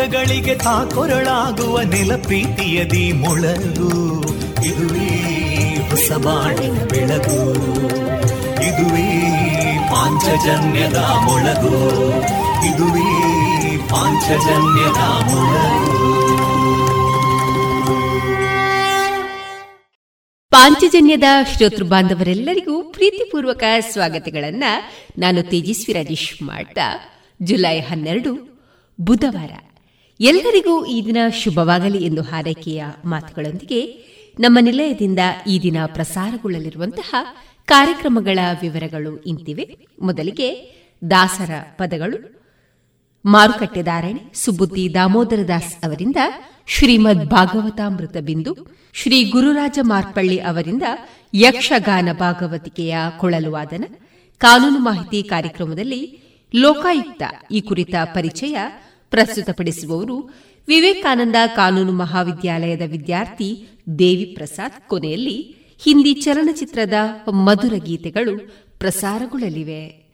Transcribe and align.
ದುಃಖಗಳಿಗೆ 0.00 0.54
ತಾಕೊರಳಾಗುವ 0.54 1.80
ನೆಲಪ್ರೀತಿಯದಿ 1.80 3.12
ಮೊಳಗು. 3.12 4.22
ಇದುವೇ 4.66 5.08
ಹೊಸಬಾಣಿನ 5.90 6.78
ಬೆಳಗು. 6.78 7.52
ಇದುವೇ 8.62 9.38
ಪಾಂಚಜನ್ಯದ 9.90 10.96
ಮೊಳಗು. 10.96 11.98
ಇದುವೇ 12.66 13.76
ಪಾಂಚಜನ್ಯದ 13.76 15.02
ಮೊಳಗು. 15.02 16.20
ಪಾಂಚಜನ್ಯದ 20.50 21.24
ಶ್ರೋತೃ 21.56 21.84
ಬಾಂಧವರೆಲ್ಲರಿಗೂ 21.84 22.82
ಪ್ರೀತಿಪೂರ್ವಕ 22.82 23.62
ಸ್ವಾಗತಗಳನ್ನು 23.80 24.90
ನಾನು 25.18 25.42
ತೇಜಸ್ವಿ 25.42 25.94
ರಾಜೇಶ್ 25.94 26.42
ಮಾಡ್ತಾ. 26.42 27.00
ಜುಲೈ 27.42 27.80
ಹನ್ನೆರಡು, 27.80 28.60
ಬುಧವಾರ. 29.00 29.50
ಎಲ್ಲರಿಗೂ 30.20 30.86
ಈ 30.86 31.06
ದಿನ 31.06 31.16
ಶುಭವಾಗಲಿ 31.42 32.04
ಎಂದು 32.04 32.22
ಹಾರೈಕೆಯ 32.22 32.84
ಮಾತುಗಳೊಂದಿಗೆ 33.04 33.80
ನಮ್ಮ 34.40 34.58
ನಿಲಯದಿಂದ 34.60 35.18
ಈ 35.46 35.60
ದಿನ 35.62 35.76
ಪ್ರಸಾರಗೊಳ್ಳಲಿರುವಂತಹ 35.86 37.14
ಕಾರ್ಯಕ್ರಮಗಳ 37.64 38.38
ವಿವರಗಳು 38.62 39.22
ಇಂತಿವೆ. 39.22 39.78
ಮೊದಲಿಗೆ 40.02 40.48
ದಾಸರ 41.10 41.50
ಪದಗಳು. 41.76 42.40
ಮಾರುಕಟ್ಟೆ 43.24 43.82
ಧಾರಣೆ, 43.82 44.22
ಸುಬುದ್ದಿ 44.34 44.94
ದಾಮೋದರ 44.94 45.42
ದಾಸ್ 45.48 45.84
ಅವರಿಂದ 45.84 46.16
ಶ್ರೀಮದ್ 46.66 47.26
ಭಾಗವತಾಮೃತ 47.26 48.16
ಬಿಂದು, 48.16 48.56
ಶ್ರೀ 48.92 49.24
ಗುರುರಾಜ 49.24 49.78
ಮಾರ್ಪಳ್ಳಿ 49.82 50.38
ಅವರಿಂದ 50.40 50.82
ಯಕ್ಷಗಾನ 51.34 52.08
ಭಾಗವತಿಕೆಯ 52.12 52.96
ಕೊಳಲು 53.18 53.52
ವಾದನ, 53.52 53.84
ಕಾನೂನು 54.38 54.78
ಮಾಹಿತಿ 54.78 55.22
ಕಾರ್ಯಕ್ರಮದಲ್ಲಿ 55.22 56.20
ಲೋಕಾಯುಕ್ತ 56.54 57.22
ಈ 57.52 57.60
ಕುರಿತ 57.60 57.94
ಪರಿಚಯ 58.04 58.56
ಪ್ರಸ್ತುತಪಡಿಸುವವರು 59.10 60.16
ವಿವೇಕಾನಂದ 60.68 61.36
ಕಾನೂನು 61.56 61.92
ಮಹಾವಿದ್ಯಾಲಯದ 61.92 62.82
ವಿದ್ಯಾರ್ಥಿ 62.90 63.68
ದೇವಿ 63.98 64.24
ಪ್ರಸಾದ್ 64.24 64.88
ಕೊನೆಯಲ್ಲಿ 64.88 65.56
ಹಿಂದಿ 65.82 66.14
ಚಲನಚಿತ್ರದ 66.14 66.92
ಮಧುರ 67.32 67.72
ಗೀತೆಗಳು 67.76 68.38
ಪ್ರಸಾರಗೊಳ್ಳಲಿವೆ. 68.78 70.10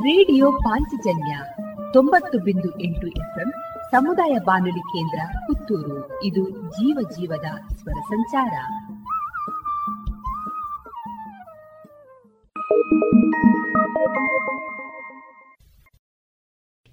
ರೇಡಿಯೋ 0.00 0.52
ಪಾಂಚಜನ್ಯ 0.52 1.38
ತೊಂಬತ್ತು 1.92 2.38
ಬಿಂದು 2.38 2.82
ಎಂಟು 2.82 3.06
ಎಫ್ಎಂ 3.06 3.52
ಸಮುದಾಯ 3.90 4.36
ಬಾನುಲಿ 4.44 4.80
ಕೇಂದ್ರ 4.80 5.38
ಪುತ್ತೂರು. 5.46 6.24
ಇದು 6.24 6.50
ಜೀವ 6.50 6.98
ಜೀವದ 7.10 7.74
ಸ್ವರ 7.74 8.00
ಸಂಚಾರ. 8.00 8.52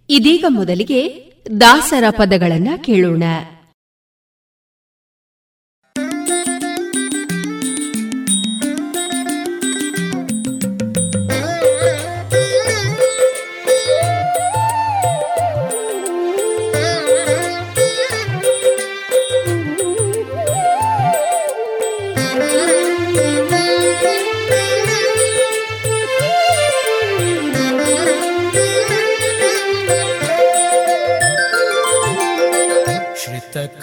ಇದೀಗ 0.09 0.45
ಮೊದಲಿಗೆ 0.49 1.31
ದಾಸರ 1.61 2.03
ಪದಗಳನ್ನ 2.09 2.69
ಕೇಳೋಣ. 2.77 3.23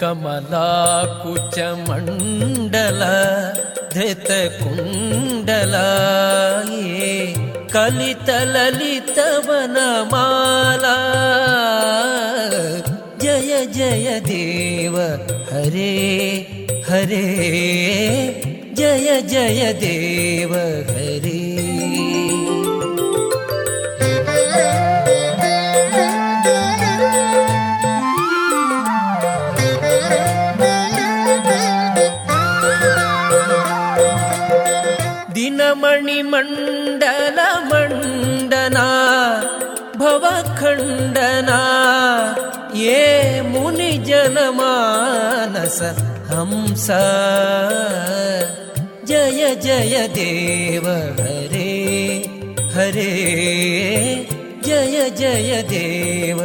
कमलाकुचमण्डल 0.01 1.01
धृतकुण्डल 3.93 5.75
ये 6.71 7.15
कलितललितवनमाला। 7.73 8.55
जय 13.23 13.51
जय 13.75 14.07
देव 14.27 14.95
हरे 15.51 15.95
हरे। 16.89 17.25
जय 18.77 19.07
जय 19.31 19.61
देव 19.81 20.53
हरे 20.89 21.08
मणिमण्डल 36.39 37.39
मण्डना 37.63 38.87
भवखण्डना 39.95 41.59
ये 42.75 43.41
मुनिजनमानस 43.41 45.81
हंस। 46.29 46.87
जय 49.07 49.55
जय 49.55 50.07
देव 50.15 50.87
हरे 51.19 51.75
हरे। 52.73 53.13
जय 54.65 55.09
जय 55.09 55.61
देव 55.69 56.39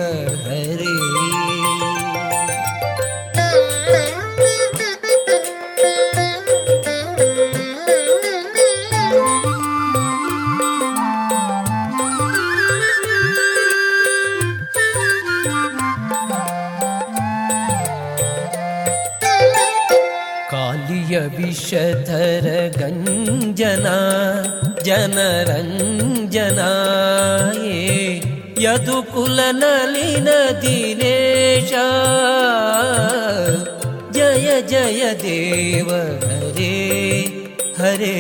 विषधर 21.55 22.47
गञ्जना 22.77 23.99
जनरञ्जना 24.87 26.71
ये 27.65 27.85
यदुकुलनलिन 28.65 30.27
दिनेश 30.65 31.71
जय 34.17 34.49
जय 34.73 35.15
देव 35.23 35.93
हरे 36.25 36.75
हरे। 37.79 38.19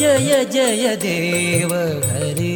जय 0.00 0.44
जय 0.54 0.96
देव 1.04 1.74
हरे 2.08 2.52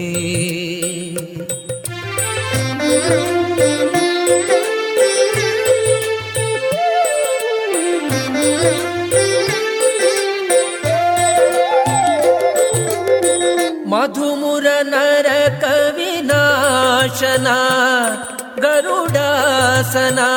गरुडासना 18.62 20.28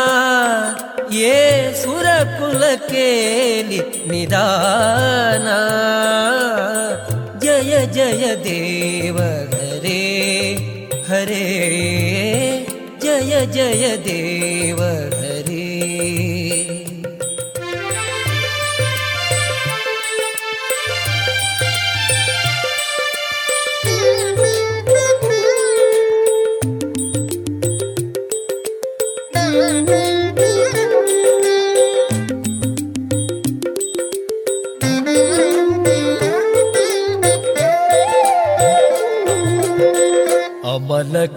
ये 1.11 1.73
केलि 2.75 3.79
निदाना। 4.11 5.57
जय 7.43 7.85
जय 7.93 8.35
देव 8.35 9.19
हरे 9.19 10.03
हरे। 11.09 11.45
जय 13.03 13.45
जय 13.45 13.97
देव 13.97 14.77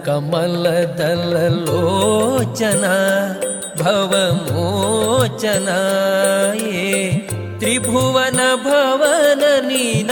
कमलदल 0.05 1.33
लोचन 1.65 2.83
त्रिभुवन 7.59 8.39
भवन 8.65 9.43
त्रिभुवन 9.67 10.11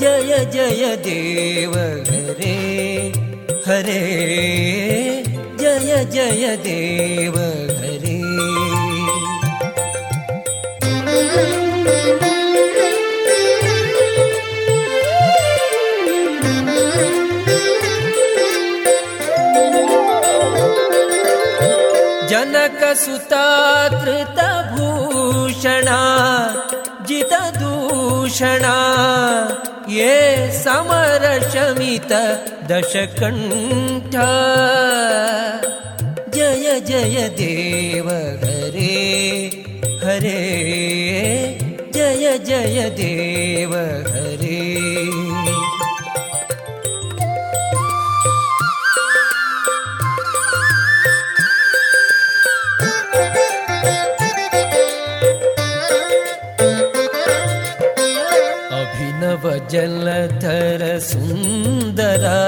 जय 0.00 0.32
जय 0.54 0.96
देव 1.06 1.74
हरे 2.10 2.56
हरे। 3.66 4.00
जय 5.60 6.04
जय 6.12 6.56
देव 6.66 7.36
हरे। 7.80 8.18
कृतभूषणा 24.04 26.00
जितदूषणा 27.08 28.76
ये 29.88 30.16
समरशमित 30.64 32.12
दशकण्ठ। 32.70 34.14
जय 36.34 36.80
जय 36.80 37.28
देव 37.38 38.08
हरे 38.44 39.00
हरे। 40.04 40.38
जय 41.94 42.38
जय 42.38 42.88
देव 43.00 43.74
हरे। 44.10 44.49
सुन्दरा 62.10 62.38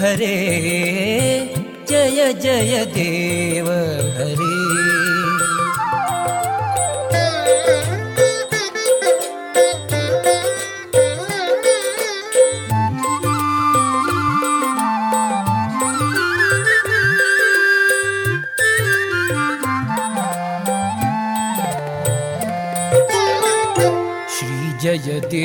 हरे। 0.00 0.36
जय 1.88 2.32
जय 2.32 2.84
देव 2.84 3.70
हरे 4.18 4.55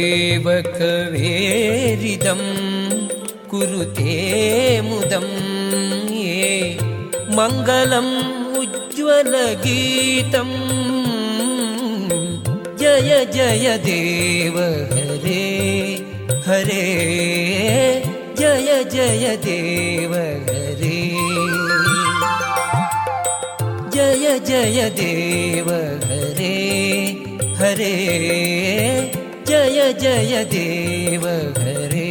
श्रीजयदेव 0.01 0.46
कवेरिदं 0.77 2.39
कुरुते 3.50 4.13
मुदं 4.88 5.27
ये 6.17 6.46
मङ्गलम् 7.38 8.13
उज्ज्वलगीतम् 8.62 10.55
जय 12.81 13.12
जय 13.36 13.67
देव 13.86 14.58
हरे 14.93 15.46
हरे। 16.48 16.88
जय 18.39 18.70
जय 18.96 19.25
देव 19.46 20.13
हरे। 20.50 21.00
जय 23.93 24.39
जय 24.50 24.89
देव 25.00 25.70
हरे 26.10 26.58
हरे 27.62 27.96
जय 29.80 29.92
जय 30.00 30.42
देव 30.52 31.23
हरे 31.59 32.09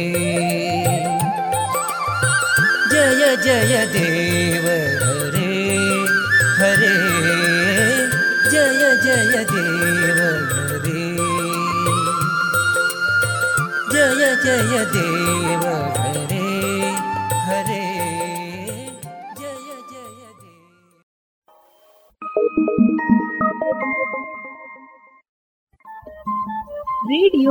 जय 2.92 3.36
जय 3.44 3.84
देव 3.92 4.66
हरे 5.02 5.52
हरे 6.60 6.90
जय 8.50 8.82
जय 9.04 9.44
देव 9.52 10.18
हरे 10.56 11.06
जय 13.92 14.34
जय 14.44 14.84
देव 14.96 15.64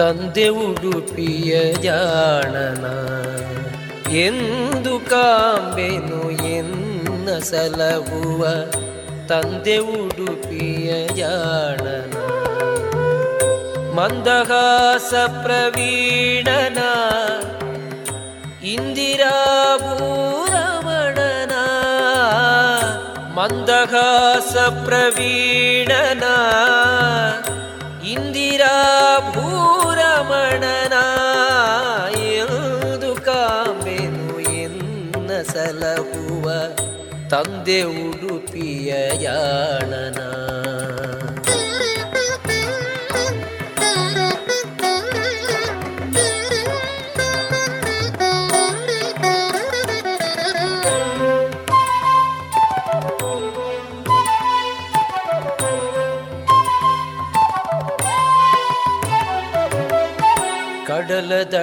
ತಂದೆ 0.00 0.48
ಉಡುಪಿಯ 0.48 1.72
ಜಾಣನ. 1.72 2.84
ಎಂದು 4.16 5.10
ಕಾಂಬೆನು 5.10 6.30
ಎನ್ನ 6.30 7.38
ಸಲಹುವ 7.38 8.46
ತಂದೆ 9.28 9.76
ಉಡುಪಿಯ 9.76 11.08
ಜಾಣನ. 11.08 12.14
ಮಂದಹಾಸ 13.94 15.14
ಪ್ರವೀಣನ 15.14 16.78
ಇಂದಿರಾ 18.64 19.76
ಭೂರಮಣನ 19.76 21.52
ಮಂದಹಾಸ 23.34 24.56
ಪ್ರವೀಣನ 24.56 26.22
ಇಂದಿರಾ 28.06 28.76
ಭೂರಮಣನ 30.50 30.96
ಎಂದು 32.34 33.10
ಕಾಂಬೆನು 33.24 34.38
ಎನ್ನ 34.40 35.30
ಸಲಹುವ 35.52 36.46
ತಂದೆ 37.30 37.82
ಉಡುಪಿಯ 37.82 38.90
ಯಾಣನ. 39.22 40.18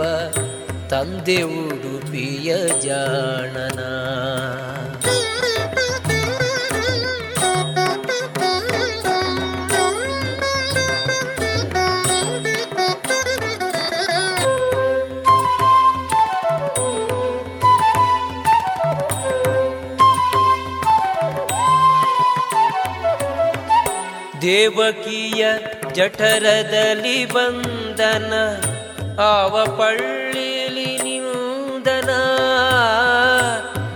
ತಂದೆ 0.89 1.37
ಉಡುಪಿಯ 1.43 2.51
ಜಾಣನ. 2.81 3.81
ದೇವಕಿಯ 24.43 25.47
ಜಠರದಲ್ಲಿ 25.95 27.19
ಬಂದನ 27.27 28.33
ಆವ 29.19 29.65
ಪಳ್ಳಿಲಿ 29.79 30.99
ನಿಂದನ 30.99 32.11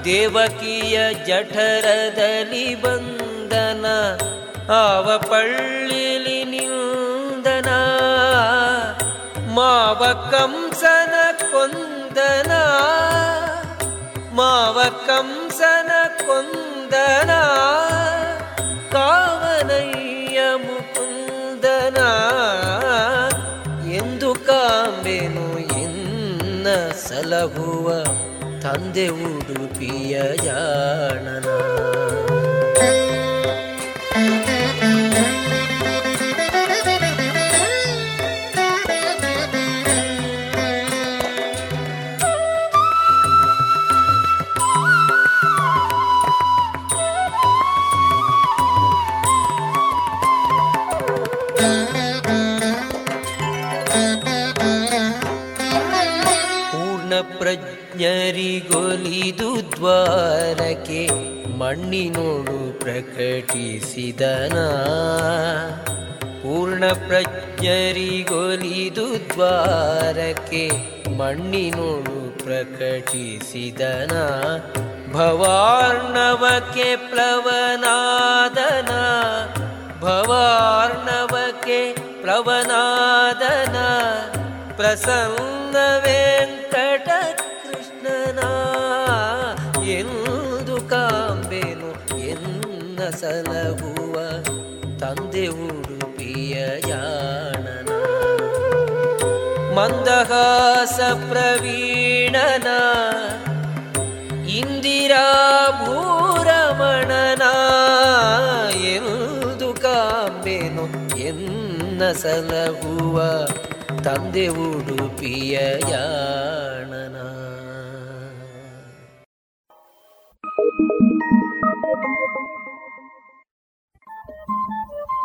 ದೇವಕಿಯ 0.04 1.14
ಜಠರದಲ್ಲಿ 1.14 2.82
ಬಂದನ. 2.82 3.86
ಆವ 4.72 5.18
ಪಳ್ಳಿಲಿ 5.18 6.44
ನಿಂದನ 6.44 7.68
ಮಾವ 9.54 10.30
ಕಂಸನ 10.30 11.14
ಕೊಂದನ. 11.52 12.52
ಮಾವ 14.34 14.82
ಕಂಸನ 15.06 15.90
ಕೊಂದನ 16.26 17.30
ಕಾವನಯ್ಯ 18.92 20.40
ಮುಕುಂದನ. 20.54 21.96
ಎಂದು 24.64 25.46
ಇನ್ನ 25.82 26.66
ಸಲಹುವ 27.04 27.88
ತಂದೆ 28.62 29.06
ಉಡುಪಿಯ 29.28 30.14
ಜಾಣನ 30.44 31.48
ಪ್ರಜ್ಞರಿಗೊಲಿದು 57.94 59.72
ದ್ವಾರಕ್ಕೆ 59.72 61.08
ಮಣ್ಣಿನೋಡು 61.58 62.78
ಪ್ರಕಟಿಸಿದನ. 62.78 64.58
ಪೂರ್ಣ 66.18 66.86
ಪ್ರಜ್ಞರಿಗೊಲಿದು 66.86 69.34
ದ್ವಾರಕ್ಕೆ 69.34 70.70
ಮಣ್ಣಿನೋಡು 71.18 72.44
ಪ್ರಕಟಿಸಿದನ. 72.44 74.12
ಭವಾರ್ಣವಕ್ಕೆ 75.12 76.96
ಪ್ಲವನಾದನ. 76.96 78.88
ಭವಾರ್ಣವಕ್ಕೆ 80.00 81.96
ಪ್ಲವನಾದನ. 82.22 83.76
ಪ್ರಸನ್ನ 84.76 85.76
ವೆಂಕಟ 85.98 87.08
ಕೃಷ್ಣನ 88.34 88.42
ಎಂದು 89.98 90.76
ಕಾಂಬೆನು 90.88 91.90
ಎನ್ನ 92.30 93.00
ಸಲಹುವ 93.20 94.16
ತಂದೆ 95.00 95.46
ಉಡುಪಿಯ 95.66 96.54
ಜಾಣನ 96.88 97.90
ಮಂದಹಾಸ 99.76 100.98
ಪ್ರವೀಣನ, 101.30 102.68
ಇಂದಿರಾ 104.58 105.26
ಭೂರಮಣನ 105.80 107.44
ಎಂದು 108.96 109.70
ಕಾಂಬೆನು 109.82 110.86
ಎನ್ನ 111.20 112.02
ಸಲಹುವ 112.22 113.18
ತಂದೆ 114.04 114.46
ಉಡುಪಿಯ 114.66 115.54
ಯಾಣನ. 115.92 117.16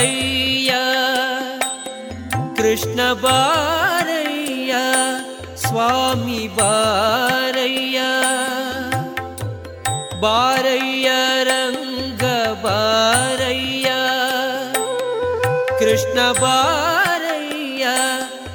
ಬಾರಯ್ಯ, 0.00 0.72
ಕೃಷ್ಣ 2.56 3.00
ಬಾರಯ್ಯ, 3.12 4.74
ಸ್ವಾಮಿ 5.56 6.48
ಬಾರಯ್ಯ. 6.56 8.00
ಬಾರಯ್ಯ 10.20 11.10
ರಂಗ 11.44 12.24
ಬಾರಯ್ಯ, 12.62 13.90
ಕೃಷ್ಣ 15.78 16.18
ಬಾರಯ್ಯ, 16.40 17.86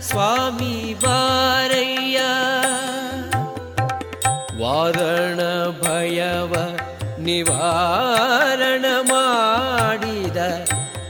ಸ್ವಾಮಿ 0.01 0.93
ಬಾರಯ್ಯ. 0.93 2.19
ವಾರಣ 4.63 5.39
ಭಯವ 5.81 6.53
ನಿವಾರಣ 7.19 8.14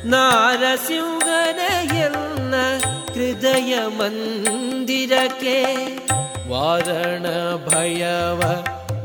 ನಾರಸಿಂಹನ 0.06 1.62
ಎಲ್ಲ 2.00 2.54
ಹೃದಯ 3.16 3.74
ಮಂದಿರಕ್ಕೆ 3.98 5.58
ವಾರಣ 6.50 7.26
ಭಯವ 7.68 8.42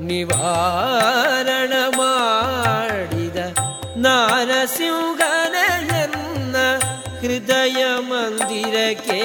ನಿವಾರಣ 0.00 1.72
ಮಾಡಿದ 1.98 3.38
ನಾರಸಿಂಹನ 3.96 5.56
ಎಲ್ಲ 6.00 6.56
ಹೃದಯ 7.20 7.80
ಮಂದಿರಕ್ಕೆ 8.10 9.20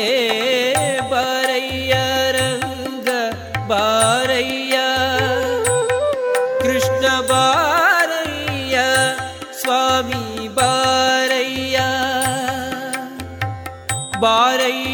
பாரை 14.24 14.85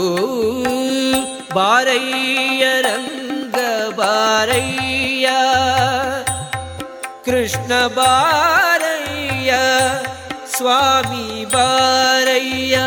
ಬಾರಯ್ಯ 1.54 2.80
ರಂಗ 2.80 3.54
ಬಾರಯ್ಯ. 3.94 5.30
ಕೃಷ್ಣ 7.24 7.86
ಬಾರಯ್ಯ, 7.86 9.54
ಸ್ವಾಮಿ 10.56 11.44
ಬಾರಯ್ಯ. 11.44 12.78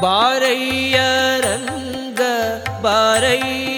ಬಾರಯ್ಯ 0.00 1.00
ಬಾರಯ್ಯ 2.84 3.73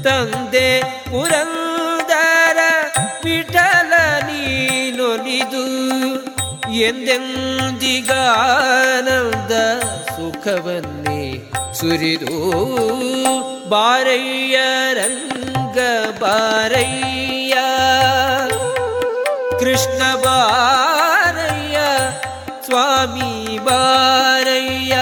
ತಂದೆ 0.03 0.83
ಪುರಂದರ 0.83 1.58
ಎಂದೆಂದಿಗಾನಂದ 6.89 9.53
ಸುಖವನ್ನೇ 10.07 11.51
ಸುರಿದು 11.75 12.39
ಬಾರಯ್ಯ 13.69 14.59
ರಂಗ 14.93 15.79
ಬಾರಯ್ಯ. 16.21 17.55
ಕೃಷ್ಣ 19.61 20.15
ಬಾರಯ್ಯ, 20.15 21.79
ಸ್ವಾಮಿ 22.65 23.59
ಬಾರಯ್ಯ. 23.65 24.97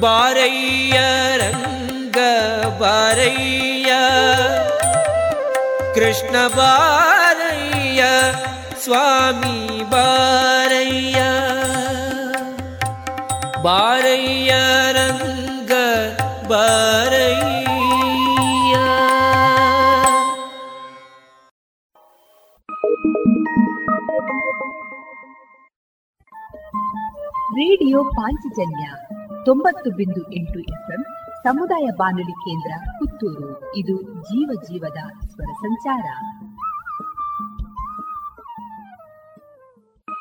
ಬಾರಯ್ಯ 0.00 1.00
ರಂಗ 1.36 2.16
ಬಾರಯ್ಯ. 2.80 3.92
ಕೃಷ್ಣ 5.94 6.36
ಬಾರಯ್ಯ 6.56 7.15
ಸ್ವಾಮಿ 8.86 9.82
ಬಾರಯ್ಯ. 9.90 11.22
ಬಾರಯ್ಯ 13.62 14.54
ರಂಗ 14.92 15.70
ಬಾರಯ್ಯ. 16.48 17.66
ರೇಡಿಯೋ 27.52 28.04
ಪಾಂಚಜನ್ಯ 28.04 28.90
ತೊಂಬತ್ತು 29.44 29.90
ಬಿಂದು 29.90 30.32
ಎಂಟು 30.32 30.58
ಎಫ್ಎಂ 30.58 31.04
ಸಮುದಾಯ 31.42 31.86
ಬಾನುಲಿ 31.96 32.32
ಕೇಂದ್ರ 32.32 32.90
ಪುತ್ತೂರು. 32.98 33.76
ಇದು 33.76 34.02
ಜೀವ 34.02 34.50
ಜೀವದ 34.64 35.26
ಸ್ವರ 35.26 35.52
ಸಂಚಾರ. 35.52 36.04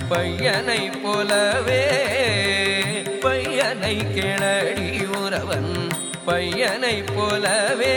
பையனை 0.08 0.90
போலவே 0.90 1.84
பையனை 3.20 3.96
கிளடியுறவன் 4.14 5.90
பையனை 6.24 7.02
போலவே 7.16 7.96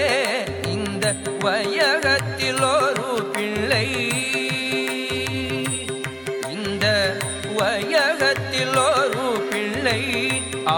இந்த 0.67 1.15
வையகத்தில் 1.39 2.61
ஒரு 2.61 3.29
பிள்ளை. 3.33 3.87
இந்த 6.49 7.15
வையகத்தில் 7.57 8.77
ஒரு 8.77 9.47
பிள்ளை. 9.49 10.28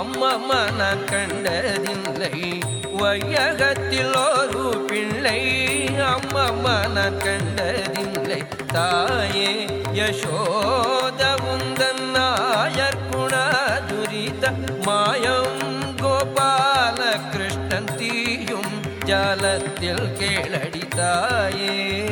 அம்மம்மா 0.01 0.71
நான் 0.71 1.03
கண்டதில்லை. 1.05 2.61
வையகத்தில் 2.97 4.15
ஒரு 4.15 4.83
பிள்ளை. 4.87 5.39
அம்மம்மா 5.85 6.89
நான் 6.89 7.17
கண்டதில்லை. 7.17 8.43
தாயே 8.67 9.65
யசோத 9.93 11.37
உந்தன் 11.53 12.01
நாயர் 12.13 12.97
குணதுரித 13.11 14.53
மாயம். 14.81 15.59
கோபால 16.01 17.29
கிருஷ்ணன் 17.29 17.95
தீயும் 17.97 18.79
ஜலத்தில் 19.05 20.13
கேளடி 20.19 20.87
தாயே. 20.87 22.03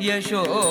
யசோதா. 0.00 0.62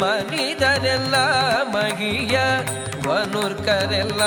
ಮನಿದರೆಲ್ಲ 0.00 1.14
ಮಗಿಯ 1.74 2.36
ವನುರ್ಕರೆಲ್ಲ 3.06 4.22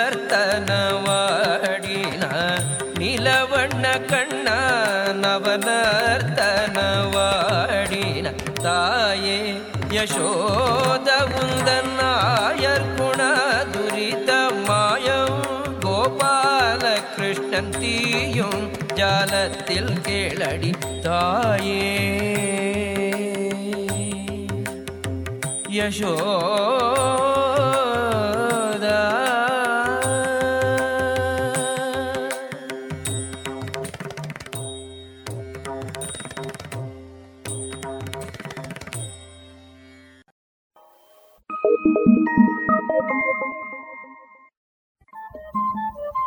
ನೀಲವಣ್ಣ 3.00 3.86
ಕಣ್ಣ 4.10 4.48
ನವನರ್ತನವಾಡಿ 5.24 5.66
ತಾಯೇ 8.64 9.38
யசோத 9.96 11.10
உந்தன் 11.40 11.92
நாயர் 11.98 12.88
குண 12.98 13.22
துரித 13.74 14.32
மாயம் 14.68 15.42
கோபால 15.84 16.84
கிருஷ்ணன் 17.12 17.74
தீயும் 17.76 18.64
ஜாலத்தில் 19.00 19.94
கீழடி 20.08 20.72
தாயே 21.06 21.86
யசோ 25.78 26.14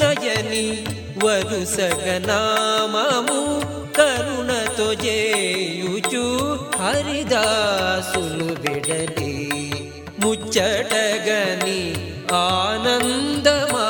నయని 0.00 0.66
వరుసగనామము 1.24 2.28
కరుణతో 3.98 4.88
జేయుచు 5.04 6.24
హరిదాసును 6.80 8.48
విడలి 8.62 9.34
ముచ్చటగని 10.22 11.80
ఆనందమా 12.42 13.85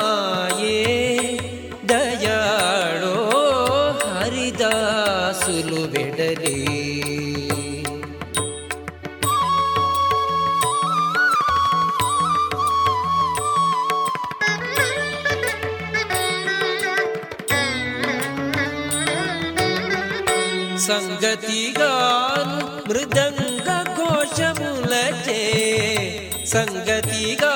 गति 26.56 27.34
गा 27.40 27.54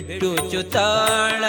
ಬಿಟ್ಟು 0.00 0.50
ಚುತಾಳ 0.50 1.42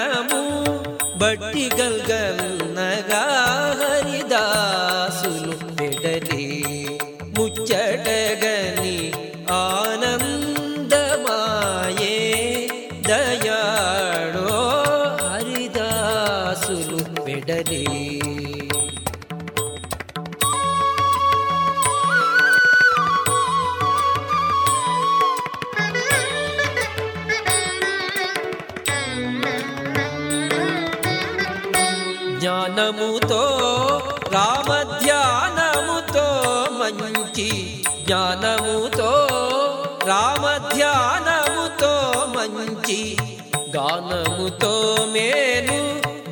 దానముతో 44.10 44.72
మేలు 45.12 45.80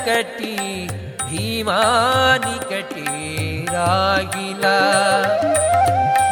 करकटी 0.00 0.56
भीमानिकटी 1.22 3.02
रागिला 3.68 4.78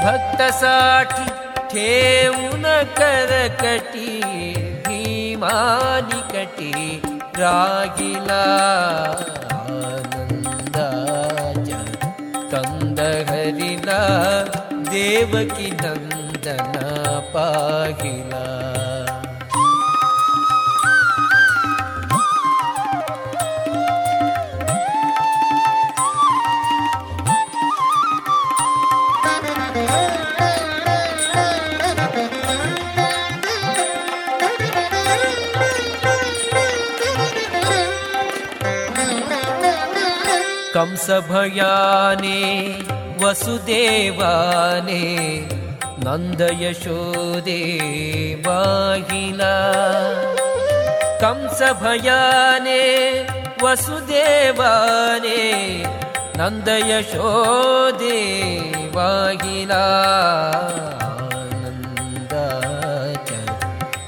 भक्तसाठी 0.05 1.25
ठेवून 1.73 2.65
करकटी 2.99 4.07
भीमानिकटी 4.87 6.73
रागिला 7.39 8.43
आनन्दाच्या 9.75 11.03
कंदहरिला 12.53 14.01
देवकी 14.91 15.71
नन्दना 15.83 17.21
पाहिला 17.35 18.48
कंसभयाने 41.00 42.40
वसुदेवाने 43.22 45.04
नन्दयशोदे 46.06 47.62
वाहिला 48.48 49.54
कंसभयाने 51.24 52.84
वसुदेवाने 53.64 55.40
नन्दयशोदे 56.40 58.20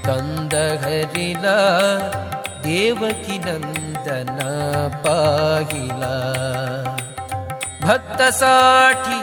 कन्दहरिला 0.08 1.58
देवकी 2.68 3.38
नन्दना 3.46 4.52
पाहिला। 5.06 6.16
भक्तसाठी 8.21 9.19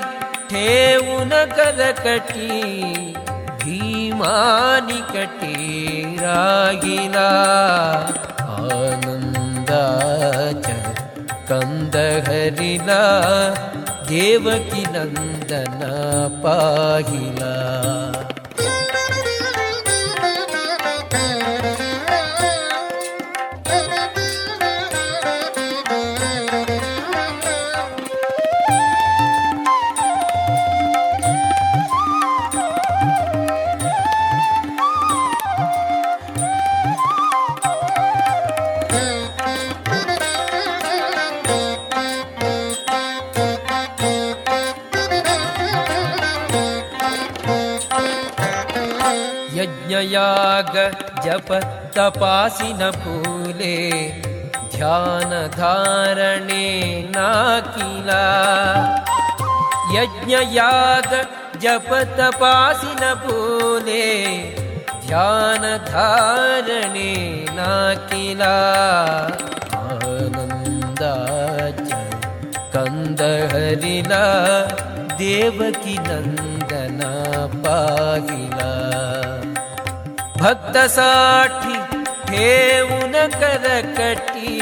ठेवून 0.49 1.29
करकटी 1.57 2.61
भीमानिकटी 3.63 5.57
रागिला 6.21 7.27
आनन्दाच 8.55 10.65
कन्दहरिला 11.49 13.03
देवकी 14.09 14.83
नन्दना 14.95 15.93
पाहिला 16.43 17.53
जप 51.24 51.48
तपासि 51.96 52.70
न 52.80 52.90
भूले 53.00 53.78
ध्यान 54.74 55.30
धारणे 55.56 56.68
नाकिला। 57.16 58.24
यज्ञयाग 59.94 61.10
जप 61.62 61.88
तपासि 62.18 62.92
न 63.00 63.02
भूले 63.24 64.06
ध्यान 65.06 65.62
धारणे 65.88 67.12
नाकिला 67.58 68.56
आनन्दाच 69.78 71.80
कंदहरिला 72.74 74.24
देवकी 75.20 75.96
नन्दना 76.08 77.12
पाहिला 77.64 78.72
भक्तसाठिन 80.40 82.04
करकटि 83.40 84.56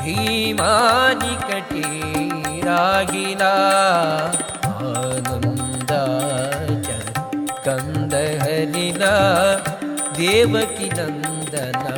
भीमानि 0.00 1.34
कटी 1.48 1.88
रागिला 2.66 3.54
गन्दहरिणा 7.66 9.12
देवकी 10.18 10.88
नन्दना 10.98 11.96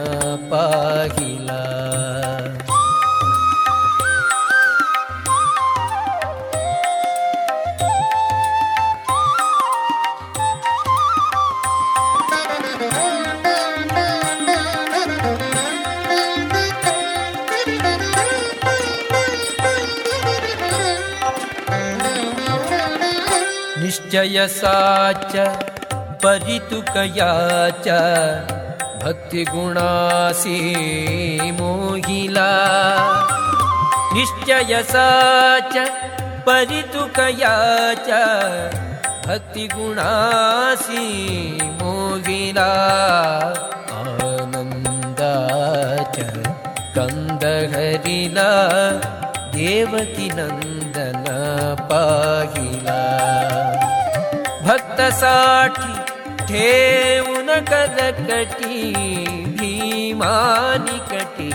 पागिला 0.52 1.60
निश्चय 24.12 24.46
साच 24.52 25.34
परितुकया 26.22 27.28
च 27.84 27.94
भक्तिगुणासी 29.02 30.58
मोहिला। 31.60 32.50
निश्चय 34.14 34.82
साच 34.90 35.76
परितुकया 36.46 37.54
च 38.08 38.20
भक्तिगुणासी 39.26 41.06
मोहिला। 41.80 42.70
आनन्दा 44.00 45.32
च 46.16 46.28
कन्दहरिला 46.98 48.50
देवकी 49.56 50.28
नन्दन 50.36 51.24
पाहिला 51.88 53.00
भक्तसाठी 54.67 55.93
ठेवून 56.49 57.49
कदकटी 57.71 58.77
भीमानिकटी 59.59 61.51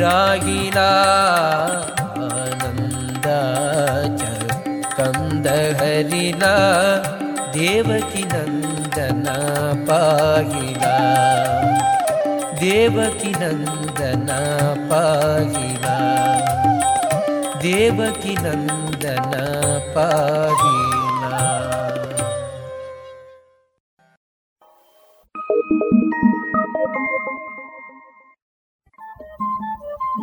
राहिला 0.00 0.90
आनन्दाच 2.42 4.22
कन्दहरिला 4.98 6.54
देवकी 7.56 8.22
नन्दन 8.32 9.24
पाहिला 9.88 10.96
देवकी 12.60 13.32
नन्दन 13.40 14.28
पाहिला 14.90 15.96
देवकी 17.62 18.34
नन्दन 18.44 19.32
पाहिला 19.96 20.83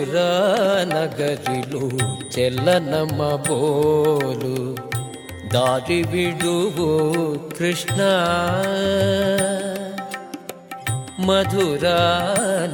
మధుర 0.00 0.18
నగరిలు 0.88 1.84
చెల్లనమ్మ 2.38 3.22
బోలు 3.48 4.76
దారి 5.54 6.02
విడువు 6.02 6.88
కృష్ణ. 7.58 8.00
మధుర 11.20 11.86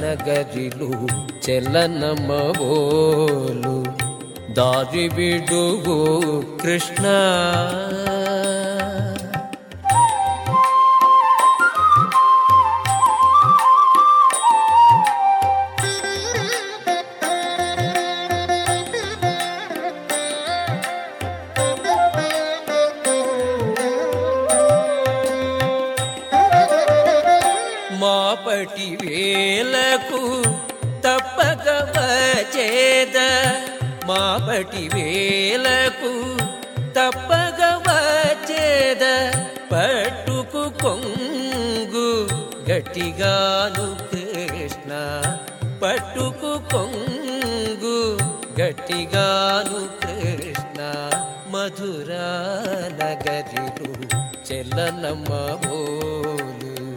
నగరిలు 0.03 0.93
చెల్లనమ్మ 1.51 2.31
బోలు 2.59 3.77
దారి 4.53 5.09
విడువు 5.09 5.99
కృష్ణ. 6.62 7.07
వచ్చేద 32.47 33.18
మాపటి 34.07 34.90
వేలకు 34.94 36.36
తప్పక 36.90 37.82
వచ్చేద. 37.88 39.30
పట్టుకు 39.72 40.82
కొంగు 40.82 42.28
గట్టిగాను 42.70 44.11
కృష్ణ. 44.11 45.22
పట్టుకు 45.82 46.59
కొంగు 46.72 48.18
గట్టిగాను 48.61 50.07
కృష్ణ. 50.07 51.11
మధుర 51.49 52.12
నగరిలు 53.03 54.16
చెల్లనమ్మ 54.53 55.59
బోలు. 55.66 56.97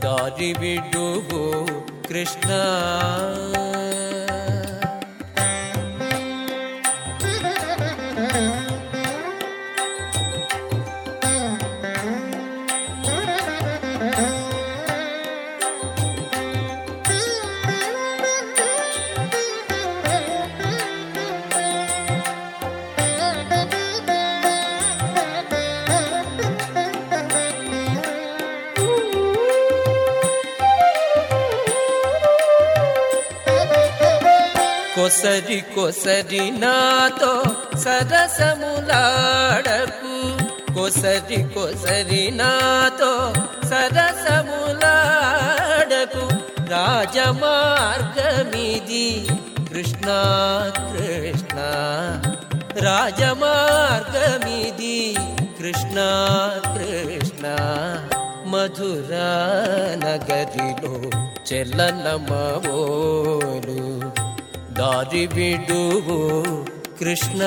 దారి 0.00 0.54
బిడ్డువు 0.58 1.66
కృష్ణ. 2.08 2.50
కొసరి 35.24 36.50
నాతో 36.50 37.42
సరసములాడకు. 37.78 40.38
కొసరి 40.74 41.42
కొసరి 41.42 42.30
నాతో 42.30 43.32
సరసములాడకు. 43.68 46.28
రాజమార్గమిది 46.70 49.26
కృష్ణ 49.68 50.06
కృష్ణ. 50.76 51.58
రాజమార్గమిది 52.80 55.16
కృష్ణ 55.58 56.20
కృష్ణ. 56.66 57.56
మధుర 58.46 59.14
నగరిలో 60.04 61.10
చెల్లనమోలు 61.52 64.23
దాది 64.78 65.26
విడు 65.26 65.82
కృష్ణ. 66.98 67.42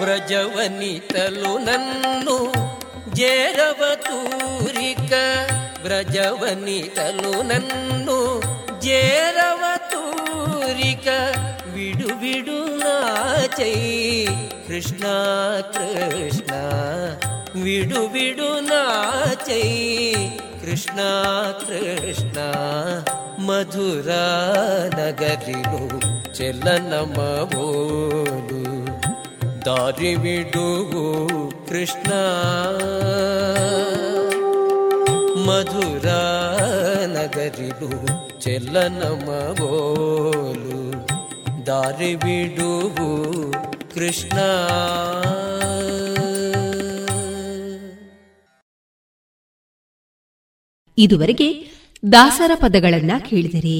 వ్రజవనితలు 0.00 1.52
నన్ను 1.58 2.36
జేరవ 3.14 3.81
వ్రజవనితలు 5.84 7.32
నన్ను 7.48 8.18
జేరవతూరిక 8.84 9.78
విడు 11.74 12.10
విడు 12.22 12.58
నాచై 12.82 13.76
కృష్ణ 14.66 15.04
కృష్ణ 15.74 16.52
విడు 17.56 18.02
విడు 18.14 18.50
నాచై 18.68 19.66
కృష్ణ 20.62 20.98
కృష్ణ 21.62 22.38
మధురా 23.46 24.24
నగరిలో 24.96 25.82
చెల్లనమోలు 26.38 27.82
దారి 29.66 30.12
విడుగు 30.22 31.06
కృష్ణ 31.68 32.10
మధురా 35.47 36.21
నగరిలు 37.07 37.89
చెల్లనమోలు 38.47 39.69
దారి 41.63 42.13
విడుగు 42.15 43.09
ಕೃಷ್ಣ 43.93 44.37
ಇದುವರೆಗೆ 50.97 51.47
ದಾಸರ 52.03 52.51
ಪದಗಳನ್ನ 52.55 53.11
ಕೇಳಿದಿರಿ 53.29 53.79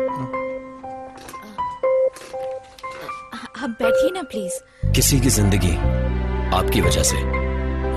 आप 3.60 3.70
बैठिए 3.80 4.10
ना 4.10 4.22
प्लीज 4.30 4.60
किसी 4.96 5.20
की 5.20 5.30
जिंदगी 5.30 5.74
आपकी 6.56 6.80
वजह 6.80 7.02
से 7.04 7.22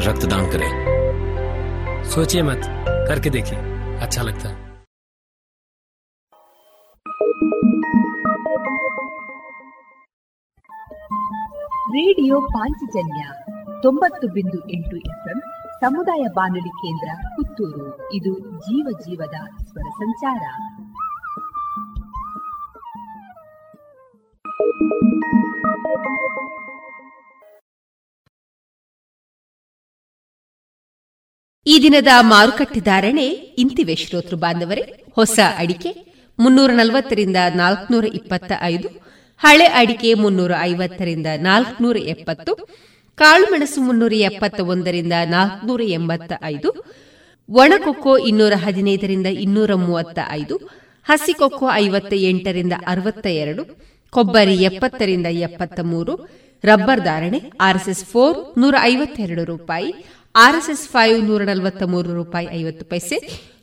रक्तदान 0.07 0.49
करें 0.51 0.71
सोचिए 2.09 2.41
मत 2.43 2.61
करके 3.09 3.29
देखिए 3.29 3.59
अच्छा 3.99 4.21
लगता 4.21 4.49
है 4.49 4.57
ರೇಡಿಯೋ 11.93 12.35
ಪಾಂಚಜನ್ಯ 12.53 13.21
ತೊಂಬತ್ತು 13.81 14.25
ಬಿಂದು 14.27 14.59
ಎಂಟು 14.69 14.95
ಎಫ್ಎಂ 15.11 15.39
ಸಮುದಾಯ 15.83 16.23
ಬಾನುಲಿ 16.37 16.71
ಕೇಂದ್ರ 16.81 17.09
ಪುತ್ತೂರು 17.35 17.85
ಇದು 18.13 18.33
ಜೀವ 18.59 18.87
ಜೀವದ 19.05 19.37
ಸ್ವರ 19.67 19.87
ಸಂಚಾರ 19.95 20.43
ಈ 31.66 31.74
ದಿನದ 31.82 32.08
ಮಾರುಕಟ್ಟೆ 32.22 32.80
ಧಾರಣೆ 32.80 33.24
ಇಂತಿವೆ 33.58 33.94
ಶ್ರೋತೃ 33.96 34.36
ಬಾಂಧವರೇ. 34.36 34.82
ಹೊಸ 35.16 35.38
ಅಡಿಕೆ 35.58 35.90
ಮುನ್ನೂರ 36.38 36.70
ನಲವತ್ತರಿಂದ 36.70 37.36
ನಾಲ್ಕನೂರ 37.54 38.04
ಇಪ್ಪತ್ತ 38.14 38.52
ಐದು 38.62 38.88
ಹಳೆ 39.40 39.66
ಅಡಿಕೆ 39.72 40.14
ಮುನ್ನೂರ 40.14 40.52
ಐವತ್ತರಿಂದ 40.62 41.26
ನಾಲ್ಕನೂರ 41.40 41.96
ಎಪ್ಪತ್ತು 42.06 42.52
ಕಾಳುಮೆಣಸು 43.18 43.80
ಮುನ್ನೂರ 43.80 44.12
ಎಪ್ಪತ್ತ 44.20 44.60
ಒಂದರಿಂದ 44.66 45.12
ನಾಲ್ಕನೂರ 45.28 45.82
ಎಂಬತ್ತ 45.90 46.32
ಐದು 46.44 46.70
ಒಣಕೊಕ್ಕೋ 47.48 48.18
ಇನ್ನೂರ 48.18 48.52
ಹದಿನೈದರಿಂದ 48.56 49.26
ಇನ್ನೂರ 49.26 49.74
ಮೂವತ್ತ 49.74 50.18
ಐದು 50.30 50.56
ಹಸಿಕೊಕ್ಕೋ 51.06 51.70
ಐವತ್ತ 51.76 52.14
ಎಂಟರಿಂದ 52.24 52.72
ಅರವತ್ತ 52.86 53.26
ಎರಡು 53.26 53.64
ಕೊಬ್ಬರಿ 54.14 54.54
ಎಪ್ಪತ್ತರಿಂದ 54.62 55.26
ಎಪ್ಪತ್ತ 55.26 55.80
ಮೂರು 55.82 56.12
ರಬ್ಬರ್ 56.64 57.00
ಧಾರಣೆ 57.00 57.40
ಆರ್ಎಸ್ಎಸ್ 57.60 58.04
ಫೋರ್ 58.04 58.36
ನೂರ 58.58 58.74
ಐವತ್ತೆರಡು 58.80 59.44
ರೂಪಾಯಿ, 59.44 59.90
ಆರ್ಎಸ್ಎಸ್ 60.36 60.88
ಫೈವ್ 60.88 61.24
ನೂರ 61.24 61.42
ನಲವತ್ತ 61.42 61.82
ಮೂರು 61.82 62.14
ರೂಪಾಯಿ 62.14 62.46
ಐವತ್ತು 62.52 62.84
ಪೈಸೆ, 62.86 63.16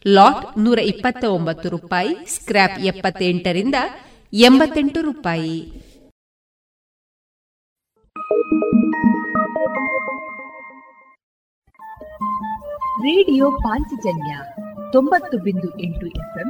ಲಾಟ್ 0.08 0.58
ನೂರ 0.58 0.80
ಇಪ್ಪತ್ತ 0.80 1.24
ಒಂಬತ್ತು 1.26 1.70
ರೂಪಾಯಿ 1.70 2.16
ಸ್ಕ್ರಾಪ್ 2.28 2.80
ಎಪ್ಪತ್ತೆಂಟರಿಂದ 2.80 3.76
ಎಂಬತ್ತೆಂಟು 4.34 5.02
ರೂಪಾಯಿ. 5.02 5.58
ರೇಡಿಯೋ 13.02 13.52
ಪಾಂಚಜನ್ಯ 13.52 14.34
ತೊಂಬತ್ತು 14.92 15.38
ಬಿಂದು 15.38 15.70
ಎಂಟು 15.80 16.08
ಎಫ್ಎಂ 16.08 16.50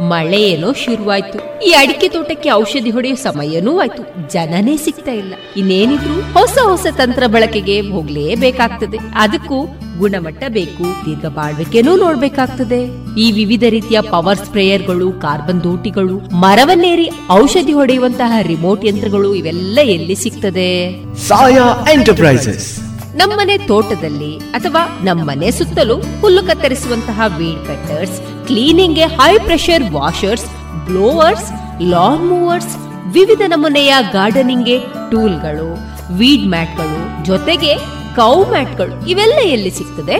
ಮಳೆ 0.00 0.42
ಏನೋ 0.42 0.72
ಶುರುವಾಯ್ತು. 0.72 1.66
ಈ 1.66 1.70
ಅಡಿಕೆ 1.70 2.08
ತೋಟಕ್ಕೆ 2.08 2.50
ಔಷಧಿ 2.50 2.90
ಹೊಡೆಯೋ 2.90 3.14
ಸಮಯನೂ 3.14 3.80
ಆಯ್ತು 3.80 4.32
ಜನನೇ 4.32 4.76
ಸಿಗ್ತಾ 4.76 5.12
ಇಲ್ಲ. 5.12 5.34
ಇನ್ನೇನಿದ್ರು 5.56 6.32
ಹೊಸ 6.32 6.58
ಹೊಸ 6.62 6.86
ತಂತ್ರ 6.96 7.22
ಬಳಕೆಗೆ 7.26 7.80
ಹೋಗ್ಲೇಬೇಕಾಗ್ತದೆ. 7.80 8.98
ಅದಕ್ಕೂ 9.14 9.66
ಗುಣಮಟ್ಟ 9.98 10.44
ಬೇಕು, 10.48 11.06
ದೀರ್ಘ 11.06 11.26
ಬಾಳ್ವಿಕೆನೂ 11.26 11.96
ನೋಡ್ಬೇಕಾಗ್ತದೆ. 11.96 12.84
ಈ 13.20 13.32
ವಿವಿಧ 13.32 13.64
ರೀತಿಯ 13.68 14.00
ಪವರ್ 14.00 14.38
ಸ್ಪ್ರೇಯರ್ಗಳು, 14.38 15.12
ಕಾರ್ಬನ್ 15.12 15.64
ದೋಟಿಗಳು, 15.64 16.18
ಮರವನ್ನೇರಿ 16.18 17.10
ಔಷಧಿ 17.30 17.72
ಹೊಡೆಯುವಂತಹ 17.72 18.32
ರಿಮೋಟ್ 18.42 18.84
ಯಂತ್ರಗಳು 18.84 19.34
ಇವೆಲ್ಲ 19.34 19.78
ಎಲ್ಲಿ 19.82 20.14
ಸಿಗ್ತದೆ? 20.14 21.04
ಸಾಯಾ 21.28 21.86
ಎಂಟರ್ಪ್ರೈಸಸ್. 21.92 22.89
ನಮ್ಮನೆ 23.14 23.58
ತೋಟದಲ್ಲಿ 23.58 24.36
ಅಥವಾ 24.36 24.98
ನಮ್ಮನೆ 25.02 25.50
ಸುತ್ತಲೂ 25.50 25.96
ಹುಲ್ಲು 26.20 26.42
ಕತ್ತರಿಸುವಂತಹ 26.42 27.20
weed 27.38 27.66
cutters 27.66 28.46
cleaning 28.46 28.98
high 28.98 29.38
pressure 29.38 29.82
washers 29.90 30.44
blowers 30.86 31.52
lawn 31.80 32.24
mowers 32.24 32.76
ವಿವಿಧ 33.06 33.42
ನಮೂನೆಯ 33.46 33.94
ಗಾರ್ಡನಿಂಗ್ 34.12 34.90
ಟೂಲ್ಗಳು 35.10 35.68
ವೀಡ್ 36.12 36.46
ಮ್ಯಾಟ್ಗಳು 36.46 37.24
ಜೊತೆಗೆ 37.24 37.76
ಕೌ 38.16 38.44
ಮ್ಯಾಟ್ಗಳು 38.44 39.08
ಇವೆಲ್ಲ 39.08 39.38
ಎಲ್ಲಿ 39.44 39.70
ಸಿಗ್ತದೆ? 39.70 40.16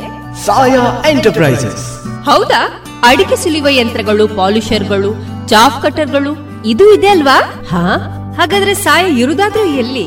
ಸಾಯಾ 0.46 1.02
ಎಂಟರ್ಪ್ರೈಸಸ್. 1.06 2.04
ಹೌದಾ? 2.24 2.82
ಅಡಿಕೆ 3.02 3.36
ಸುಲಿಯುವ 3.36 3.68
ಯಂತ್ರಗಳು 3.68 4.28
ಪಾಲಿಷರ್ಗಳು 4.28 5.10
ಚಾಫ್ 5.48 5.82
ಕಟರ್ಗಳು 5.82 6.62
ಇದು 6.64 6.94
ಇದೆ 6.94 7.08
ಅಲ್ವಾ? 7.08 7.38
ಹಾ? 7.70 7.96
ಹಾಗಾದ್ರೆ 8.38 8.74
ಸಾಯ 8.74 9.06
ಇರುದಾದ್ರೂ 9.10 9.64
ಎಲ್ಲಿ? 9.64 10.06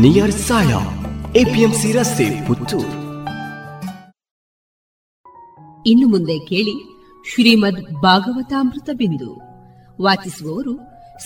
Near 0.00 0.32
Saya 0.32 0.78
APMC 1.36 1.92
ರಸ್ತೆ 1.92 2.46
ಪುತ್ತೂರು. 2.46 2.88
ಇನ್ನು 5.86 6.08
ಮುಂದೆ 6.08 6.38
ಕೇಳಿ 6.38 6.72
ಶ್ರೀಮದ್ 7.34 8.02
ಭಾಗವತಾಮೃತ 8.02 8.90
ಬಿಂದು. 8.92 9.40
ವಾಚಿಸುವವರು 10.02 10.76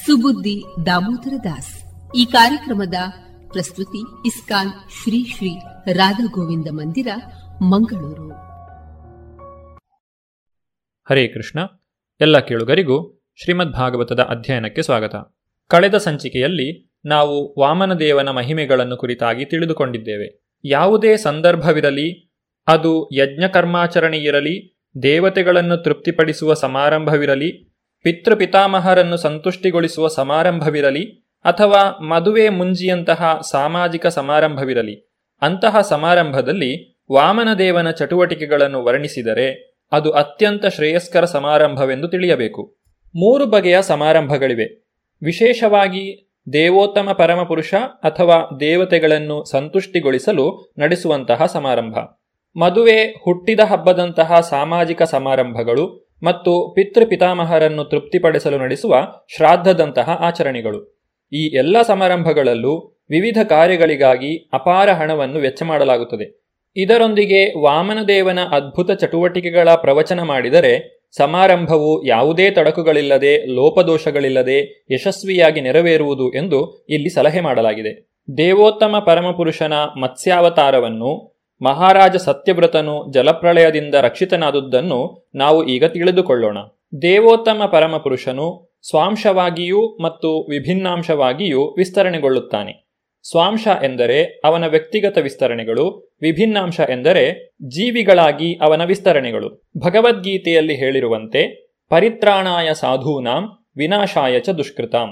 ಸುಬುದ್ದಿ 0.07 0.65
ದಾಮೋದರ 0.87 1.33
ದಾಸ್. 1.45 1.85
ಈ 2.17 2.25
ಕಾರ್ಯಕ್ರಮದ 2.25 2.95
ಪ್ರಸ್ತುತಿ 3.49 4.27
ಇಸ್ಕಾನ್ 4.27 4.71
ಶ್ರೀ 4.71 5.25
ಶ್ರೀ 5.25 5.59
ರಾಧಾ 5.93 6.27
ಗೋವಿಂದ 6.27 6.67
ಮಂದಿರ 6.71 7.07
ಮಂಗಳೂರು. 7.63 8.31
ಹರೇ 11.09 11.29
ಕೃಷ್ಣ. 11.29 11.59
ಎಲ್ಲ 12.21 12.39
ಕೇಳುಗರಿಗೂ 12.39 13.25
ಶ್ರೀಮದ್ 13.43 13.73
ಭಾಗವತದ 13.73 14.21
ಅಧ್ಯಯನಕ್ಕೆ 14.21 14.83
ಸ್ವಾಗತ. 14.83 15.15
ಕಳೆದ 15.67 15.97
ಸಂಚಿಕೆಯಲ್ಲಿ 15.97 16.88
ನಾವು 17.05 17.61
ವಾಮನದೇವನ 17.61 18.29
ಮಹಿಮೆಗಳನ್ನು 18.29 18.97
ಕುರಿತಾಗಿ 18.97 19.45
ತಿಳಿದುಕೊಂಡಿದ್ದೇವೆ. 19.45 20.49
ಯಾವುದೇ 20.65 21.17
ಸಂದರ್ಭವಿರಲಿ, 21.17 22.35
ಅದು 22.67 23.09
ಯಜ್ಞಕರ್ಮಾಚರಣೆಯಿರಲಿ 23.15 24.81
ದೇವತೆಗಳನ್ನು 25.03 25.77
ತೃಪ್ತಿಪಡಿಸುವ 25.77 26.55
ಸಮಾರಂಭವಿರಲಿ, 26.55 27.75
ಪಿತೃಪಿತಾಮಹರನ್ನು 28.03 29.17
ಸಂತುಷ್ಟಿಗೊಳಿಸುವ 29.17 30.09
ಸಮಾರಂಭವಿರಲಿ, 30.09 31.27
ಅಥವಾ 31.45 31.99
ಮದುವೆ 32.05 32.49
ಮುಂಜಿಯಂತಹ 32.49 33.41
ಸಾಮಾಜಿಕ 33.51 34.07
ಸಮಾರಂಭವಿರಲಿ, 34.07 35.15
ಅಂತಹ 35.43 35.81
ಸಮಾರಂಭದಲ್ಲಿ 35.81 36.99
ವಾಮನದೇವನ 37.13 37.91
ಚಟುವಟಿಕೆಗಳನ್ನು 37.91 38.85
ವರ್ಣಿಸಿದರೆ 38.85 39.69
ಅದು 39.93 40.11
ಅತ್ಯಂತ 40.11 40.67
ಶ್ರೇಯಸ್ಕರ 40.67 41.25
ಸಮಾರಂಭವೆಂದು 41.25 42.09
ತಿಳಿಯಬೇಕು. 42.09 42.79
ಮೂರು 43.15 43.47
ಬಗೆಯ 43.47 43.83
ಸಮಾರಂಭಗಳಿವೆ. 43.83 44.89
ವಿಶೇಷವಾಗಿ 45.23 46.28
ದೇವೋತ್ತಮ 46.53 47.13
ಪರಮಪುರುಷ 47.13 47.75
ಅಥವಾ 47.75 48.57
ದೇವತೆಗಳನ್ನು 48.61 49.45
ಸಂತುಷ್ಟಿಗೊಳಿಸಲು 49.45 50.73
ನಡೆಸುವಂತಹ 50.79 51.47
ಸಮಾರಂಭ. 51.47 51.99
ಮದುವೆ 52.57 53.03
ಹುಟ್ಟಿದ 53.03 53.61
ಹಬ್ಬದಂತಹ 53.61 54.41
ಸಾಮಾಜಿಕ 54.41 55.03
ಸಮಾರಂಭಗಳು 55.03 56.15
ಮತ್ತು 56.23 56.73
ಪಿತೃಪಿತಾಮಹರನ್ನು 56.75 57.85
ತೃಪ್ತಿಪಡಿಸಲು 57.85 58.59
ನಡೆಸುವ 58.59 58.97
ಶ್ರಾದ್ದದಂತಹ 59.37 60.11
ಆಚರಣೆಗಳು. 60.11 61.05
ಈ 61.33 61.57
ಎಲ್ಲ 61.57 61.83
ಸಮಾರಂಭಗಳಲ್ಲೂ 61.83 62.99
ವಿವಿಧ 63.11 63.39
ಕಾರ್ಯಗಳಿಗಾಗಿ 63.49 64.49
ಅಪಾರ 64.53 64.91
ಹಣವನ್ನು 64.91 65.39
ವೆಚ್ಚ 65.39 65.63
ಮಾಡಲಾಗುತ್ತದೆ. 65.63 66.48
ಇದರೊಂದಿಗೆ 66.79 67.61
ವಾಮನದೇವನ 67.61 68.39
ಅದ್ಭುತ 68.53 68.91
ಚಟುವಟಿಕೆಗಳ 68.91 69.69
ಪ್ರವಚನ 69.75 70.23
ಮಾಡಿದರೆ 70.23 70.99
ಸಮಾರಂಭವು 71.17 72.07
ಯಾವುದೇ 72.07 72.51
ತಡಕುಗಳಿಲ್ಲದೆ, 72.51 73.47
ಲೋಪದೋಷಗಳಿಲ್ಲದೆ 73.47 74.87
ಯಶಸ್ವಿಯಾಗಿ 74.91 75.61
ನೆರವೇರುವುದು 75.61 76.33
ಎಂದು 76.33 76.87
ಇಲ್ಲಿ 76.91 77.09
ಸಲಹೆ 77.09 77.41
ಮಾಡಲಾಗಿದೆ. 77.41 78.09
ದೇವೋತ್ತಮ 78.37 79.03
ಪರಮಪುರುಷನ 79.07 79.73
ಮತ್ಸ್ಯಾವತಾರವನ್ನು, 79.73 81.39
ಮಹಾರಾಜ 81.63 82.17
ಸತ್ಯವ್ರತನು 82.17 83.13
ಜಲಪ್ರಳಯದಿಂದ 83.13 83.95
ರಕ್ಷಿತನಾದುದನ್ನು 83.95 85.31
ನಾವು 85.35 85.67
ಈಗ 85.67 85.85
ತಿಳಿದುಕೊಳ್ಳೋಣ. 85.85 86.59
ದೇವೋತ್ತಮ 87.03 87.63
ಪರಮಪುರುಷನು 87.73 88.79
ಸ್ವಾಂಶವಾಗಿಯೂ 88.91 89.99
ಮತ್ತು 90.03 90.41
ವಿಭಿನ್ನಾಂಶವಾಗಿಯೂ 90.51 91.75
ವಿಸ್ತರಣೆಗೊಳ್ಳುತ್ತಾನೆ. 91.79 92.88
ಸ್ವಾಂಶ 93.31 93.69
ಎಂದರೆ 93.83 94.41
ಅವನ 94.45 94.67
ವ್ಯಕ್ತಿಗತ 94.67 95.19
ವಿಸ್ತರಣೆಗಳು, 95.19 96.17
ವಿಭಿನ್ನಾಂಶ 96.23 96.81
ಎಂದರೆ 96.81 97.55
ಜೀವಿಗಳಾಗಿ 97.63 98.55
ಅವನ 98.55 98.85
ವಿಸ್ತರಣೆಗಳು. 98.85 99.71
ಭಗವದ್ಗೀತೆಯಲ್ಲಿ 99.79 100.75
ಹೇಳಿರುವಂತೆ, 100.75 101.73
ಪರಿತ್ರಾಣಾಯ 101.89 102.75
ಸಾಧೂನಾಂ, 102.75 103.45
ವಿನಾಶಾಯ 103.77 104.41
ಚ 104.41 104.49
ದುಷ್ಕೃತಾಂ. 104.49 105.09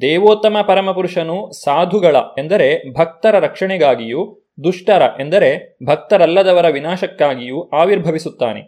ದೇವೋತ್ತಮ 0.00 0.56
ಪರಮಪುರುಷನು 0.68 1.50
ಸಾಧುಗಳ 1.64 2.16
ಎಂದರೆ 2.38 2.92
ಭಕ್ತರ 2.92 3.38
ರಕ್ಷಣೆಗಾಗಿಯೂ, 3.38 4.40
ದುಷ್ಟರ 4.64 5.02
ಎಂದರೆ 5.20 5.78
ಭಕ್ತರಲ್ಲದವರ 5.86 6.68
ವಿನಾಶಕ್ಕಾಗಿಯೂ 6.68 7.68
ಆವಿರ್ಭವಿಸುತ್ತಾನೆ. 7.68 8.60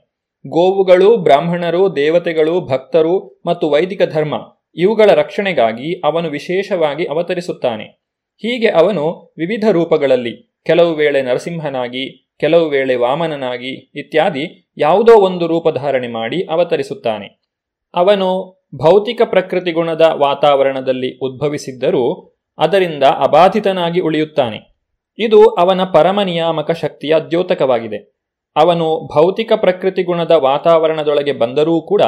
ಗೋವುಗಳು, 0.46 1.16
ಬ್ರಾಹ್ಮಣರು, 1.16 1.96
ದೇವತೆಗಳು, 1.96 2.60
ಭಕ್ತರು 2.60 3.42
ಮತ್ತು 3.46 3.70
ವೈದಿಕ 3.70 4.02
ಧರ್ಮ, 4.02 4.34
ಇವುಗಳ 4.74 5.10
ರಕ್ಷಣೆಗಾಗಿ 5.10 6.00
ಅವನು 6.04 6.30
ವಿಶೇಷವಾಗಿ 6.30 7.04
ಅವತರಿಸುತ್ತಾನೆ. 7.04 8.03
ಹೀಗೆ 8.36 8.68
ಅವನು 8.68 9.34
ವಿವಿಧ 9.38 9.64
ರೂಪಗಳಲ್ಲಿ 9.72 10.54
ಕೆಲವು 10.66 10.94
ವೇಳೆ 10.94 11.22
ನರಸಿಂಹನಾಗಿ, 11.22 12.34
ಕೆಲವು 12.40 12.68
ವೇಳೆ 12.68 12.94
ವಾಮನನಾಗಿ 12.94 13.90
ಇತ್ಯಾದಿ 13.94 14.70
ಯಾವುದೋ 14.78 15.20
ಒಂದು 15.20 15.46
ರೂಪಧಾರಣೆ 15.46 16.08
ಮಾಡಿ 16.08 16.44
ಅವತರಿಸುತ್ತಾನೆ. 16.44 17.40
ಅವನು 17.94 18.60
ಭೌತಿಕ 18.82 19.22
ಪ್ರಕೃತಿ 19.24 19.72
ಗುಣದ 19.72 20.00
ವಾತಾವರಣದಲ್ಲಿ 20.00 21.18
ಉದ್ಭವಿಸಿದ್ದರೂ 21.18 22.34
ಅದರಿಂದ 22.58 23.02
ಅಬಾಧಿತನಾಗಿ 23.02 24.00
ಉಳಿಯುತ್ತಾನೆ. 24.00 24.58
ಇದು 25.18 25.46
ಅವನ 25.46 25.84
ಪರಮ 25.84 26.22
ನಿಯಾಮಕ 26.22 26.70
ಶಕ್ತಿಯ 26.70 27.14
ದ್ಯೋತಕವಾಗಿದೆ. 27.30 28.14
ಅವನು 28.56 29.06
ಭೌತಿಕ 29.14 29.52
ಪ್ರಕೃತಿ 29.52 30.02
ಗುಣದ 30.02 30.30
ವಾತಾವರಣದೊಳಗೆ 30.30 31.32
ಬಂದರೂ 31.32 31.80
ಕೂಡ 31.80 32.02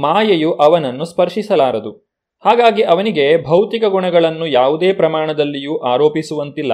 ಮಾಯೆಯು 0.00 0.52
ಅವನನ್ನು 0.52 1.04
ಸ್ಪರ್ಶಿಸಲಾರದು. 1.04 2.11
ಹಾಗಾಗಿ 2.44 2.82
ಅವನಿಗೆ 2.82 3.44
ಭೌತಿಕ 3.44 3.84
ಗುಣಗಳನ್ನು 3.84 4.46
ಯಾವುದೇ 4.46 4.92
ಪ್ರಮಾಣದಲ್ಲಿಯೂ 4.92 5.78
ಆರೋಪಿಸುವಂತಿಲ್ಲ. 5.78 6.72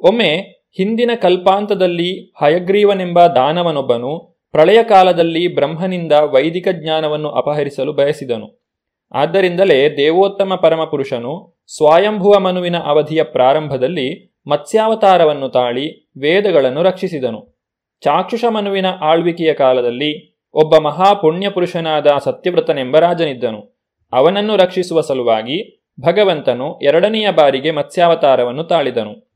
ಒಮ್ಮೆ 0.00 0.58
ಹಿಂದಿನ 0.76 1.10
ಕಲ್ಪಾಂತದಲ್ಲಿ 1.22 2.34
ಹಯಗ್ರೀವನೆಂಬ 2.42 3.26
ದಾನವನೊಬ್ಬನು 3.26 4.38
ಪ್ರಳಯ 4.52 4.82
ಕಾಲದಲ್ಲಿ 4.82 5.54
ಬ್ರಹ್ಮನಿಂದ 5.54 6.12
ವೈದಿಕ 6.12 6.68
ಜ್ಞಾನವನ್ನು 6.68 7.28
ಅಪಹರಿಸಲು 7.28 7.92
ಬಯಸಿದನು. 7.92 8.68
ಆದ್ದರಿಂದಲೇ 9.12 9.96
ದೇವೋತ್ತಮ 9.96 10.54
ಪರಮಪುರುಷನು 10.54 11.62
ಸ್ವಾಯಂಭುವ 11.76 12.38
ಮನುವಿನ 12.38 12.76
ಅವಧಿಯ 12.76 13.22
ಪ್ರಾರಂಭದಲ್ಲಿ 13.22 14.36
ಮತ್ಸ್ಯಾವತಾರವನ್ನು 14.46 15.48
ತಾಳಿ 15.48 16.08
ವೇದಗಳನ್ನು 16.20 16.82
ರಕ್ಷಿಸಿದನು. 16.82 17.58
ಚಾಕ್ಷುಷ 18.04 18.44
ಮನುವಿನ 18.44 18.86
ಆಳ್ವಿಕೆಯ 19.00 19.52
ಕಾಲದಲ್ಲಿ 19.52 20.40
ಒಬ್ಬ 20.54 20.78
ಮಹಾಪುಣ್ಯಪುರುಷನಾದ 20.78 22.06
ಸತ್ಯವ್ರತನೆಂಬ 22.24 22.98
ರಾಜನಿದ್ದನು. 22.98 23.77
ಅವನನ್ನು 24.12 24.56
ರಕ್ಷಿಸುವ 24.56 25.00
ಸಲುವಾಗಿ 25.00 25.84
ಭಗವಂತನು 26.00 26.78
ಎರಡನೆಯ 26.78 27.30
ಬಾರಿಗೆ 27.30 27.70
ಮತ್ಸ್ಯಾವತಾರವನ್ನು 27.70 28.64
ತಾಳಿದನು. 28.64 29.28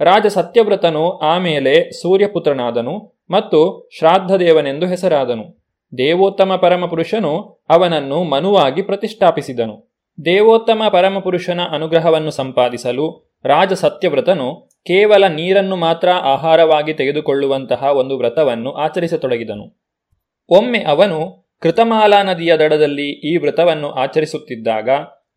ರಾಜ 0.00 0.26
ಸತ್ಯವ್ರತನು 0.26 1.18
ಆಮೇಲೆ 1.18 1.90
ಸೂರ್ಯಪುತ್ರನಾದನು 2.02 3.24
ಮತ್ತು 3.30 3.88
ಶ್ರಾದ್ದದೇವನೆಂದು 3.98 4.86
ಹೆಸರಾದನು. 4.86 5.60
ದೇವೋತ್ತಮ 5.98 6.56
ಪರಮಪುರುಷನು 6.56 7.38
ಅವನನ್ನು 7.68 8.24
ಮನುವಾಗಿ 8.24 8.82
ಪ್ರತಿಷ್ಠಾಪಿಸಿದನು. 8.82 9.90
ದೇವೋತ್ತಮ 10.24 10.82
ಪರಮಪುರುಷನ 10.92 11.60
ಅನುಗ್ರಹವನ್ನು 11.70 12.30
ಸಂಪಾದಿಸಲು 12.30 13.36
ರಾಜ 13.44 13.72
ಸತ್ಯವ್ರತನು 13.72 14.68
ಕೇವಲ 14.86 15.26
ನೀರನ್ನು 15.26 15.76
ಮಾತ್ರ 15.76 16.08
ಆಹಾರವಾಗಿ 16.08 16.94
ತೆಗೆದುಕೊಳ್ಳುವಂತಹ 16.94 17.82
ಒಂದು 17.82 18.18
ವ್ರತವನ್ನು 18.18 18.72
ಆಚರಿಸತೊಡಗಿದನು. 18.72 19.90
ಒಮ್ಮೆ 20.48 20.78
ಅವನು 20.78 21.39
ಕೃತಮಾಲಾ 21.60 22.22
ನದಿಯ 22.22 22.56
ದಡದಲ್ಲಿ 22.56 23.08
ಈ 23.10 23.36
ವ್ರತವನ್ನು 23.36 23.90
ಆಚರಿಸುತ್ತಿದ್ದಾಗ 23.90 24.88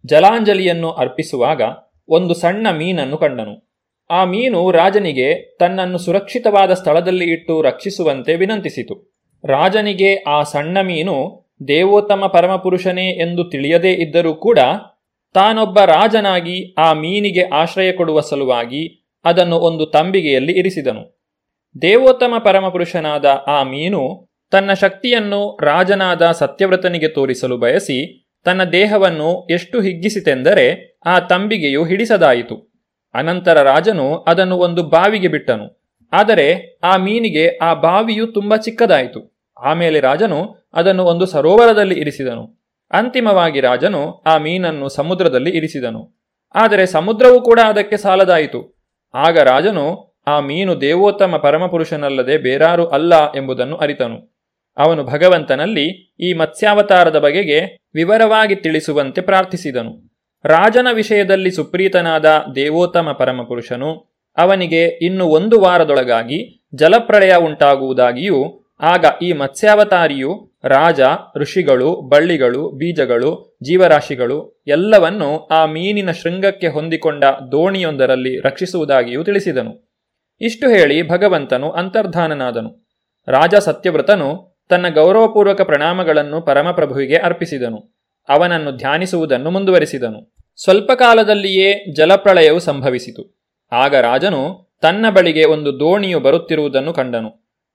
ಜಲಾಂಜಲಿಯನ್ನು 0.06 0.92
ಅರ್ಪಿಸುವಾಗ 0.92 1.62
ಒಂದು 2.10 2.34
ಸಣ್ಣ 2.34 2.68
ಮೀನನ್ನು 2.72 3.18
ಕಂಡನು. 3.18 3.76
ಆ 4.10 4.26
ಮೀನು 4.26 4.72
ರಾಜನಿಗೆ 4.72 5.58
ತನ್ನನ್ನು 5.58 5.98
ಸುರಕ್ಷಿತವಾದ 5.98 6.74
ಸ್ಥಳದಲ್ಲಿ 6.74 7.26
ಇಟ್ಟು 7.26 7.62
ರಕ್ಷಿಸುವಂತೆ 7.62 8.36
ವಿನಂತಿಸಿತು. 8.36 9.14
ರಾಜನಿಗೆ 9.48 10.16
ಆ 10.16 10.44
ಸಣ್ಣ 10.44 10.82
ಮೀನು 10.82 11.16
ದೇವೋತ್ತಮ 11.68 12.28
ಪರಮಪುರುಷನೇ 12.28 13.08
ಎಂದು 13.10 13.44
ತಿಳಿಯದೇ 13.44 13.92
ಇದ್ದರೂ 13.92 14.34
ಕೂಡ 14.34 14.60
ತಾನೊಬ್ಬ 15.34 15.80
ರಾಜನಾಗಿ 15.80 16.76
ಆ 16.78 16.94
ಮೀನಿಗೆ 16.94 17.44
ಆಶ್ರಯ 17.50 17.92
ಕೊಡುವ 17.92 18.20
ಸಲುವಾಗಿ 18.20 19.14
ಅದನ್ನು 19.26 19.56
ಒಂದು 19.56 19.86
ತಂಬಿಗೆಯಲ್ಲಿ 19.86 20.52
ಇರಿಸಿದನು. 20.52 21.04
ದೇವೋತ್ತಮ 21.82 22.34
ಪರಮಪುರುಷನಾದ 22.44 23.26
ಆ 23.48 23.64
ಮೀನು 23.64 24.33
ತನ್ನ 24.54 24.74
ಶಕ್ತಿಯನ್ನು 24.74 25.58
ರಾಜನಾದ 25.62 26.32
ಸತ್ಯವ್ರತನಿಗೆ 26.32 27.08
ತೋರಿಸಲು 27.08 27.58
ಬಯಸಿ 27.58 28.28
ತನ್ನ 28.46 28.64
ದೇಹವನ್ನು 28.64 29.48
ಎಷ್ಟು 29.50 29.82
ಹಿಗ್ಗಿಸಿತೆಂದರೆ 29.82 30.98
ಆ 31.06 31.20
ತಂಬಿಗೆಯು 31.20 31.84
ಹಿಡಿಸದಾಯಿತು. 31.84 32.74
ಅನಂತರ 33.14 33.62
ರಾಜನು 33.62 34.16
ಅದನ್ನು 34.16 34.58
ಒಂದು 34.58 34.84
ಬಾವಿಗೆ 34.84 35.28
ಬಿಟ್ಟನು. 35.28 35.92
ಆದರೆ 36.14 36.80
ಆ 36.84 36.98
ಮೀನಿಗೆ 36.98 37.58
ಆ 37.58 37.74
ಬಾವಿಯು 37.74 38.28
ತುಂಬಾ 38.28 38.58
ಚಿಕ್ಕದಾಯಿತು. 38.58 39.52
ಆಮೇಲೆ 39.58 40.00
ರಾಜನು 40.00 40.70
ಅದನ್ನು 40.74 41.04
ಒಂದು 41.04 41.26
ಸರೋವರದಲ್ಲಿ 41.26 42.00
ಇರಿಸಿದನು. 42.00 42.70
ಅಂತಿಮವಾಗಿ 42.92 43.60
ರಾಜನು 43.60 44.12
ಆ 44.12 44.38
ಮೀನನ್ನು 44.38 44.90
ಸಮುದ್ರದಲ್ಲಿ 44.90 45.50
ಇರಿಸಿದನು. 45.50 46.30
ಆದರೆ 46.56 46.86
ಸಮುದ್ರವೂ 46.86 47.42
ಕೂಡ 47.42 47.60
ಅದಕ್ಕೆ 47.60 47.98
ಸಾಲದಾಯಿತು. 47.98 48.84
ಆಗ 49.14 49.40
ರಾಜನು 49.40 50.18
ಆ 50.28 50.40
ಮೀನು 50.40 50.82
ದೇವೋತ್ತಮ 50.82 51.38
ಪರಮಪುರುಷನಲ್ಲದೆ 51.38 52.38
ಬೇರಾರು 52.38 52.88
ಅಲ್ಲ 52.88 53.32
ಎಂಬುದನ್ನು 53.32 53.78
ಅರಿತನು. 53.78 54.33
ಅವನು 54.78 55.04
ಭಗವಂತನಲ್ಲಿ 55.04 56.16
ಈ 56.20 56.34
ಮತ್ಸ್ಯಾವತಾರದ 56.34 57.20
ಬಗೆಗೆ 57.20 57.78
ವಿವರವಾಗಿ 57.96 58.56
ತಿಳಿಸುವಂತೆ 58.56 59.22
ಪ್ರಾರ್ಥಿಸಿದನು. 59.22 60.14
ರಾಜನ 60.46 60.88
ವಿಷಯದಲ್ಲಿ 60.94 61.52
ಸುಪ್ರೀತನಾದ 61.52 62.42
ದೇವೋತ್ತಮ 62.56 63.16
ಪರಮಪುರುಷನು 63.20 64.14
ಅವನಿಗೆ 64.38 64.86
ಇನ್ನು 64.86 65.26
ಒಂದು 65.26 65.62
ವಾರದೊಳಗಾಗಿ 65.62 66.68
ಜಲಪ್ರಳಯ 66.76 67.36
ಉಂಟಾಗುವುದಾಗಿಯೂ, 67.36 68.70
ಆಗ 68.82 69.06
ಈ 69.22 69.34
ಮತ್ಸ್ಯಾವತಾರಿಯು 69.34 70.54
ರಾಜ, 70.64 71.00
ಋಷಿಗಳು, 71.36 71.96
ಬಳ್ಳಿಗಳು, 71.96 72.72
ಬೀಜಗಳು, 72.72 73.58
ಜೀವರಾಶಿಗಳು 73.64 74.64
ಎಲ್ಲವನ್ನು 74.68 75.46
ಆ 75.46 75.66
ಮೀನಿನ 75.66 76.12
ಶೃಂಗಕ್ಕೆ 76.12 76.68
ಹೊಂದಿಕೊಂಡ 76.68 77.24
ದೋಣಿಯೊಂದರಲ್ಲಿ 77.52 78.40
ರಕ್ಷಿಸುವುದಾಗಿಯೂ 78.40 79.24
ತಿಳಿಸಿದನು. 79.24 79.94
ಇಷ್ಟು 80.42 80.70
ಹೇಳಿ 80.70 81.10
ಭಗವಂತನು 81.10 81.72
ಅಂತರ್ಧಾನನಾದನು. 81.72 82.90
ರಾಜ 83.28 83.56
ಸತ್ಯವ್ರತನು 83.56 84.53
ತನ್ನ 84.70 84.90
ಗೌರವಪೂರ್ವಕ 84.90 85.62
ಪ್ರಣಾಮಗಳನ್ನು 85.62 86.42
ಪರಮಪ್ರಭುವಿಗೆ 86.42 87.16
ಅರ್ಪಿಸಿದನು. 87.16 88.00
ಅವನನ್ನು 88.30 88.72
ಧ್ಯಾನಿಸುವುದನ್ನು 88.72 89.52
ಮುಂದುವರಿಸಿದನು. 89.52 90.36
ಸ್ವಲ್ಪ 90.56 90.92
ಕಾಲದಲ್ಲಿಯೇ 90.92 91.94
ಜಲಪ್ರಳಯವು 91.94 92.60
ಸಂಭವಿಸಿತು. 92.60 93.44
ಆಗ 93.72 93.96
ರಾಜನು 93.96 94.74
ತನ್ನ 94.82 95.10
ಬಳಿಗೆ 95.10 95.46
ಒಂದು 95.46 95.80
ದೋಣಿಯು 95.80 96.20
ಬರುತ್ತಿರುವುದನ್ನು 96.20 96.94
ಕಂಡನು. 96.94 97.30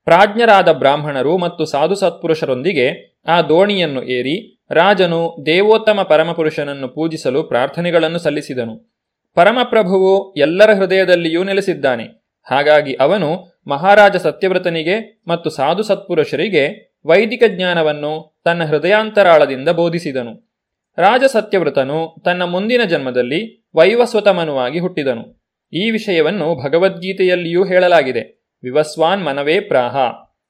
ಪ್ರಾಜ್ಞರಾದ 0.05 0.73
ಬ್ರಾಹ್ಮಣರು 0.73 1.39
ಮತ್ತು 1.39 1.65
ಸಾಧು 1.65 1.95
ಸತ್ಪುರುಷರೊಂದಿಗೆ 1.95 3.19
ಆ 3.29 3.43
ದೋಣಿಯನ್ನು 3.43 4.03
ಏರಿ 4.03 4.65
ರಾಜನು 4.71 5.37
ದೇವೋತ್ತಮ 5.47 6.03
ಪರಮಪುರುಷನನ್ನು 6.03 6.89
ಪೂಜಿಸಲು 6.89 7.43
ಪ್ರಾರ್ಥನೆಗಳನ್ನು 7.43 8.19
ಸಲ್ಲಿಸಿದನು. 8.19 8.99
ಪರಮಪ್ರಭುವು 9.35 10.35
ಎಲ್ಲರ 10.35 10.75
ಹೃದಯದಲ್ಲಿಯೂ 10.75 11.45
ನೆಲೆಸಿದ್ದಾನೆ. 11.45 12.05
ಹಾಗಾಗಿ 12.51 12.95
ಅವನು 12.95 13.58
ಮಹಾರಾಜ 13.69 14.17
ಸತ್ಯವ್ರತನಿಗೆ 14.17 15.23
ಮತ್ತು 15.29 15.51
ಸಾಧು 15.51 15.83
ಸತ್ಪುರುಷರಿಗೆ 15.83 16.95
ವೈದಿಕ 17.07 17.43
ಜ್ಞಾನವನ್ನು 17.49 18.41
ತನ್ನ 18.45 18.65
ಹೃದಯಾಂತರಾಳದಿಂದ 18.65 19.69
ಬೋಧಿಸಿದನು. 19.69 20.55
ರಾಜ 20.99 21.23
ಸತ್ಯವ್ರತನು 21.25 22.23
ತನ್ನ 22.25 22.43
ಮುಂದಿನ 22.43 22.85
ಜನ್ಮದಲ್ಲಿ 22.85 23.71
ವೈವಸ್ವತಮನುವಾಗಿ 23.75 24.79
ಹುಟ್ಟಿದನು. 24.79 25.51
ಈ 25.73 25.91
ವಿಷಯವನ್ನು 25.91 26.65
ಭಗವದ್ಗೀತೆಯಲ್ಲಿಯೂ 26.65 27.65
ಹೇಳಲಾಗಿದೆ. 27.65 28.53
ವಿವಸ್ವಾನ್ 28.63 29.25
ಮನವೇ 29.25 29.61
ಪ್ರಾಹ. 29.61 29.97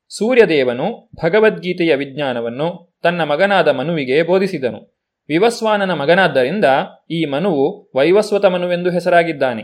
ಸೂರ್ಯದೇವನು 0.09 1.11
ಭಗವದ್ಗೀತೆಯ 1.25 1.95
ವಿಜ್ಞಾನವನ್ನು 1.95 2.99
ತನ್ನ 3.03 3.25
ಮಗನಾದ 3.25 3.69
ಮನುವಿಗೆ 3.69 4.23
ಬೋಧಿಸಿದನು. 4.23 4.99
ವಿವಸ್ವಾನನ 5.29 5.95
ಮಗನಾದ್ದರಿಂದ 5.95 6.65
ಈ 7.11 7.25
ಮನುವು 7.25 7.91
ವೈವಸ್ವತ 7.97 8.45
ಮನುವೆಂದು 8.45 8.91
ಹೆಸರಾಗಿದ್ದಾನೆ. 8.91 9.63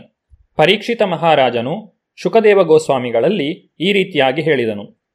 ಪರೀಕ್ಷಿತ 0.55 1.01
ಮಹಾರಾಜನು 1.01 1.94
ಶುಕದೇವ 2.15 2.63
ಗೋಸ್ವಾಮಿಗಳಲ್ಲಿ 2.63 3.75
ಈ 3.79 3.93
ರೀತಿಯಾಗಿ 3.93 4.41
ಹೇಳಿದನು. 4.41 5.05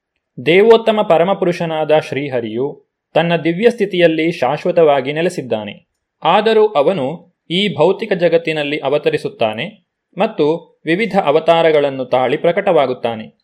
ದೇವೋತ್ತಮ 0.46 1.02
ಪರಮಪುರುಷನಾದ 1.02 1.98
ಶ್ರೀಹರಿಯು 1.98 2.86
ತನ್ನ 3.14 3.36
ದಿವ್ಯ 3.36 3.70
ಸ್ಥಿತಿಯಲ್ಲಿ 3.70 4.32
ಶಾಶ್ವತವಾಗಿ 4.32 5.12
ನೆಲೆಸಿದ್ದಾನೆ. 5.12 5.88
ಆದರೂ 6.22 6.66
ಅವನು 6.66 7.34
ಈ 7.50 7.74
ಭೌತಿಕ 7.74 8.12
ಜಗತ್ತಿನಲ್ಲಿ 8.12 8.78
ಅವತರಿಸುತ್ತಾನೆ 8.78 9.86
ಮತ್ತು 10.18 10.80
ವಿವಿಧ 10.84 11.18
ಅವತಾರಗಳನ್ನು 11.24 12.04
ತಾಳಿ 12.04 12.36
ಪ್ರಕಟವಾಗುತ್ತಾನೆ. 12.36 13.40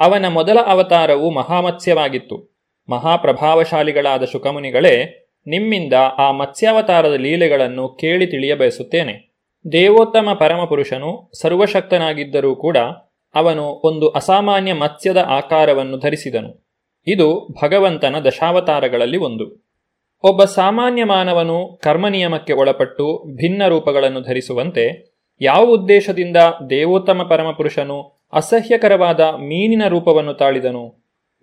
ಅವನ 0.00 0.28
ಮೊದಲ 0.28 0.58
ಅವತಾರವು 0.66 1.30
ಮಹಾಮತ್ಸ್ಯವಾಗಿತ್ತು. 1.30 2.56
ಮಹಾಪ್ರಭಾವಶಾಲಿಗಳಾದ 2.88 4.24
ಶುಕಮುನಿಗಳೇ 4.24 5.26
ನಿಮ್ಮಿಂದ 5.46 5.92
ಆ 6.18 6.32
ಮತ್ಸ್ಯಾವತಾರದ 6.32 7.14
ಲೀಲೆಗಳನ್ನು 7.14 7.88
ಕೇಳಿ 7.88 8.26
ತಿಳಿಯಬಯಸುತ್ತೇನೆ. 8.26 9.29
ದೇವೋತ್ತಮ 9.72 10.28
ಪರಮಪುರುಷನು 10.40 11.30
ಸರ್ವಶಕ್ತನಾಗಿದ್ದರೂ 11.40 12.56
ಕೂಡ 12.56 12.76
ಅವನು 13.34 13.64
ಒಂದು 13.84 14.08
ಅಸಾಮಾನ್ಯ 14.08 14.72
ಮತ್ಸ್ಯದ 14.72 15.16
ಆಕಾರವನ್ನು 15.16 15.98
ಧರಿಸಿದನು. 15.98 16.66
ಇದು 17.06 17.48
ಭಗವಂತನ 17.64 18.16
ದಶಾವತಾರಗಳಲ್ಲಿ 18.24 19.16
ಒಂದು. 19.16 19.70
ಒಬ್ಬ 20.22 20.44
ಸಾಮಾನ್ಯ 20.44 21.04
ಮಾನವನು 21.04 21.80
ಕರ್ಮನಿಯಮಕ್ಕೆ 21.82 22.52
ಒಳಪಟ್ಟು 22.52 23.24
ಭಿನ್ನ 23.36 23.66
ರೂಪಗಳನ್ನು 23.68 24.20
ಧರಿಸುವಂತೆ 24.20 25.10
ಯಾವ 25.40 25.64
ಉದ್ದೇಶದಿಂದ 25.64 26.36
ದೇವೋತ್ತಮ 26.70 27.22
ಪರಮಪುರುಷನು 27.22 28.28
ಅಸಹ್ಯಕರವಾದ 28.32 29.20
ಮೀನಿನ 29.20 29.82
ರೂಪವನ್ನು 29.88 30.34
ತಾಳಿದನು? 30.34 30.88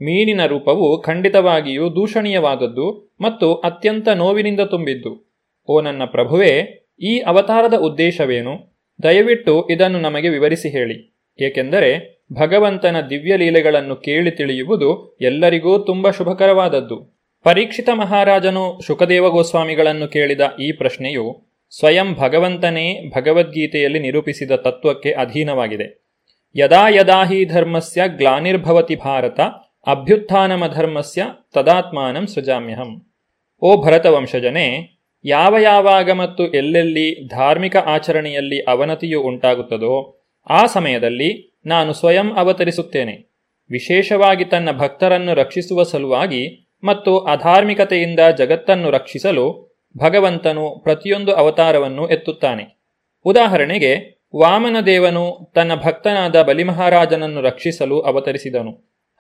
ಮೀನಿನ 0.01 0.45
ರೂಪವು 0.45 1.01
ಖಂಡಿತವಾಗಿಯೂ 1.01 1.89
ದೂಷಣೀಯವಾದದ್ದು 1.89 3.15
ಮತ್ತು 3.21 3.55
ಅತ್ಯಂತ 3.55 4.09
ನೋವಿನಿಂದ 4.09 4.59
ತುಂಬಿದ್ದು. 4.59 5.33
ಓ 5.67 5.81
ನನ್ನ 5.81 6.05
ಪ್ರಭುವೇ 6.05 6.83
ಈ 6.99 7.19
ಅವತಾರದ 7.19 7.73
ಉದ್ದೇಶವೇನು? 7.73 8.77
ದಯವಿಟ್ಟು 9.03 9.67
ಇದನ್ನು 9.67 9.99
ನಮಗೆ 9.99 10.29
ವಿವರಿಸಿ 10.29 10.69
ಹೇಳಿ. 10.69 11.17
ಏಕೆಂದರೆ 11.39 12.17
ಭಗವಂತನ 12.33 12.95
ದಿವ್ಯ 13.09 13.37
ಲೀಲೆಗಳನ್ನು 13.37 13.95
ಕೇಳಿ 13.95 14.31
ತಿಳಿಯುವುದು 14.31 15.17
ಎಲ್ಲರಿಗೂ 15.21 15.77
ತುಂಬ 15.77 16.09
ಶುಭಕರವಾದದ್ದು. 16.09 17.17
ಪರೀಕ್ಷಿತ 17.43 17.89
ಮಹಾರಾಜನು 17.93 18.79
ಶುಕದೇವ 18.87 19.29
ಗೋಸ್ವಾಮಿಗಳನ್ನು 19.29 20.07
ಕೇಳಿದ 20.07 20.39
ಈ 20.61 20.71
ಪ್ರಶ್ನೆಯು 20.71 21.47
ಸ್ವಯಂ 21.79 22.13
ಭಗವಂತನೇ 22.13 23.11
ಭಗವದ್ಗೀತೆಯಲ್ಲಿ 23.15 23.99
ನಿರೂಪಿಸಿದ 23.99 24.51
ತತ್ವಕ್ಕೆ 24.51 25.11
ಅಧೀನವಾಗಿದೆ. 25.11 26.07
ಯದಾ 26.55 26.89
ಯದಾ 26.89 27.23
ಹಿ 27.23 27.45
ಧರ್ಮಸ್ಯ 27.45 28.03
ಗ್ಲಾನಿರ್ಭವತಿ 28.07 28.95
ಭಾರತ 28.95 29.39
ಅಭ್ಯುತ್ಥಾನಮಧರ್ಮಸ್ಯ 29.87 31.25
ತದಾತ್ಮಾನಂ 31.53 32.27
ಸೃಜಾಮ್ಯಹಂ. 32.27 33.13
ಓ 33.61 33.83
ಭರತವಂಶಜನೇ 33.83 34.96
ಯಾವ 35.27 35.57
ಯಾವಾಗ 35.57 36.11
ಮತ್ತು 36.11 36.51
ಎಲ್ಲೆಲ್ಲಿ 36.51 37.27
ಧಾರ್ಮಿಕ 37.27 37.75
ಆಚರಣೆಯಲ್ಲಿ 37.75 38.61
ಅವನತಿಯು 38.61 39.21
ಉಂಟಾಗುತ್ತದೋ 39.21 40.19
ಆ 40.49 40.65
ಸಮಯದಲ್ಲಿ 40.65 41.59
ನಾನು 41.65 41.93
ಸ್ವಯಂ 41.93 42.35
ಅವತರಿಸುತ್ತೇನೆ. 42.37 43.31
ವಿಶೇಷವಾಗಿ 43.69 44.45
ತನ್ನ 44.45 44.71
ಭಕ್ತರನ್ನು 44.71 45.33
ರಕ್ಷಿಸುವ 45.33 45.83
ಸಲುವಾಗಿ 45.83 46.71
ಮತ್ತು 46.83 47.17
ಅಧಾರ್ಮಿಕತೆಯಿಂದ 47.19 48.19
ಜಗತ್ತನ್ನು 48.37 48.91
ರಕ್ಷಿಸಲು 48.91 49.77
ಭಗವಂತನು 49.97 50.79
ಪ್ರತಿಯೊಂದು 50.83 51.31
ಅವತಾರವನ್ನು 51.35 52.09
ಎತ್ತುತ್ತಾನೆ. 52.09 52.81
ಉದಾಹರಣೆಗೆ, 53.25 54.21
ವಾಮನ 54.35 54.79
ದೇವನು 54.85 55.51
ತನ್ನ 55.55 55.75
ಭಕ್ತನಾದ 55.75 56.41
ಬಲಿಮಹಾರಾಜನನ್ನು 56.41 57.41
ರಕ್ಷಿಸಲು 57.41 57.99
ಅವತರಿಸಿದನು. 58.01 58.71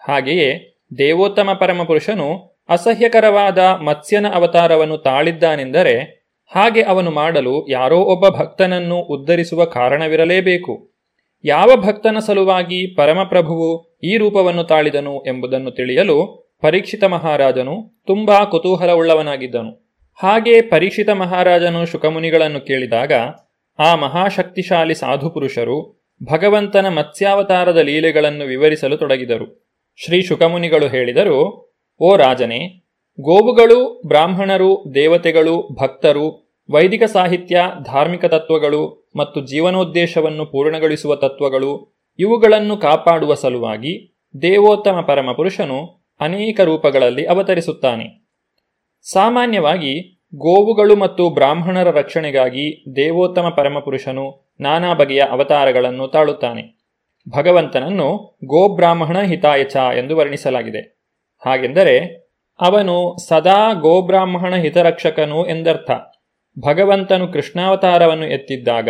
ಹಾಗೆಯೇ 0.07 0.77
ದೇವೋತ್ತಮ 0.97 1.53
ಪರಮಪುರುಷನು 1.53 2.56
ಅಸಹ್ಯಕರವಾದ 2.69 3.57
ಮತ್ಸ್ಯನ 3.57 4.27
ಅವತಾರವನ್ನು 4.33 4.97
ತಾಳಿದ್ದಾನೆಂದರೆ 4.97 6.17
ಹಾಗೆ 6.55 6.81
ಅವನು 6.81 7.11
ಮಾಡಲು 7.11 7.67
ಯಾರೋ 7.69 7.97
ಒಬ್ಬ 7.97 8.29
ಭಕ್ತನನ್ನು 8.29 8.95
ಉದ್ಧರಿಸುವ 8.95 9.65
ಕಾರಣವಿರಲೇಬೇಕು. 9.65 10.91
ಯಾವ 11.43 11.75
ಭಕ್ತನ 11.75 12.17
ಸಲುವಾಗಿ 12.19 12.95
ಪರಮಪ್ರಭುವು 12.95 13.99
ಈ 14.03 14.17
ರೂಪವನ್ನು 14.17 14.63
ತಾಳಿದನು 14.63 15.23
ಎಂಬುದನ್ನು 15.27 15.71
ತಿಳಿಯಲು 15.71 16.47
ಪರೀಕ್ಷಿತ 16.61 17.03
ಮಹಾರಾಜನು 17.03 18.03
ತುಂಬಾ 18.07 18.45
ಕುತೂಹಲವುಳ್ಳವನಾಗಿದ್ದನು. 18.45 19.99
ಹಾಗೆ 20.23 20.61
ಪರೀಕ್ಷಿತ 20.61 21.09
ಮಹಾರಾಜನು 21.09 21.85
ಶುಕಮುನಿಗಳನ್ನು 21.85 22.65
ಕೇಳಿದಾಗ 22.65 23.13
ಆ 23.79 23.95
ಮಹಾಶಕ್ತಿಶಾಲಿ 23.95 24.95
ಸಾಧುಪುರುಷರು 24.95 26.07
ಭಗವಂತನ 26.31 26.87
ಮತ್ಸ್ಯಾವತಾರದ 26.87 27.77
ಲೀಲೆಗಳನ್ನು 27.77 28.45
ವಿವರಿಸಲು 28.45 28.97
ತೊಡಗಿದರು. 28.97 29.67
ಶ್ರೀ 30.05 30.21
ಶುಕಮುನಿಗಳು 30.21 30.87
ಹೇಳಿದರು 30.87 31.66
ಓ 31.99 32.17
ರಾಜನೇ, 32.17 32.83
ಗೋವುಗಳು, 33.21 34.01
ಬ್ರಾಹ್ಮಣರು, 34.07 34.83
ದೇವತೆಗಳು, 34.95 35.67
ಭಕ್ತರು, 35.81 36.55
ವೈದಿಕ 36.71 37.03
ಸಾಹಿತ್ಯ, 37.03 37.61
ಧಾರ್ಮಿಕ 37.83 38.25
ತತ್ವಗಳು 38.25 39.09
ಮತ್ತು 39.15 39.45
ಜೀವನೋದ್ದೇಶವನ್ನು 39.45 40.45
ಪೂರ್ಣಗೊಳಿಸುವ 40.45 41.15
ತತ್ವಗಳು, 41.15 41.97
ಇವುಗಳನ್ನು 42.19 42.77
ಕಾಪಾಡುವ 42.77 43.33
ಸಲುವಾಗಿ 43.33 44.21
ದೇವೋತ್ತಮ 44.41 45.01
ಪರಮಪುರುಷನು 45.01 46.07
ಅನೇಕ 46.19 46.61
ರೂಪಗಳಲ್ಲಿ 46.61 47.25
ಅವತರಿಸುತ್ತಾನೆ. 47.25 48.27
ಸಾಮಾನ್ಯವಾಗಿ 49.11 50.23
ಗೋವುಗಳು 50.35 50.95
ಮತ್ತು 50.95 51.29
ಬ್ರಾಹ್ಮಣರ 51.29 51.89
ರಕ್ಷಣೆಗಾಗಿ 51.89 52.95
ದೇವೋತ್ತಮ 52.95 53.49
ಪರಮಪುರುಷನು 53.49 54.55
ನಾನಾ 54.59 54.93
ಬಗೆಯ 54.93 55.19
ಅವತಾರಗಳನ್ನು 55.19 56.07
ತಾಳುತ್ತಾನೆ. 56.07 56.79
ಭಗವಂತನನ್ನು 57.35 58.37
ಗೋಬ್ರಾಹ್ಮಣ 58.45 59.21
ಹಿತಾಯಚ 59.21 59.75
ಎಂದು 59.75 60.17
ವರ್ಣಿಸಲಾಗಿದೆ. 60.17 60.96
ಹಾಗೆಂದರೆ 61.45 62.27
ಅವನು 62.59 63.15
ಸದಾ 63.27 63.73
ಗೋಬ್ರಾಹ್ಮಣ 63.73 64.55
ಹಿತರಕ್ಷಕನು 64.55 65.47
ಎಂದರ್ಥ. 65.47 65.91
ಭಗವಂತನು 66.59 67.27
ಕೃಷ್ಣಾವತಾರವನ್ನು 67.27 68.25
ಎತ್ತಿದ್ದಾಗ 68.25 68.89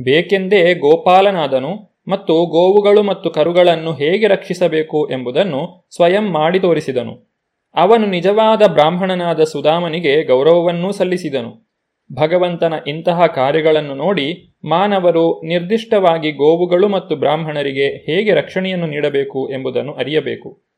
ಬೇಕೆಂದೇ 0.00 0.74
ಗೋಪಾಲನಾದನು 0.74 2.02
ಮತ್ತು 2.08 2.46
ಗೋವುಗಳು 2.46 3.02
ಮತ್ತು 3.02 3.30
ಕರುಗಳನ್ನು 3.30 3.92
ಹೇಗೆ 3.92 4.26
ರಕ್ಷಿಸಬೇಕು 4.26 5.10
ಎಂಬುದನ್ನು 5.10 5.88
ಸ್ವಯಂ 5.96 6.32
ಮಾಡಿ 6.32 6.60
ತೋರಿಸಿದನು. 6.60 7.32
ಅವನು 7.74 8.06
ನಿಜವಾದ 8.06 8.62
ಬ್ರಾಹ್ಮಣನಾದ 8.66 9.42
ಸುಧಾಮನಿಗೆ 9.42 10.24
ಗೌರವವನ್ನೂ 10.24 10.92
ಸಲ್ಲಿಸಿದನು. 10.92 11.72
ಭಗವಂತನ 12.14 12.74
ಇಂತಹ 12.86 13.26
ಕಾರ್ಯಗಳನ್ನು 13.26 13.94
ನೋಡಿ 13.94 14.56
ಮಾನವರು 14.64 15.42
ನಿರ್ದಿಷ್ಟವಾಗಿ 15.44 16.32
ಗೋವುಗಳು 16.32 16.88
ಮತ್ತು 16.88 17.16
ಬ್ರಾಹ್ಮಣರಿಗೆ 17.16 17.86
ಹೇಗೆ 17.86 18.30
ರಕ್ಷಣೆಯನ್ನು 18.30 18.86
ನೀಡಬೇಕು 18.86 19.50
ಎಂಬುದನ್ನು 19.52 19.92
ಅರಿಯಬೇಕು. 19.92 20.71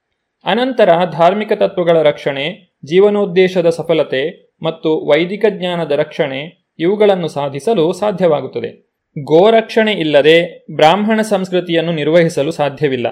ಅನಂತರ 0.45 0.91
ಧಾರ್ಮಿಕ 1.11 1.53
ತತ್ವಗಳ 1.53 2.03
ರಕ್ಷಣೆ, 2.03 2.77
ಜೀವನೋದ್ದೇಶದ 2.85 3.69
ಸಫಲತೆ 3.69 4.53
ಮತ್ತು 4.63 5.07
ವೈದಿಕ 5.07 5.45
ಜ್ಞಾನದ 5.51 5.93
ರಕ್ಷಣೆ 5.93 6.71
ಇವುಗಳನ್ನು 6.79 7.29
ಸಾಧಿಸಲು 7.29 7.93
ಸಾಧ್ಯವಾಗುತ್ತದೆ. 7.93 8.95
ಗೋರಕ್ಷಣೆ 9.25 9.93
ಇಲ್ಲದೆ 9.93 10.67
ಬ್ರಾಹ್ಮಣ 10.75 11.21
ಸಂಸ್ಕೃತಿಯನ್ನು 11.21 11.93
ನಿರ್ವಹಿಸಲು 11.93 12.51
ಸಾಧ್ಯವಿಲ್ಲ. 12.51 13.07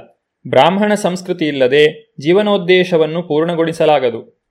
ಬ್ರಾಹ್ಮಣ 0.49 0.95
ಸಂಸ್ಕೃತಿ 0.95 1.49
ಇಲ್ಲದೆ 1.49 2.15
ಜೀವನೋದ್ದೇಶವನ್ನು 2.21 3.23
ಪೂರ್ಣಗೊಳಿಸಲಾಗದು. 3.23 4.43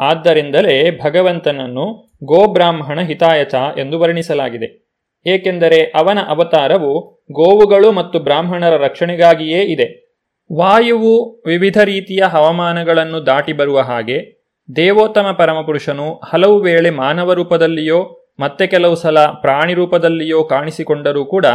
ಆದ್ದರಿಂದಲೇ 0.00 0.98
ಭಗವಂತನನ್ನು 1.04 2.16
ಗೋಬ್ರಾಹ್ಮಣ 2.24 3.00
ಹಿತಾಯಚ 3.00 3.54
ಎಂದು 3.54 3.98
ವರ್ಣಿಸಲಾಗಿದೆ. 3.98 4.88
ಏಕೆಂದರೆ 5.26 5.84
ಅವನ 5.84 6.18
ಅವತಾರವು 6.28 7.24
ಗೋವುಗಳು 7.32 7.92
ಮತ್ತು 7.92 8.18
ಬ್ರಾಹ್ಮಣರ 8.18 8.76
ರಕ್ಷಣೆಗಾಗಿಯೇ 8.76 9.62
ಇದೆ. 9.62 10.07
ವಾಯುವು 10.52 11.42
ವಿವಿಧ 11.46 11.78
ರೀತಿಯ 11.84 12.22
ಹವಾಮಾನಗಳನ್ನು 12.22 13.26
ದಾಟಿ 13.26 13.52
ಬರುವ 13.52 13.80
ಹಾಗೆ 13.80 14.38
ದೇವೋತ್ತಮ 14.76 15.34
ಪರಮಪುರುಷನು 15.38 16.20
ಹಲವು 16.24 16.60
ವೇಳೆ 16.60 16.90
ಮಾನವ 16.90 17.32
ರೂಪದಲ್ಲಿಯೋ 17.32 18.30
ಮತ್ತೆ 18.40 18.66
ಕೆಲವು 18.66 18.94
ಸಲ 18.94 19.18
ಪ್ರಾಣಿ 19.26 19.74
ರೂಪದಲ್ಲಿಯೋ 19.74 20.44
ಕಾಣಿಸಿಕೊಂಡರೂ 20.44 21.24
ಕೂಡ 21.24 21.46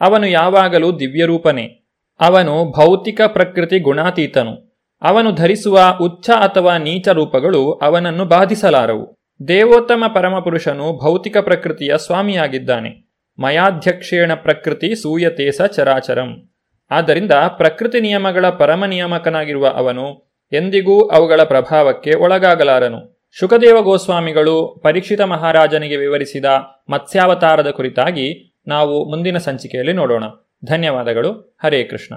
ಅವನು 0.00 0.26
ಯಾವಾಗಲೂ 0.26 0.98
ದಿವ್ಯರೂಪನೇ 0.98 1.84
ಅವನು 2.20 2.70
ಭೌತಿಕ 2.70 3.20
ಪ್ರಕೃತಿ 3.26 3.78
ಗುಣಾತೀತನು. 3.78 4.80
ಅವನು 5.02 5.32
ಧರಿಸುವ 5.32 5.98
ಉಚ್ಚ 6.00 6.30
ಅಥವಾ 6.30 6.78
ನೀಚ 6.78 7.08
ರೂಪಗಳು 7.08 7.72
ಅವನನ್ನು 7.72 8.24
ಬಾಧಿಸಲಾರವು. 8.24 9.16
ದೇವೋತ್ತಮ 9.48 10.04
ಪರಮಪುರುಷನು 10.14 10.98
ಭೌತಿಕ 11.04 11.36
ಪ್ರಕೃತಿಯ 11.36 11.94
ಸ್ವಾಮಿಯಾಗಿದ್ದಾನೆ. 11.96 13.10
ಮಯಾಧ್ಯಕ್ಷೇಣ 13.38 14.34
ಪ್ರಕೃತಿ 14.34 14.94
ಸೂಯತೇಸ 14.94 15.60
ಚರಾಚರಂ. 15.62 16.48
ಆದ್ದರಿಂದ 16.90 17.32
ಪ್ರಕೃತಿ 17.32 18.00
ನಿಯಮಗಳ 18.00 18.48
ಪರಮ 18.48 18.84
ನಿಯಾಮಕನಾಗಿರುವ 18.84 19.68
ಅವನು 19.68 20.28
ಎಂದಿಗೂ 20.52 21.08
ಅವುಗಳ 21.08 21.42
ಪ್ರಭಾವಕ್ಕೆ 21.42 22.14
ಒಳಗಾಗಲಾರನು. 22.14 23.28
ಶುಕದೇವ 23.32 23.82
ಗೋಸ್ವಾಮಿಗಳು 23.82 24.80
ಪರೀಕ್ಷಿತ 24.84 25.20
ಮಹಾರಾಜನಿಗೆ 25.20 25.96
ವಿವರಿಸಿದ 25.96 26.44
ಮತ್ಸ್ಯಾವತಾರದ 26.88 27.70
ಕುರಿತಾಗಿ 27.70 28.58
ನಾವು 28.66 29.10
ಮುಂದಿನ 29.10 29.38
ಸಂಚಿಕೆಯಲ್ಲಿ 29.38 29.92
ನೋಡೋಣ. 29.92 30.24
ಧನ್ಯವಾದಗಳು. 30.64 31.56
ಹರೇ 31.64 31.84
ಕೃಷ್ಣ. 31.84 32.14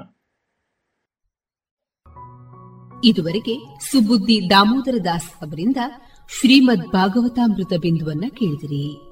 ಇದುವರೆಗೆ 3.03 3.55
ಸುಬುದ್ದಿ 3.91 4.49
ದಾಮೋದರ 4.49 4.97
ದಾಸ್ 5.05 5.43
ಅವರಿಂದ 5.43 5.77
ಶ್ರೀಮದ್ 6.39 6.87
ಭಾಗವತಾಮೃತ 6.87 7.73
ಬಿಂದುವನ್ನ 7.81 8.25
ಕೇಳಿದಿರಿ. 8.29 9.10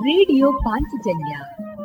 ರೇಡಿಯೋ 0.00 0.52
ಪಾಂಚಜನ್ಯ 0.52 1.36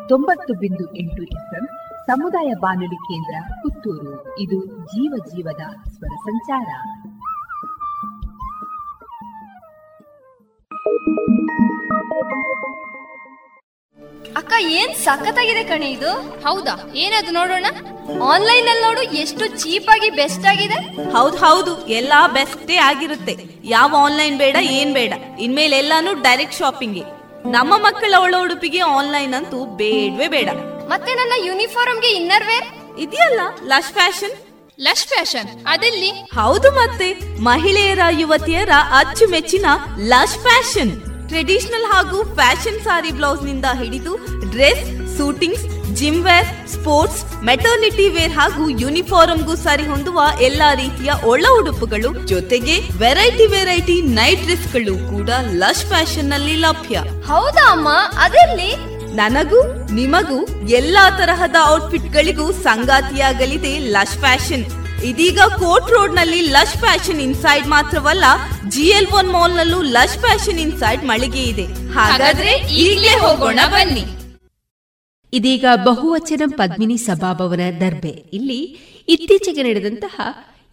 ತೊಂಬತ್ತು 0.09 0.53
ಬಿಂದು 0.53 0.95
ಎಂಟು 0.95 1.23
ಎಫ್ಎಂ 1.23 1.67
ಸಮುದಾಯ 2.07 2.53
ಬಾನುಲಿ 2.59 2.95
ಕೇಂದ್ರ 2.95 3.53
ಪುತ್ತೂರು. 3.53 4.39
ಇದು 4.39 4.65
ಜೀವ 4.65 5.13
ಜೀವದ 5.27 5.89
ಸ್ವರ 5.89 6.15
ಸಂಚಾರ. 6.15 6.67
ಅಕ್ಕ 14.37 14.53
ಏನ್ 14.59 14.95
ಸಖತ್ತಾಗಿದೆ 14.95 15.63
ಕಣೆ 15.63 15.91
ಇದು? 15.91 16.11
ಹೌದಾ? 16.13 16.91
ಏನದು 16.95 17.31
ನೋಡೋಣ. 17.31 17.65
ಆನ್ಲೈನ್ 18.23 18.67
ಅಲ್ಲಿ 18.67 18.83
ನೋಡು 18.83 19.01
ಎಷ್ಟು 19.01 19.45
ಚೀಪ್ 19.45 19.89
ಆಗಿ 19.89 20.09
ಬೆಸ್ಟ್ 20.09 20.45
ಆಗಿದೆ. 20.45 21.11
ಹೌದು 21.11 21.37
ಹೌದು 21.37 21.87
ಎಲ್ಲಾ 21.87 22.27
ಬೆಸ್ಟೇ 22.27 22.75
ಆಗಿರುತ್ತೆ. 22.75 23.35
ಯಾವ 23.63 23.95
ಆನ್ಲೈನ್ 23.99 24.37
ಬೇಡ 24.37 24.55
ಏನ್ 24.61 24.93
ಬೇಡ. 24.93 25.13
ಇನ್ಮೇಲೆ 25.39 25.77
ಎಲ್ಲಾನು 25.77 26.21
ಡೈರೆಕ್ಟ್ 26.21 26.55
ಶಾಪಿಂಗ್. 26.55 27.24
ನಮ್ಮ 27.45 27.73
ಮಕ್ಕಳ 27.77 28.13
ಒಳ 28.19 28.35
ಉಡುಪಿಗೆ 28.41 28.79
ಆನ್ಲೈನ್ 28.79 29.33
ಅಂತೂ 29.33 29.65
ಬೇಡವೇ 29.65 30.27
ಬೇಡ. 30.27 30.49
ಮತ್ತೆ 30.87 31.15
ನನ್ನ 31.15 31.33
ಯೂನಿಫಾರ್ಮ್ಗೆ 31.45 32.07
ಇನ್ನರ್ 32.07 32.43
ವೇರ್ 32.43 32.67
ಇದೆಯಲ್ಲ 32.97 33.41
ಲಶ್ 33.63 33.91
ಫ್ಯಾಷನ್ 33.91 34.35
ಲಶ್ 34.79 35.07
ಫ್ಯಾಷನ್ 35.07 35.49
ಅದೆಲ್ಲಿ? 35.67 36.09
ಹೌದು 36.09 36.71
ಮತ್ತೆ 36.71 37.07
ಮಹಿಳೆಯರ 37.39 37.99
ಯುವತಿಯರ 38.11 38.69
ಅಚ್ಚುಮೆಚ್ಚಿನ 38.91 39.65
ಲಶ್ 39.97 40.37
ಫ್ಯಾಷನ್ 40.37 40.91
ಟ್ರೆಡಿಷನಲ್ 41.27 41.85
ಹಾಗೂ 41.91 42.35
ಫ್ಯಾಷನ್ 42.35 42.81
ಸಾರಿ 42.81 43.11
ಬ್ಲೌಸ್ನಿಂದ 43.11 43.65
ಹಿಡಿದು 43.73 44.15
dress 44.51 45.17
suitings 45.17 45.65
gym 45.99 46.21
wear 46.27 46.47
sports 46.73 47.19
maternity 47.49 48.07
wear 48.15 48.33
ಹಾಗೂ 48.37 48.63
ಯೂನಿಫಾರ್ಮ್ಗೂ 48.83 49.55
ಸರಿ 49.55 49.83
ಹೊಂದುವ 49.83 50.19
ಎಲ್ಲಾ 50.41 50.73
ರೀತಿಯ 50.73 51.11
ಒಳ 51.23 51.45
ಉಡುಪುಗಳು 51.59 52.09
ಜೊತೆಗೆ 52.31 52.75
ವೆರೈಟಿ 53.03 53.45
ವೆರೈಟಿ 53.45 54.01
ನೈಟ್ 54.01 54.43
ಡ್ರೆಸ್ಗಳು 54.43 54.95
ಕೂಡ 55.11 55.29
ಲಶ್ 55.61 55.85
ಫ್ಯಾಷನ್ನಲ್ಲಿ 55.85 56.55
ಲಭ್ಯ. 56.55 57.03
ಹೌದಾ 57.27 57.65
ಅಮ್ಮ? 57.71 57.89
ಅದೆಲ್ಲಿ? 58.25 58.71
ನನಗೂ 59.19 59.59
ನಿಮಗೂ 59.91 60.39
ಎಲ್ಲಾ 60.79 61.03
ತರಹದ 61.19 61.55
ಔಟ್ಫಿಟ್ 61.73 62.09
ಗಳಿಗೂ 62.15 62.47
ಸಂಗಾತಿಯಾಗಲಿದೆ 62.63 63.73
ಲಶ್ 63.95 64.17
ಫ್ಯಾಷನ್. 64.23 64.65
ಇದೀಗ 65.09 65.39
ಕೋರ್ಟ್ 65.61 65.91
ರೋಡ್ನಲ್ಲಿ 65.95 66.41
ಲಶ್ 66.55 66.77
ಫ್ಯಾಷನ್ 66.83 67.21
ಇನ್ಸೈಡ್ 67.27 67.67
ಮಾತ್ರವಲ್ಲ 67.67 68.25
ಜಿಎಲ್ 68.75 69.09
ಒನ್ 69.19 69.31
ಮಾಲ್ 69.37 69.55
ನಲ್ಲೂ 69.61 69.81
ಲಶ್ 69.95 70.19
ಫ್ಯಾಷನ್ 70.25 70.59
ಇನ್ಸೈಡ್ 70.59 71.03
ಮಳಿಗೆ 71.11 71.43
ಇದೆ. 71.53 71.65
ಹಾಗಾದ್ರೆ 71.97 72.53
ಈಗಲೇ 72.83 73.15
ಹೋಗೋಣ 73.25 73.59
ಬನ್ನಿ. 73.75 74.05
ಇದೀಗ 75.33 75.65
ಬಹುವಚನ 75.75 76.41
ಪದ್ಮಿನಿ 76.57 76.97
ಸಭಾಭವನ 76.97 77.59
ದರ್ಬೆ. 77.79 78.25
ಇಲ್ಲಿ 78.33 78.61
ಇತ್ತೀಚೆಗೆ 79.07 79.63
ನಡೆದಂತಹ 79.63 80.21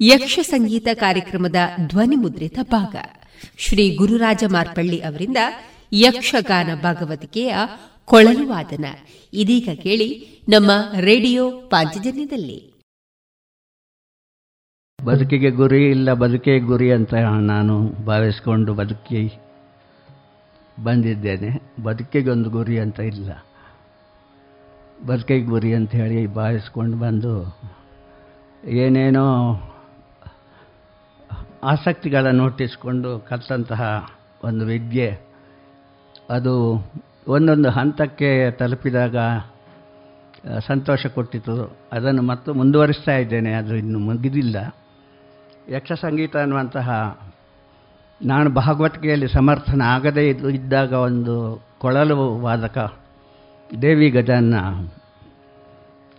ಯಕ್ಷ 0.00 0.38
ಸಂಗೀತ 0.42 0.88
ಕಾರ್ಯಕ್ರಮದ 0.94 1.56
ಧ್ವನಿ 1.88 2.16
ಮುದ್ರಿತ 2.16 2.58
ಭಾಗ. 2.62 2.96
ಶ್ರೀ 3.56 3.94
ಗುರುರಾಜ 3.94 4.44
ಮಾರ್ಪಳ್ಳಿ 4.48 5.00
ಅವರಿಂದ 5.00 5.36
ಯಕ್ಷಗಾನ 5.92 6.74
ಭಾಗವತಿಕೆಯ 6.74 7.54
ಕೊಳಲು 8.04 8.48
ವಾದನ. 8.48 8.84
ಇದೀಗ 9.32 9.68
ಕೇಳಿ 9.82 10.26
ನಮ್ಮ 10.48 10.70
ರೇಡಿಯೋ 11.00 11.50
ಪಾಂಚಜನ್ಯದಲ್ಲಿ. 11.50 12.72
ಬದುಕಿಗೆ 15.04 15.50
ಗುರಿ 15.50 15.86
ಇಲ್ಲ, 15.86 16.12
ಬದುಕೇ 16.12 16.58
ಗುರಿ 16.58 16.92
ಅಂತ 16.92 17.14
ನಾನು 17.40 18.04
ಭಾವಿಸಿಕೊಂಡು 18.04 18.74
ಬದುಕಿ 18.74 19.38
ಬಂದಿದ್ದೇನೆ. 20.84 21.82
ಬದುಕಿಗೆ 21.82 22.30
ಒಂದು 22.30 22.50
ಗುರಿ 22.50 22.78
ಅಂತ 22.78 23.00
ಇಲ್ಲ. 23.00 23.32
ಬದುಕಿಗೆ 25.06 25.44
ಗುರಿ 25.44 25.74
ಅಂತ 25.74 25.90
ಹೇಳಿ 25.90 26.26
ಭಾವಿಸ್ಕೊಂಡು 26.26 26.96
ಬಂದು 26.96 27.58
ಏನೇನೋ 28.64 29.26
ಆಸಕ್ತಿಗಳನ್ನು 31.62 32.42
ನೋಟಿಸ್ಕೊಂಡು 32.42 33.18
ಕಲಿತಂತಹ 33.18 34.10
ಒಂದು 34.44 34.64
ವಿದ್ಯೆ. 34.64 35.20
ಅದು 36.30 36.54
ಒಂದೊಂದು 37.28 37.70
ಹಂತಕ್ಕೆ 37.70 38.50
ತಲುಪಿದಾಗ 38.50 39.16
ಸಂತೋಷ 40.58 41.06
ಕೊಟ್ಟಿತು. 41.06 41.76
ಅದನ್ನು 41.92 42.22
ಮತ್ತು 42.22 42.54
ಮುಂದುವರಿಸ್ತಾ 42.54 43.12
ಇದ್ದೇನೆ, 43.12 43.52
ಅದು 43.52 43.76
ಇನ್ನು 43.76 43.98
ಮುಗಿದಿಲ್ಲ. 43.98 44.74
ಯಕ್ಷ 45.68 45.92
ಸಂಗೀತ 45.92 46.36
ಅನ್ನುವಂತಹ 46.36 47.18
ನಾನು 48.22 48.50
ಭಾಗವತಿಕೆಯಲ್ಲಿ 48.50 49.28
ಸಮರ್ಥನ 49.28 49.82
ಆಗದೇ 49.82 50.28
ಇದ್ದು, 50.28 50.50
ಇದ್ದಾಗ 50.50 50.92
ಒಂದು 50.92 51.62
ಕೊಳಲು 51.78 52.38
ವಾದಕ 52.38 53.01
ದೇವಿ 53.80 54.10
ಗಜನ್ನ 54.10 54.54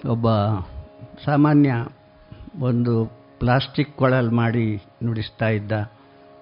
ಒಬ್ಬ 0.10 0.30
ಸಾಮಾನ್ಯ 1.26 1.74
ಒಂದು 2.60 3.06
ಪ್ಲಾಸ್ಟಿಕ್ 3.40 3.98
ಕೊಳಲ್ 3.98 4.32
ಮಾಡಿ 4.32 4.84
ನುಡಿಸ್ತಾ 5.04 5.50
ಇದ್ದ 5.50 5.72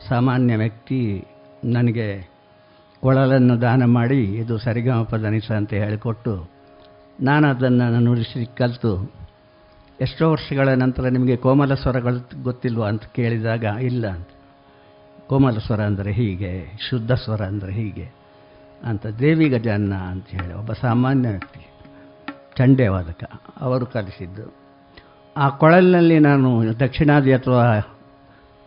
ಸಾಮಾನ್ಯ 0.09 0.55
ವ್ಯಕ್ತಿ 0.55 1.27
ನನಗೆ 1.65 2.29
ಕೊಳಲನ್ನು 3.01 3.61
ದಾನ 3.61 3.83
ಮಾಡಿ 3.85 4.23
ಇದು 4.23 4.57
ಸರಿಗಮಪ 4.57 5.15
ದನಿಸ 5.15 5.51
ಅಂತ 5.51 5.73
ಹೇಳಿಕೊಟ್ಟು 5.73 6.49
ನಾನು 7.21 7.47
ಅದನ್ನು 7.47 7.99
ನುಡಿಸಿ 7.99 8.45
ಕಲಿತು. 8.57 9.13
ಎಷ್ಟೋ 10.01 10.31
ವರ್ಷಗಳ 10.31 10.69
ನಂತರ 10.69 11.07
ನಿಮಗೆ 11.07 11.35
ಕೋಮಲ 11.35 11.73
ಸ್ವರಗಳು 11.73 12.43
ಗೊತ್ತಿಲ್ವ 12.43 12.85
ಅಂತ 12.85 13.03
ಕೇಳಿದಾಗ 13.15 13.63
ಇಲ್ಲ 13.63 14.07
ಅಂತ. 14.07 14.27
ಕೋಮಲ 15.27 15.57
ಸ್ವರ 15.57 15.81
ಅಂದರೆ 15.81 16.11
ಹೀಗೆ, 16.11 16.77
ಶುದ್ಧ 16.89 17.11
ಸ್ವರ 17.11 17.41
ಅಂದರೆ 17.41 17.73
ಹೀಗೆ. 17.73 18.20
ಅಂತ, 18.83 19.07
ದೇವಿ 19.07 19.49
ಗಜಾನ್ನ 19.49 19.93
ಅಂತ 19.93 20.27
ಹೇಳಿ 20.27 20.53
ಒಬ್ಬ 20.53 20.73
ಸಾಮಾನ್ಯ 20.73 21.29
ವ್ಯಕ್ತಿ 21.29 21.61
ಚಂಡೆ 22.57 22.87
ವಾದಕ 22.87 23.23
ಅವರು 23.61 23.85
ಕಲಿಸಿದ್ದು 23.85 24.55
ಆ 25.37 25.49
ಕೊಳಲಿನಲ್ಲಿ 25.49 26.19
ನಾನು 26.19 26.79
ದಕ್ಷಿಣಾದಿ 26.79 27.33
ಅಥವಾ 27.33 27.65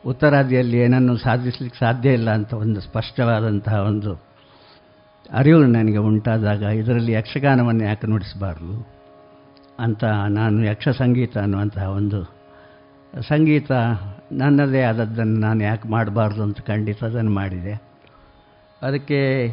ಉತ್ತರಾದಿಯಲ್ಲಿ 0.07 0.79
ಏನನ್ನು 0.79 1.17
ಸಾಧಿಸಲಿಕ್ಕೆ 1.17 1.79
ಸಾಧ್ಯ 1.79 2.13
ಇಲ್ಲ 2.13 2.31
ಅಂತ 2.31 2.53
ಒಂದು 2.53 2.81
ಸ್ಪಷ್ಟವಾದಂತಹ 2.81 3.75
ಒಂದು 3.75 4.23
ಅರಿವು 5.33 5.61
ನನಗೆ 5.61 5.97
ಉಂಟಾದಾಗ 5.97 6.63
ಇದರಲ್ಲಿ 6.63 7.13
ಯಕ್ಷಗಾನವನ್ನು 7.13 7.85
ಯಾಕೆ 7.85 8.07
ನುಡಿಸಬಾರ್ದು 8.07 8.89
ಅಂತ 9.79 10.05
ನಾನು 10.29 10.65
ಯಕ್ಷ 10.65 10.89
ಸಂಗೀತ 10.89 11.39
ಅನ್ನುವಂತಹ 11.39 11.91
ಒಂದು 11.91 12.21
ಸಂಗೀತ 13.29 13.73
ನನ್ನದೇ 14.33 14.83
ಆದದ್ದನ್ನು 14.83 15.41
ನಾನು 15.41 15.65
ಯಾಕೆ 15.65 15.89
ಮಾಡಬಾರ್ದು 15.89 16.43
ಅಂತ 16.43 16.61
ಖಂಡಿತ 16.61 17.05
ಅದನ್ನು 17.05 17.31
ಮಾಡಿದೆ. 17.31 17.75
ಅದಕ್ಕೆ 18.83 19.49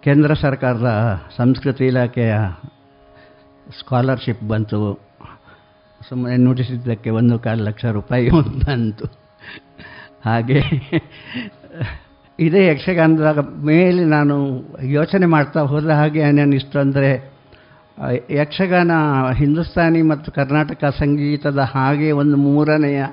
ಕೇಂದ್ರ 0.00 0.34
ಸರ್ಕಾರದ 0.34 1.20
ಸಂಸ್ಕೃತಿ 1.36 1.86
ಇಲಾಖೆಯ 1.86 2.34
ಸ್ಕಾಲರ್ಶಿಪ್ 3.78 4.42
ಬಂತು. 4.42 5.06
ಸುಮ್ಮನೆ 6.08 6.36
ನುಡಿಸಿದ್ದಕ್ಕೆ 6.36 7.10
ಒಂದು 7.10 7.38
ಕಾಲು 7.38 7.64
ಲಕ್ಷ 7.64 7.84
ರೂಪಾಯಿ 7.84 8.30
ಬಂತು. 8.66 9.06
ಹಾಗೆ 10.24 10.60
ಇದೇ 12.40 12.66
ಯಕ್ಷಗಾನದ 12.66 13.38
ಮೇಲೆ 13.56 14.04
ನಾನು 14.04 14.64
ಯೋಚನೆ 14.82 15.26
ಮಾಡ್ತಾ 15.26 15.60
ಹೋದ 15.60 15.88
ಹಾಗೆ 15.88 16.20
ಏನೇನಿಷ್ಟು 16.20 16.80
ಅಂದರೆ 16.80 17.32
ಯಕ್ಷಗಾನ 18.30 18.90
ಹಿಂದೂಸ್ತಾನಿ 19.32 20.02
ಮತ್ತು 20.02 20.32
ಕರ್ನಾಟಕ 20.32 20.84
ಸಂಗೀತದ 20.84 21.58
ಹಾಗೆ 21.58 22.12
ಒಂದು 22.12 22.36
ಮೂರನೆಯ 22.36 23.04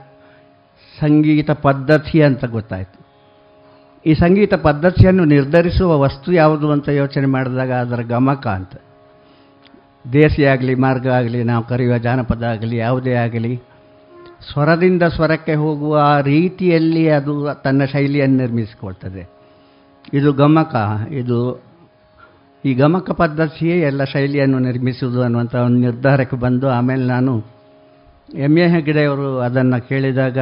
ಸಂಗೀತ 1.00 1.52
ಪದ್ಧತಿ 1.52 2.22
ಅಂತ 2.22 2.46
ಗೊತ್ತಾಯಿತು. 2.46 3.03
ಈ 4.06 4.14
ಸಂಗೀತ 4.14 4.54
ಪದ್ಧತಿಯನ್ನು 4.54 5.26
ನಿರ್ಧರಿಸುವ 5.26 6.00
ವಸ್ತು 6.00 6.32
ಯಾವುದು 6.32 6.72
ಅಂತ 6.72 6.90
ಯೋಚನೆ 6.90 7.26
ಮಾಡಿದಾಗ 7.26 7.72
ಅದರ 7.72 8.02
ಗಮಕ 8.02 8.48
ಅಂತ. 8.48 8.74
ದೇಸಿ 10.14 10.46
ಆಗಲಿ, 10.46 10.76
ಮಾರ್ಗ 10.76 11.08
ಆಗಲಿ, 11.08 11.44
ನಾವು 11.44 11.64
ಕರೆಯುವ 11.64 11.98
ಜಾನಪದ 11.98 12.44
ಆಗಲಿ, 12.44 12.78
ಯಾವುದೇ 12.78 13.14
ಆಗಲಿ, 13.14 13.62
ಸ್ವರದಿಂದ 14.52 15.04
ಸ್ವರಕ್ಕೆ 15.04 15.54
ಹೋಗುವ 15.54 16.22
ರೀತಿಯಲ್ಲಿ 16.22 17.10
ಅದು 17.10 17.54
ತನ್ನ 17.64 17.86
ಶೈಲಿಯನ್ನು 17.86 18.38
ನಿರ್ಮಿಸಿಕೊಳ್ತದೆ. 18.38 19.30
ಇದು 20.14 20.34
ಗಮಕ, 20.34 20.76
ಇದು 21.12 21.40
ಈ 22.66 22.74
ಗಮಕ 22.74 23.12
ಪದ್ಧತಿಯೇ 23.12 23.80
ಎಲ್ಲ 23.80 24.04
ಶೈಲಿಯನ್ನು 24.04 24.60
ನಿರ್ಮಿಸುವುದು 24.60 25.22
ಅನ್ನುವಂಥ 25.22 25.56
ಒಂದು 25.56 25.80
ನಿರ್ಧಾರಕ್ಕೆ 25.80 26.36
ಬಂದು 26.36 26.70
ಆಮೇಲೆ 26.70 27.06
ನಾನು 27.06 27.34
ಎಂ 28.34 28.58
ಎ 28.58 28.68
ಹೆಗ್ಡೆಯವರು 28.68 29.40
ಅದನ್ನು 29.40 29.88
ಕೇಳಿದಾಗ 29.88 30.38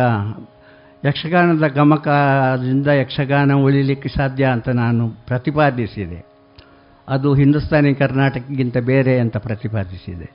ಯಕ್ಷಗಾನದ 1.06 1.68
ಗಮಕದಿಂದ 1.68 2.88
ಯಕ್ಷಗಾನ 2.88 3.54
ಉಳಿಲಿಕ್ಕೆ 3.54 4.10
ಸಾಧ್ಯ 4.10 4.46
ಅಂತ 4.46 4.70
ನಾನು 4.70 5.10
ಪ್ರತಿಪಾದಿಸಿದೆ. 5.10 6.26
ಅದು 7.10 7.34
ಹಿಂದೂಸ್ತಾನಿ 7.34 7.94
ಕರ್ನಾಟಕಕ್ಕಿಂತ 7.94 8.78
ಬೇರೆ 8.78 9.20
ಅಂತ 9.20 9.38
ಪ್ರತಿಪಾದಿಸಿದೆ. 9.38 10.28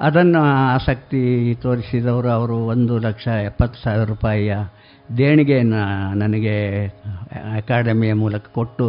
ಅದನ್ನು 0.00 0.40
ಆಸಕ್ತಿ 0.44 1.54
ತೋರಿಸಿದವರು 1.62 2.28
ಅವರು 2.28 2.56
ಒಂದು 2.56 2.98
ಲಕ್ಷ 2.98 3.26
ಎಪ್ಪತ್ತು 3.26 3.82
ಸಾವಿರ 3.82 4.04
ರೂಪಾಯಿಯ 4.04 4.56
ದೇಣಿಗೆಯನ್ನು 5.18 6.14
ನನಗೆ 6.14 6.86
ಅಕಾಡೆಮಿಯ 7.56 8.12
ಮೂಲಕ 8.12 8.46
ಕೊಟ್ಟು, 8.54 8.88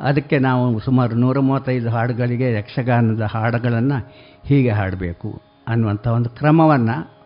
ಅದಕ್ಕೆ 0.00 0.38
ನಾವು 0.38 0.78
ಸುಮಾರು 0.80 1.14
ನೂರ 1.14 1.38
ಮೂವತ್ತೈದು 1.38 1.90
ಹಾಡುಗಳಿಗೆ 1.90 2.52
ಯಕ್ಷಗಾನದ 2.52 3.22
ಹಾಡುಗಳನ್ನು 3.22 3.98
ಹೀಗೆ 4.44 4.70
ಹಾಡಬೇಕು 4.70 5.42
ಅನ್ನುವಂಥ 5.68 6.06
ಒಂದು 6.08 6.28
ಕ್ರಮವನ್ನು 6.28 7.21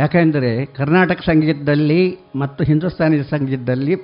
ಯಾಕೆಂದರೆ 0.00 0.50
ಕರ್ನಾಟಕ 0.64 1.20
ಸಂಗೀತದಲ್ಲಿ 1.20 2.02
ಮತ್ತು 2.36 2.64
ಹಿಂದೂಸ್ತಾನಿ 2.64 3.16
ಸಂಗೀತದಲ್ಲಿ 3.30 3.94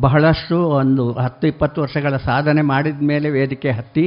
ಬಹಳಷ್ಟು 0.00 0.56
ಒಂದು 0.80 1.12
ಹತ್ತು, 1.12 1.44
ಇಪ್ಪತ್ತು 1.46 1.78
ವರ್ಷಗಳ 1.82 2.16
ಸಾಧನೆ 2.16 2.62
ಮಾಡಿದ 2.62 3.00
ಮೇಲೆ 3.02 3.30
ವೇದಿಕೆ 3.30 3.70
ಹತ್ತಿ 3.70 4.04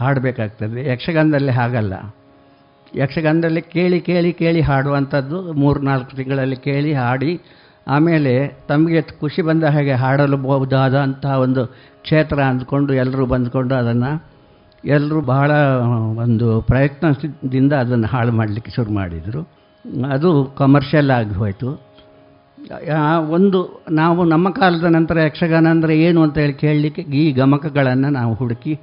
ಹಾಡಬೇಕಾಗ್ತದೆ. 0.00 0.80
ಯಕ್ಷಗಾನದಲ್ಲಿ 0.92 1.52
ಹಾಗಲ್ಲ. 1.52 1.94
ಯಕ್ಷಗಾನದಲ್ಲಿ 2.94 3.62
ಕೇಳಿ 3.62 4.00
ಕೇಳಿ 4.00 4.32
ಕೇಳಿ 4.32 4.60
ಹಾಡುವಂಥದ್ದು 4.60 5.52
ಮೂರು 5.52 5.80
ನಾಲ್ಕು 5.80 6.16
ತಿಂಗಳಲ್ಲಿ 6.16 6.56
ಕೇಳಿ 6.56 6.92
ಹಾಡಿ, 6.92 7.40
ಆಮೇಲೆ 7.88 8.32
ತಮಗೆ 8.68 9.02
ಖುಷಿ 9.02 9.42
ಬಂದ 9.42 9.64
ಹಾಗೆ 9.64 9.92
ಹಾಡಲು 9.92 10.36
ಬಹುದಾದಂತಹ 10.36 11.34
ಒಂದು 11.38 11.66
ಕ್ಷೇತ್ರ 12.02 12.38
ಅಂದ್ಕೊಂಡು 12.42 12.92
ಎಲ್ಲರೂ 12.94 13.26
ಬಂದ್ಕೊಂಡು 13.26 13.74
ಅದನ್ನು, 13.74 14.12
ಎಲ್ಲರೂ 14.84 15.20
ಬಹಳ 15.20 15.50
ಒಂದು 16.24 16.48
ಪ್ರಯತ್ನದಿಂದ 16.60 17.72
ಅದನ್ನು 17.72 18.06
ಹಾಳು 18.06 18.32
ಮಾಡಲಿಕ್ಕೆ 18.32 18.70
ಶುರು 18.70 18.90
ಮಾಡಿದರು. 18.90 19.55
ಅದು 20.12 20.30
ಕಮರ್ಷಿಯಲ್ 20.58 21.10
ಆಗಿ 21.10 21.34
ಹೋಯಿತು. 21.34 21.70
ಒಂದು, 23.28 23.58
ನಾವು 23.90 24.24
ನಮ್ಮ 24.24 24.50
ಕಾಲದ 24.50 24.84
ನಂತರ 24.84 25.18
ಯಕ್ಷಗಾನ 25.18 25.66
ಅಂದರೆ 25.66 25.94
ಏನು 26.00 26.22
ಅಂತ 26.22 26.38
ಹೇಳಿ 26.38 26.54
ಕೇಳಲಿಕ್ಕೆ 26.54 27.02
ಈ 27.02 27.32
ಗಮಕಗಳನ್ನು 27.32 28.08
ನಾವು 28.10 28.34
ಹುಡುಕಿ 28.34 28.74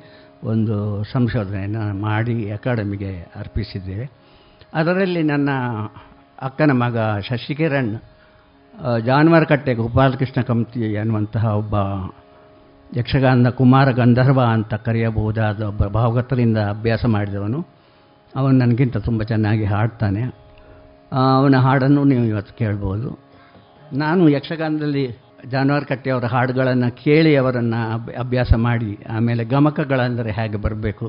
ಒಂದು 0.44 1.04
ಸಂಶೋಧನೆಯನ್ನು 1.12 1.84
ಮಾಡಿ 2.02 2.52
ಅಕಾಡೆಮಿಗೆ 2.52 3.12
ಅರ್ಪಿಸಿದ್ದೇವೆ. 3.36 4.06
ಅದರಲ್ಲಿ 4.74 5.24
ನನ್ನ 5.24 5.50
ಅಕ್ಕನ 6.42 6.72
ಮಗ 6.72 6.98
ಶಶಿಕಿರಣ್ 7.20 7.94
ಜಾನುವಾರು 9.06 9.48
ಕಟ್ಟೆ 9.48 9.74
ಗೋಪಾಲಕೃಷ್ಣ 9.74 10.42
ಕಮತಿ 10.42 10.98
ಅನ್ನುವಂತಹ 10.98 11.46
ಒಬ್ಬ 11.58 11.76
ಯಕ್ಷಗಾನದ 12.98 13.50
ಕುಮಾರ 13.50 13.92
ಗಂಧರ್ವ 13.92 14.42
ಅಂತ 14.42 14.74
ಕರೆಯಬಹುದಾದ 14.74 15.62
ಒಬ್ಬ 15.62 15.84
ಭಾವಗತರಿಂದ 15.88 16.58
ಅಭ್ಯಾಸ 16.58 17.06
ಮಾಡಿದವನು. 17.06 17.60
ಅವನು 18.36 18.56
ನನಗಿಂತ 18.58 18.98
ತುಂಬ 18.98 19.22
ಚೆನ್ನಾಗಿ 19.24 19.66
ಹಾಡ್ತಾನೆ. 19.66 20.43
ಅವನ 21.14 21.56
ಹಾಡನ್ನು 21.56 22.04
ನೀವು 22.04 22.24
ಇವತ್ತು 22.24 22.54
ಕೇಳ್ಬೋದು. 22.58 23.10
ನಾನು 23.94 24.30
ಯಕ್ಷಗಾನದಲ್ಲಿ 24.30 25.04
ಜಾನುವಾರು 25.52 25.86
ಕಟ್ಟೆಯವರ 25.86 26.26
ಹಾಡುಗಳನ್ನು 26.26 26.96
ಕೇಳಿ 27.04 27.36
ಅವರನ್ನು 27.36 27.80
ಅಭ್ಯಾಸ 28.20 28.54
ಮಾಡಿ, 28.54 29.00
ಆಮೇಲೆ 29.10 29.46
ಗಮಕಗಳಂದರೆ 29.46 30.32
ಹೇಗೆ 30.32 30.58
ಬರಬೇಕು 30.58 31.08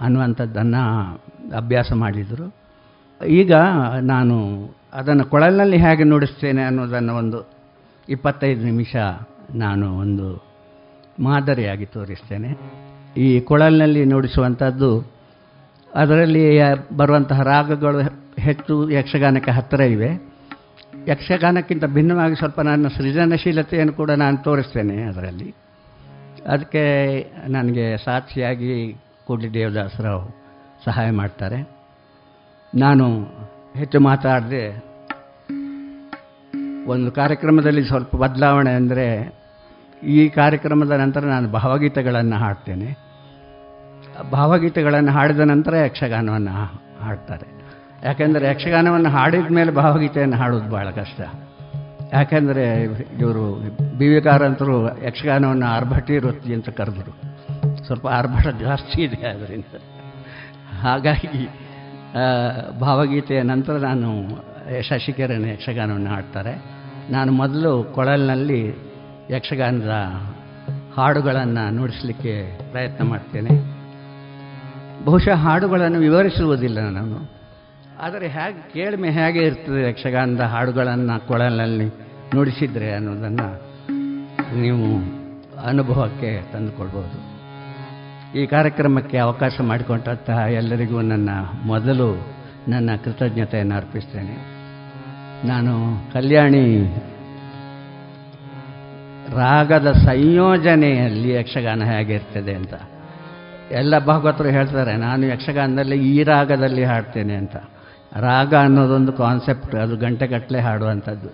ಅನ್ನುವಂಥದ್ದನ್ನು 0.00 0.82
ಅಭ್ಯಾಸ 1.56 1.92
ಮಾಡಿದರು. 1.92 2.46
ಈಗ 3.26 3.52
ನಾನು 4.02 4.36
ಅದನ್ನು 4.92 5.24
ಕೊಳಲಿನಲ್ಲಿ 5.24 5.76
ಹೇಗೆ 5.76 6.04
ನುಡಿಸ್ತೇನೆ 6.04 6.62
ಅನ್ನೋದನ್ನು 6.62 7.14
ಒಂದು 7.14 7.38
ಇಪ್ಪತ್ತೈದು 8.08 8.64
ನಿಮಿಷ 8.64 8.96
ನಾನು 9.54 9.86
ಒಂದು 9.98 10.26
ಮಾದರಿಯಾಗಿ 11.20 11.86
ತೋರಿಸ್ತೇನೆ. 11.86 12.50
ಈ 13.16 13.40
ಕೊಳಲಿನಲ್ಲಿ 13.40 14.04
ನುಡಿಸುವಂಥದ್ದು 14.04 14.90
ಅದರಲ್ಲಿ 15.94 16.44
ಬರುವಂತಹ 16.96 17.42
ರಾಗಗಳು 17.42 18.23
ಹೆಚ್ಚು 18.38 18.90
ಯಕ್ಷಗಾನಕ್ಕೆ 18.90 19.50
ಹತ್ತಿರ 19.50 19.80
ಇವೆ. 19.80 20.34
ಯಕ್ಷಗಾನಕ್ಕಿಂತ 21.08 21.84
ಭಿನ್ನವಾಗಿ 21.84 22.34
ಸ್ವಲ್ಪ 22.34 22.60
ನನ್ನ 22.60 22.88
ಸೃಜನಶೀಲತೆಯನ್ನು 22.88 23.92
ಕೂಡ 23.92 24.10
ನಾನು 24.10 24.36
ತೋರಿಸ್ತೇನೆ 24.36 25.02
ಅದರಲ್ಲಿ. 25.02 25.54
ಅದಕ್ಕೆ 26.46 26.82
ನನಗೆ 27.48 27.96
ಸಾಕ್ಷಿಯಾಗಿ 28.04 28.96
ಕೂಡ್ಲಿ 29.26 29.54
ದೇವದಾಸರಾವ್ 29.54 30.28
ಸಹಾಯ 30.84 31.10
ಮಾಡ್ತಾರೆ. 31.10 31.68
ನಾನು 32.74 33.24
ಹೆಚ್ಚು 33.76 34.00
ಮಾತಾಡದೆ 34.00 34.94
ಒಂದು 36.86 37.12
ಕಾರ್ಯಕ್ರಮದಲ್ಲಿ 37.12 37.84
ಸ್ವಲ್ಪ 37.84 38.16
ಬದಲಾವಣೆ 38.16 38.70
ಅಂದರೆ 38.70 39.34
ಈ 40.06 40.28
ಕಾರ್ಯಕ್ರಮದ 40.28 40.90
ನಂತರ 40.90 41.20
ನಾನು 41.20 41.48
ಭಾವಗೀತೆಗಳನ್ನು 41.48 42.36
ಹಾಡ್ತೇನೆ. 42.36 42.96
ಭಾವಗೀತೆಗಳನ್ನು 44.32 45.12
ಹಾಡಿದ 45.12 45.40
ನಂತರ 45.40 45.74
ಯಕ್ಷಗಾನವನ್ನು 45.76 46.50
ಹಾಡ್ತಾರೆ. 47.02 47.63
ಯಾಕೆಂದರೆ 48.04 48.50
ಯಕ್ಷಗಾನವನ್ನು 48.50 49.08
ಹಾಡಿದ 49.08 49.50
ಮೇಲೆ 49.50 49.70
ಭಾವಗೀತೆಯನ್ನು 49.70 50.36
ಹಾಡೋದು 50.36 50.70
ಭಾಳ 50.70 50.90
ಕಷ್ಟ. 50.90 51.20
ಯಾಕೆಂದರೆ 52.12 52.82
ಇವರು 53.20 53.44
ಬಿ 53.98 54.08
ವಿ 54.08 54.20
ಕಾರಂತರು 54.20 55.04
ಯಕ್ಷಗಾನವನ್ನು 55.04 55.66
ಆರ್ಭಟಿ 55.66 56.18
ವೃತ್ತಿ 56.18 56.54
ಅಂತ 56.54 56.68
ಕರೆದರು. 56.68 57.12
ಸ್ವಲ್ಪ 57.86 58.08
ಆರ್ಭಟ 58.08 58.46
ಜಾಸ್ತಿ 58.48 59.02
ಇದೆ 59.02 59.28
ಅದರಿಂದ. 59.28 59.80
ಹಾಗಾಗಿ 60.82 61.48
ಭಾವಗೀತೆಯ 62.80 63.42
ನಂತರ 63.42 63.72
ನಾನು 63.72 64.10
ಶಶಿಕಿರಣ 64.88 65.44
ಯಕ್ಷಗಾನವನ್ನು 65.44 66.10
ಹಾಡ್ತಾರೆ. 66.10 66.62
ನಾನು 67.10 67.32
ಮೊದಲು 67.32 67.84
ಕೊಳಲಿನಲ್ಲಿ 67.94 68.74
ಯಕ್ಷಗಾನದ 69.30 69.92
ಹಾಡುಗಳನ್ನು 70.96 71.70
ನುಡಿಸಲಿಕ್ಕೆ 71.74 72.58
ಪ್ರಯತ್ನ 72.72 73.04
ಮಾಡ್ತೇನೆ. 73.04 73.54
ಬಹುಶಃ 75.04 75.34
ಹಾಡುಗಳನ್ನು 75.34 75.98
ವಿವರಿಸುವುದಿಲ್ಲ 75.98 76.78
ನಾನು. 76.88 77.33
ಆದರೆ 78.00 78.28
ಹೇಗೆ 78.28 78.72
ಕೇಳ್ಮೆ 78.72 79.10
ಹೇಗೆ 79.10 79.38
ಇರ್ತದೆ 79.38 79.88
ಯಕ್ಷಗಾನದ 79.88 80.40
ಹಾಡುಗಳನ್ನು 80.40 81.28
ಕೊಳಲಲ್ಲಿ 81.28 81.86
ನುಡಿಸಿದರೆ 82.34 82.94
ಅನ್ನೋದನ್ನು 82.94 83.48
ನೀವು 84.60 84.86
ಅನುಭವಕ್ಕೆ 85.66 86.52
ತಂದುಕೊಡ್ಬೋದು. 86.52 87.34
ಈ 88.38 88.46
ಕಾರ್ಯಕ್ರಮಕ್ಕೆ 88.46 89.18
ಅವಕಾಶ 89.18 89.60
ಮಾಡಿಕೊಂಡಂತಹ 89.60 90.38
ಎಲ್ಲರಿಗೂ 90.38 91.00
ನನ್ನ 91.00 91.30
ಮೊದಲು 91.64 92.26
ನನ್ನ 92.68 92.90
ಕೃತಜ್ಞತೆಯನ್ನು 93.04 93.74
ಅರ್ಪಿಸ್ತೇನೆ. 93.74 94.54
ನಾನು 95.48 95.72
ಕಲ್ಯಾಣಿ 96.12 96.94
ರಾಗದ 99.36 99.92
ಸಂಯೋಜನೆಯಲ್ಲಿ 99.92 101.30
ಯಕ್ಷಗಾನ 101.34 101.84
ಹೇಗಿರ್ತದೆ 101.84 102.54
ಅಂತ. 102.54 102.74
ಎಲ್ಲ 103.70 103.98
ಭಾಗವತರು 103.98 104.48
ಹೇಳ್ತಾರೆ, 104.48 104.96
ನಾನು 104.96 105.26
ಯಕ್ಷಗಾನದಲ್ಲಿ 105.26 106.14
ಈ 106.14 106.22
ರಾಗದಲ್ಲಿ 106.22 106.84
ಹಾಡ್ತೇನೆ 106.84 107.34
ಅಂತ. 107.34 107.56
ರಾಗ 108.20 108.54
ಅನ್ನೋದೊಂದು 108.54 109.12
ಕಾನ್ಸೆಪ್ಟ್ 109.12 109.74
ಅದು 109.74 109.96
ಗಂಟೆಗಟ್ಟಲೆ 109.96 110.60
ಹಾಡುವಂಥದ್ದು. 110.60 111.28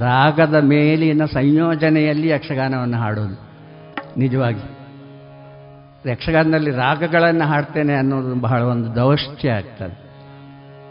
ರಾಗದ 0.00 0.54
ಮೇಲಿನ 0.54 1.24
ಸಂಯೋಜನೆಯಲ್ಲಿ 1.24 2.28
ಯಕ್ಷಗಾನವನ್ನು 2.28 2.96
ಹಾಡೋದು. 2.96 3.54
ನಿಜವಾಗಿ. 4.18 4.78
ಯಕ್ಷಗಾನದಲ್ಲಿ 6.10 6.70
ರಾಗಗಳನ್ನು 6.70 7.44
ಹಾಡ್ತೇನೆ 7.44 7.94
ಅನ್ನೋದು 7.94 8.34
ಬಹಳ 8.34 8.62
ಒಂದು 8.62 8.94
ದೌಷ್ಟ್ಯ 8.94 9.50
ಆಗ್ತದೆ. 9.50 10.04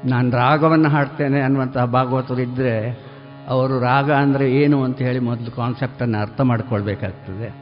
ನಾನು 0.10 0.32
ರಾಗವನ್ನು 0.32 0.90
ಹಾಡ್ತೇನೆ 0.90 1.42
ಅನ್ನುವಂತಹ 1.42 1.86
ಭಾಗವತರು 1.86 2.40
ಇದ್ದರೆ 2.40 3.06
ಅವರು 3.48 3.80
ರಾಗ 3.80 4.12
ಅಂದರೆ 4.12 4.52
ಏನು 4.52 4.84
ಅಂತ 4.84 4.98
ಹೇಳಿ 4.98 5.20
ಮೊದಲು 5.20 5.52
ಕಾನ್ಸೆಪ್ಟನ್ನು 5.52 6.18
ಅರ್ಥ 6.18 6.42
ಮಾಡಿಕೊಳ್ಬೇಕಾಗ್ತದೆ. 6.42 7.56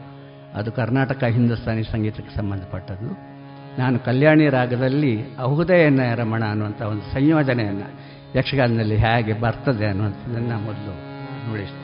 ಅದು 0.55 0.71
ಕರ್ನಾಟಕ, 0.71 1.23
ಹಿಂದೂಸ್ತಾನಿ 1.23 1.83
ಸಂಗೀತಕ್ಕೆ 1.83 2.37
ಸಂಬಂಧಪಟ್ಟದ್ದು. 2.37 3.30
ನಾನು 3.79 3.99
ಕಲ್ಯಾಣಿ 3.99 4.49
ರಾಗದಲ್ಲಿ 4.49 5.13
ಅಹುದಯನ 5.37 6.13
ರಮಣ 6.15 6.43
ಅನ್ನುವಂಥ 6.49 6.81
ಒಂದು 6.81 7.13
ಸಂಯೋಜನೆಯನ್ನು 7.13 7.87
ಯಕ್ಷಗಾನದಲ್ಲಿ 8.37 8.97
ಹೇಗೆ 8.97 9.33
ಬರ್ತದೆ 9.33 9.85
ಅನ್ನುವಂಥದ್ದನ್ನು 9.85 10.65
ಮೊದಲು 10.65 10.93
ನುಡಿಸ್ತೇನೆ 11.47 11.80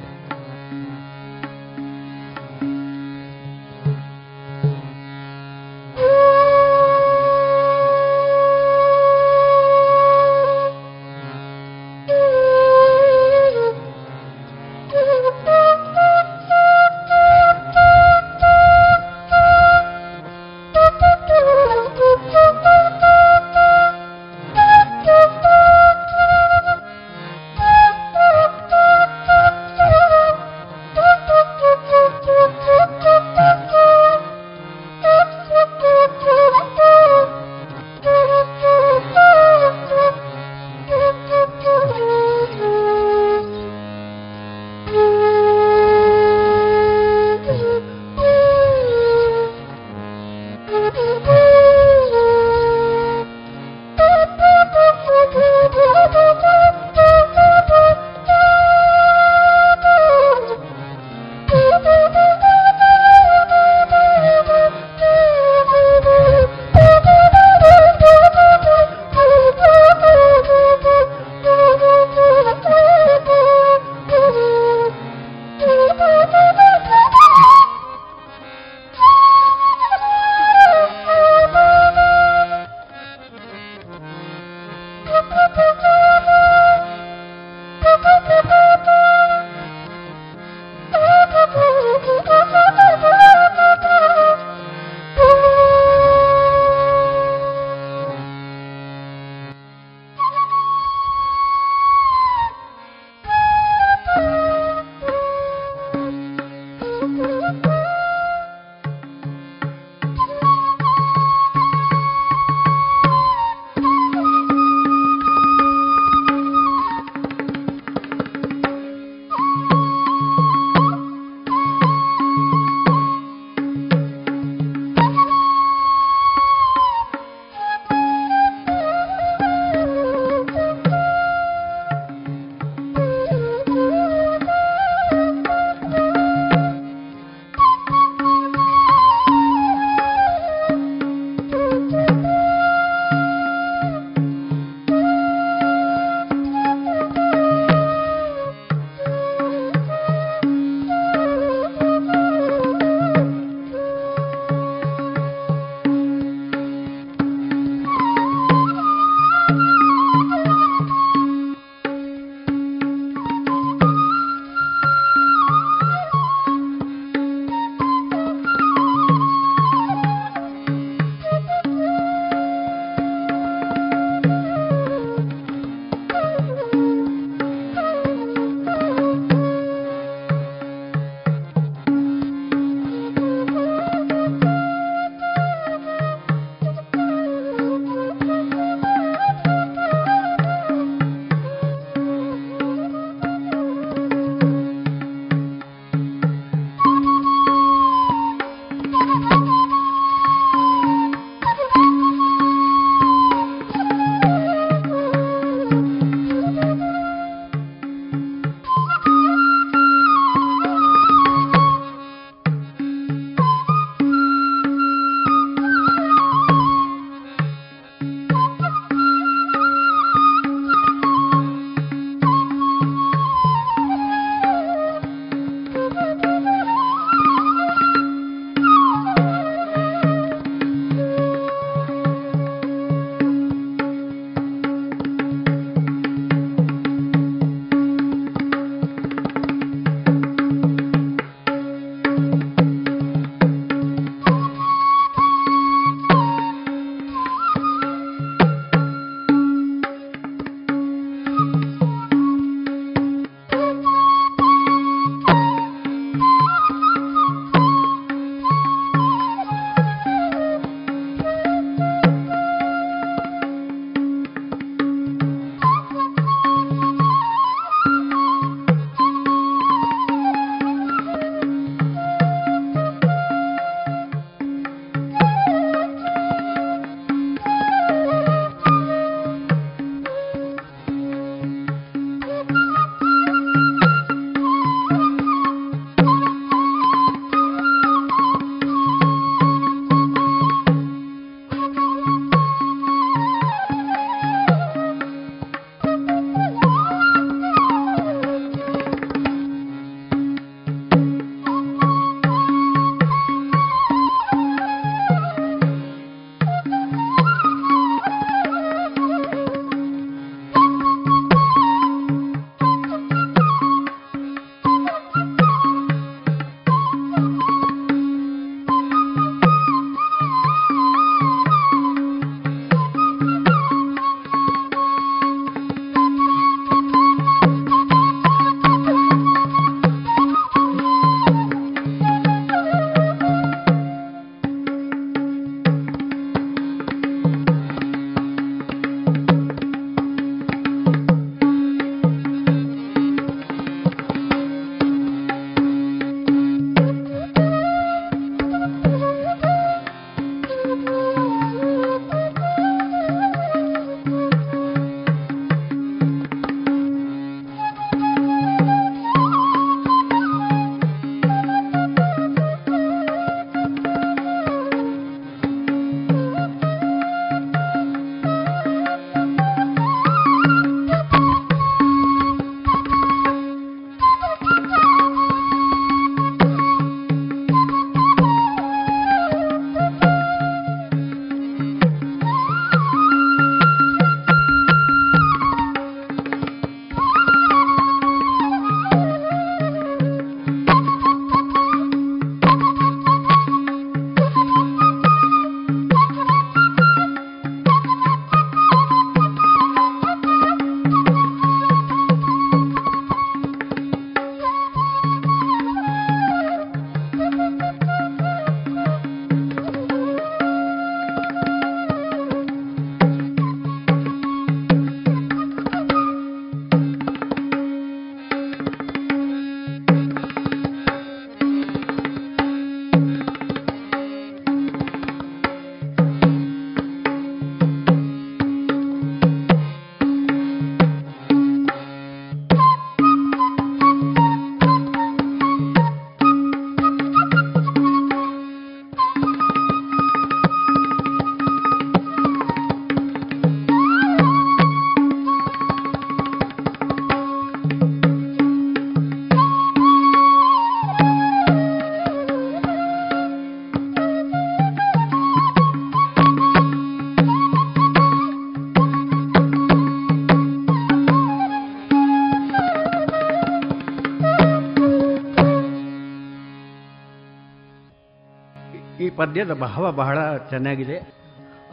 ಪದ್ಯದ 469.38 469.54
ಭಾವ 469.54 469.92
ಬಹಳ 469.92 470.38
ಚೆನ್ನಾಗಿದೆ. 470.38 470.98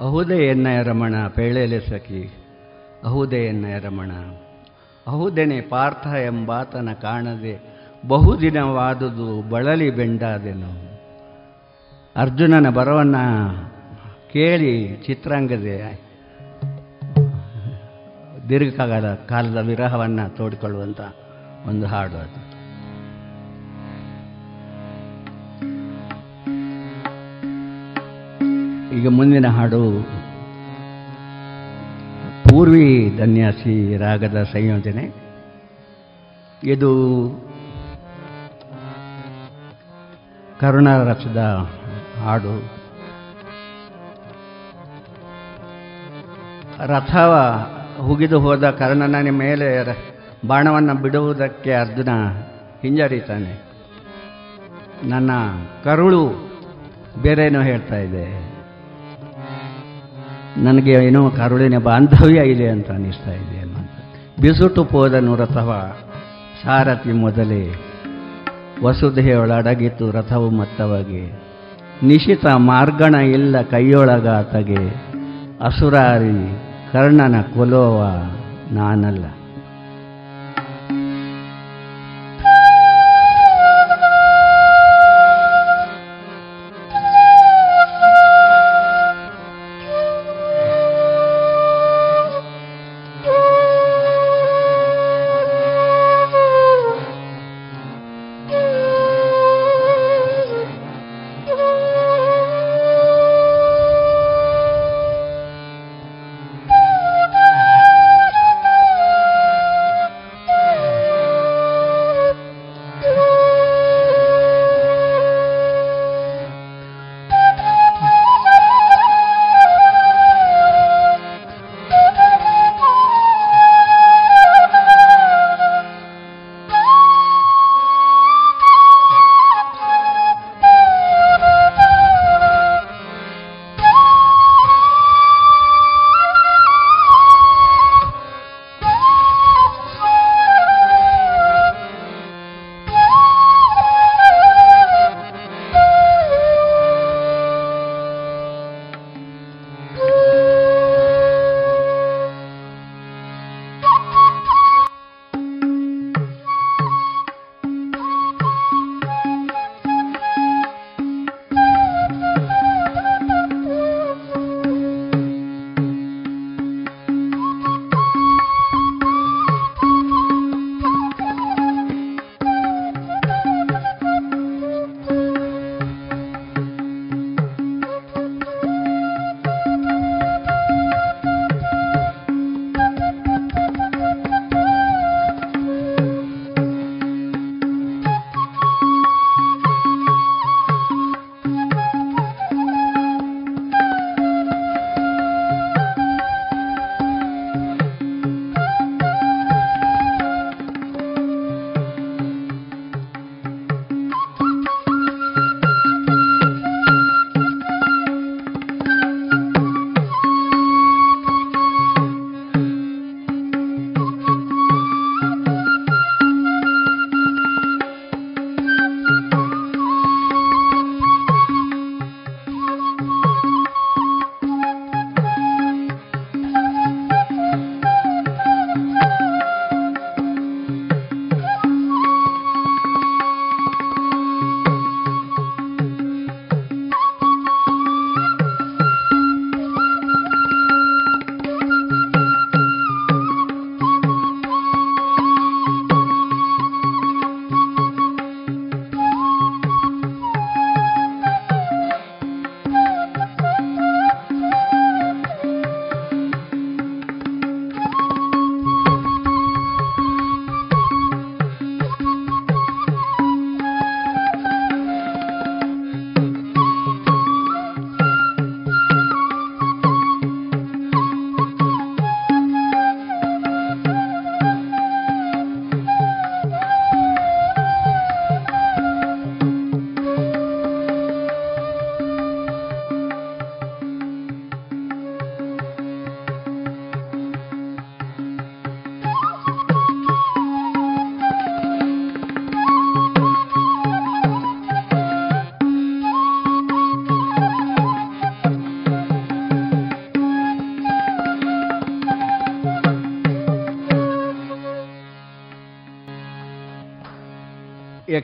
ಅಹುದೆ 0.01 0.37
ಎನ್ನಯ 0.37 0.83
ರಮಣ, 0.83 1.15
ಪೇಳೆಲೆ 1.29 1.81
ಸಖಿ 1.81 2.35
ಅಹುದೆ 3.05 3.37
ಎನ್ನಯ 3.37 3.79
ರಮಣ. 3.79 4.11
ಅಹುದೆನೆ 5.07 5.61
ಪಾರ್ಥ 5.61 6.07
ಎಂಬಾತನ 6.07 6.89
ಕಾಣದೆ, 7.03 7.63
ಬಹುದಿನವಾದುದು 8.09 9.49
ಬಳಲಿ 9.49 9.91
ಬೆಂಡಾದೆನು. 9.91 10.73
ಅರ್ಜುನನ 12.17 12.69
ಬರವನ್ನ 12.69 13.17
ಕೇಳಿ 14.33 14.97
ಚಿತ್ರಾಂಗದೆ 15.07 16.01
ದೀರ್ಘಕಾಲ 18.49 19.15
ಕಾಲದ 19.15 19.57
ವಿರಹವನ್ನು 19.57 20.37
ತೋಡಿಕೊಳ್ಳುವಂಥ 20.37 21.01
ಒಂದು 21.69 21.87
ಹಾಡು 21.87 22.17
ಅದು. 22.17 22.44
ಈಗ 29.05 29.11
ಮುಂದಿನ 29.11 29.47
ಹಾಡು. 29.47 30.09
ಪೂರ್ವಿ 32.45 33.17
ಧನ್ಯಾಸಿ 33.19 33.97
ರಾಗದ 33.97 34.43
ಸಂಯೋಜನೆ. 34.43 35.15
ಇದು 36.65 36.91
ಕರುಣಾರಸದ 40.61 41.69
ಹಾಡು. 42.23 42.73
ರಥವ 46.87 47.37
ಹುಗಿದು 48.07 48.41
ಹೋದ 48.41 48.71
ಕರ್ಣನ 48.71 49.31
ಮೇಲೆ 49.31 50.01
ಬಾಣವನ್ನು 50.47 50.95
ಬಿಡುವುದಕ್ಕೆ 50.95 51.73
ಅರ್ಜುನ 51.73 52.09
ಹಿಂಜರಿತಾನೆ. 52.83 53.63
ನನ್ನ 55.05 55.31
ಕರುಳು 55.85 56.29
ಬೇರೇನೋ 57.23 57.63
ಹೇಳ್ತಾ 57.63 57.97
ಇದೆ. 57.97 58.54
ನನಗೆ 60.57 60.93
ಏನೋ 60.93 61.31
ಕರುಳಿನ 61.31 61.79
ಬಾಂಧವ್ಯ 61.79 62.51
ಇದೆ 62.51 62.69
ಅಂತ 62.69 62.91
ಅನ್ನಿಸ್ತಾ 62.91 63.31
ಇದೆ 63.31 63.61
ಅನ್ನುವಂಥ 63.61 63.91
ಬಿಸುಟು 64.41 64.85
ಪೋದನು 64.85 65.37
ರಥವ 65.37 65.93
ಸಾರಥಿ 66.65 67.13
ಮೊದಲೇ. 67.13 67.75
ವಸುಧೆಯೊಳಡಗಿತು 68.85 70.11
ರಥವು 70.11 70.51
ಮತ್ತವಾಗಿ. 70.51 71.33
ನಿಶಿತ 72.03 72.47
ಮಾರ್ಗಣ 72.47 73.15
ಇಲ್ಲ 73.15 73.63
ಕೈಯೊಳಗಾತಗೆ. 73.63 74.95
ಅಸುರಾರಿ, 75.65 76.59
ಕರ್ಣನ 76.93 77.41
ಕೊಲೋವ 77.41 78.07
ನಾನಲ್ಲ. 78.73 79.25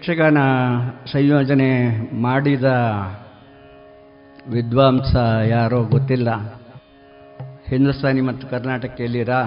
ಯಕ್ಷಗಾನ 0.01 0.39
ಸಂಯೋಜನೆ 1.12 1.68
ಮಾಡಿದ 2.20 2.64
ವಿದ್ವಾಂಸ 4.51 5.16
ಯಾರೋ 5.47 5.82
ಗೊತ್ತಿಲ್ಲ. 5.82 6.31
ಹಿಂದೂಸ್ತಾನಿ 7.68 8.20
ಮತ್ತು 8.20 8.48
ಕರ್ನಾಟಕದಲ್ಲಿ 8.48 9.24
ರಾ, 9.24 9.43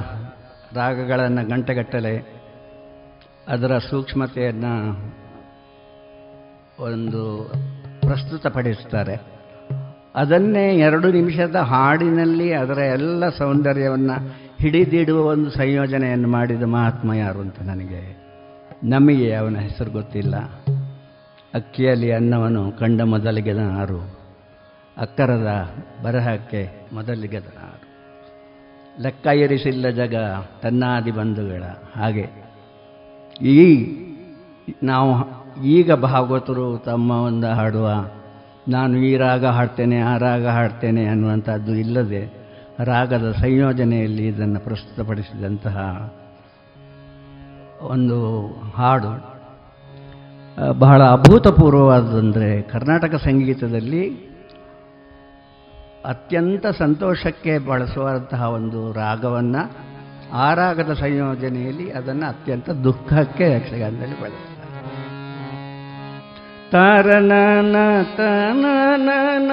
ರಾಗಗಳನ್ನು 0.73 1.47
ಗಂಟೆಗಟ್ಟಲೆ 1.47 2.41
ಅದರ 3.47 3.77
ಸೂಕ್ಷ್ಮತೆಯನ್ನು 3.77 4.75
ಒಂದು 6.83 7.51
ಪ್ರಸ್ತುತಪಡಿಸ್ತಾರೆ. 8.01 9.21
ಅದನ್ನೇ 10.15 10.77
ಎರಡು 10.77 11.11
ನಿಮಿಷದ 11.11 11.55
ಹಾಡಿನಲ್ಲಿ 11.55 12.53
ಅದರ 12.53 12.77
ಎಲ್ಲ 12.77 13.29
ಸೌಂದರ್ಯವನ್ನು 13.29 14.29
ಹಿಡಿದಿಡುವ 14.61 15.25
ಒಂದು 15.25 15.49
ಸಂಯೋಜನೆಯನ್ನು 15.49 16.27
ಮಾಡಿದ 16.27 16.63
ಮಹಾತ್ಮ 16.63 17.13
ಯಾರು 17.13 17.39
ಅಂತ 17.39 17.61
ನನಗೆ 17.61 18.22
ನಮಗೆ 18.83 19.35
ಅವನ 19.35 19.57
ಹೆಸರು 19.57 19.91
ಗೊತ್ತಿಲ್ಲ. 19.91 20.35
ಅಕ್ಕಿಯಲ್ಲಿ 21.53 22.11
ಅನ್ನವನ್ನು 22.11 22.71
ಕಂಡ 22.71 23.01
ಮೊದಲಿಗೆ 23.01 23.53
ನಾರು 23.53 24.23
ಅಕ್ಕರದ 24.97 25.69
ಬರಹಕ್ಕೆ 26.03 26.87
ಮೊದಲಿಗೆ 26.93 27.39
ನಾರು 27.39 27.83
ಲೆಕ್ಕ 29.03 29.27
ಇರಿಸಿಲ್ಲ 29.27 29.89
ಜಗ, 29.89 30.15
ತನ್ನಾದಿ 30.61 31.11
ಬಂಧುಗಳ 31.11 31.63
ಹಾಗೆ. 31.95 32.25
ಈ 33.41 33.95
ನಾವು 34.83 35.11
ಈಗ 35.63 35.91
ಭಾಗವತರು 35.91 36.77
ತಮ್ಮ 36.77 37.11
ಒಂದು 37.11 37.47
ಹಾಡುವ, 37.47 37.89
ನಾನು 38.67 38.97
ಈ 38.97 39.17
ರಾಗ 39.17 39.45
ಹಾಡ್ತೇನೆ, 39.45 39.99
ಆ 39.99 40.17
ರಾಗ 40.17 40.47
ಹಾಡ್ತೇನೆ 40.47 41.05
ಅನ್ನುವಂಥದ್ದು 41.05 41.75
ಇಲ್ಲದೆ, 41.75 42.29
ರಾಗದ 42.79 43.31
ಸಂಯೋಜನೆಯಲ್ಲಿ 43.31 44.27
ಇದನ್ನು 44.27 44.59
ಪ್ರಸ್ತುತಪಡಿಸಿದಂತಹ 44.59 45.77
ಒಂದು 47.87 48.17
ಹಾಡು 48.77 49.11
ಬಹಳ 50.79 51.01
ಅಭೂತಪೂರ್ವವಾದಂದರೆ 51.03 52.61
ಕರ್ನಾಟಕ 52.61 53.15
ಸಂಗೀತದಲ್ಲಿ 53.15 54.03
ಅತ್ಯಂತ 56.05 56.65
ಸಂತೋಷಕ್ಕೆ 56.67 57.57
ಬಳಸುವಂತಹ 57.57 58.43
ಒಂದು 58.49 58.91
ರಾಗವನ್ನು 58.91 59.93
ಆ 60.33 60.53
ರಾಗದ 60.53 60.93
ಸಂಯೋಜನೆಯಲ್ಲಿ 60.93 61.91
ಅದನ್ನು 61.91 62.25
ಅತ್ಯಂತ 62.25 62.69
ದುಃಖಕ್ಕೆ 62.69 63.51
ಯಕ್ಷಗಾನದಲ್ಲಿ 63.51 64.21
ಬಳಸ್ತಾರೆ. 64.21 64.59
ತರನನ 66.71 67.75
ತನನನ 68.17 69.51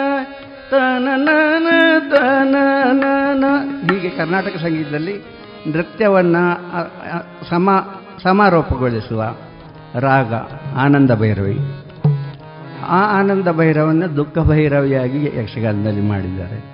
ತನನ 0.70 1.28
ತನನನ, 2.10 3.44
ಹೀಗೆ 3.90 4.10
ಕರ್ನಾಟಕ 4.10 4.56
ಸಂಗೀತದಲ್ಲಿ 4.56 5.16
ನೃತ್ಯವನ್ನು 5.72 6.44
ಸಮ 7.48 7.70
ಸಮಾರೋಪಗೊಳಿಸುವ 8.22 9.36
ರಾಗ 9.98 10.34
ಆನಂದ 10.76 11.10
ಭೈರವಿ. 11.10 11.58
ಆ 12.88 13.20
ಆನಂದ 13.20 13.48
ಭೈರವನ್ನು 13.48 14.16
ದುಃಖ 14.16 14.38
ಭೈರವಿಯಾಗಿ 14.38 15.24
ಯಕ್ಷಗಾನದಲ್ಲಿ 15.24 16.00
ಮಾಡಿದ್ದಾರೆ. 16.00 16.64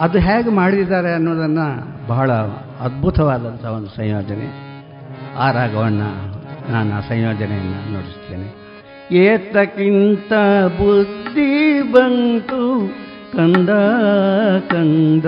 ಅದು 0.00 0.18
ಹೇಗೆ 0.18 0.50
ಮಾಡಿದ್ದಾರೆ 0.50 1.12
ಅನ್ನೋದನ್ನು 1.12 2.06
ಬಹಳ 2.08 2.32
ಅದ್ಭುತವಾದಂಥ 2.80 3.64
ಒಂದು 3.64 3.88
ಸಂಯೋಜನೆ. 3.88 4.66
ಆ 5.36 5.50
ರಾಗವನ್ನು 5.50 6.36
ನಾನು 6.72 6.94
ಆ 6.94 7.00
ಸಂಯೋಜನೆಯನ್ನು 7.00 7.92
ನೋಡಿಸ್ತೇನೆ. 7.92 8.66
ಏತಕ್ಕಿಂತ 9.14 10.32
ಬುದ್ಧಿ 10.78 11.82
ಬಂತು 11.82 12.88
ಕಂದ 13.32 13.68
ಕಂದ 14.58 15.24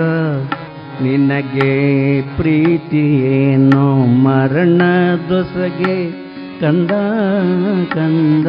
ನಿನಗೆ 1.03 2.21
ಪ್ರೀತಿ 2.21 3.19
ಏನೋ 3.19 4.05
ಮರಣ 4.05 4.81
ದೊಸಗೆ 5.29 6.11
ಕಂದ 6.61 6.91
ಕಂದ. 7.93 8.47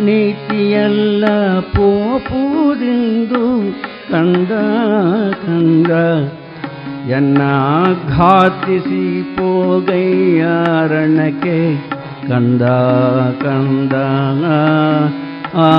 ನೀತಿಯಲ್ಲ 0.00 1.60
ಪೋಪೂರಿಂದು 1.60 3.72
ಕಂದ 4.10 4.52
ಕಂದ. 5.32 5.90
ಎನ್ನ 7.10 7.42
ಘಾತಿಸಿ 8.08 9.22
ಪೋಗೈಯಾರಣಕ್ಕೆ 9.22 11.58
ಕಂದ 12.28 12.62
ಕಂದ 13.42 13.94
ಆ 15.54 15.70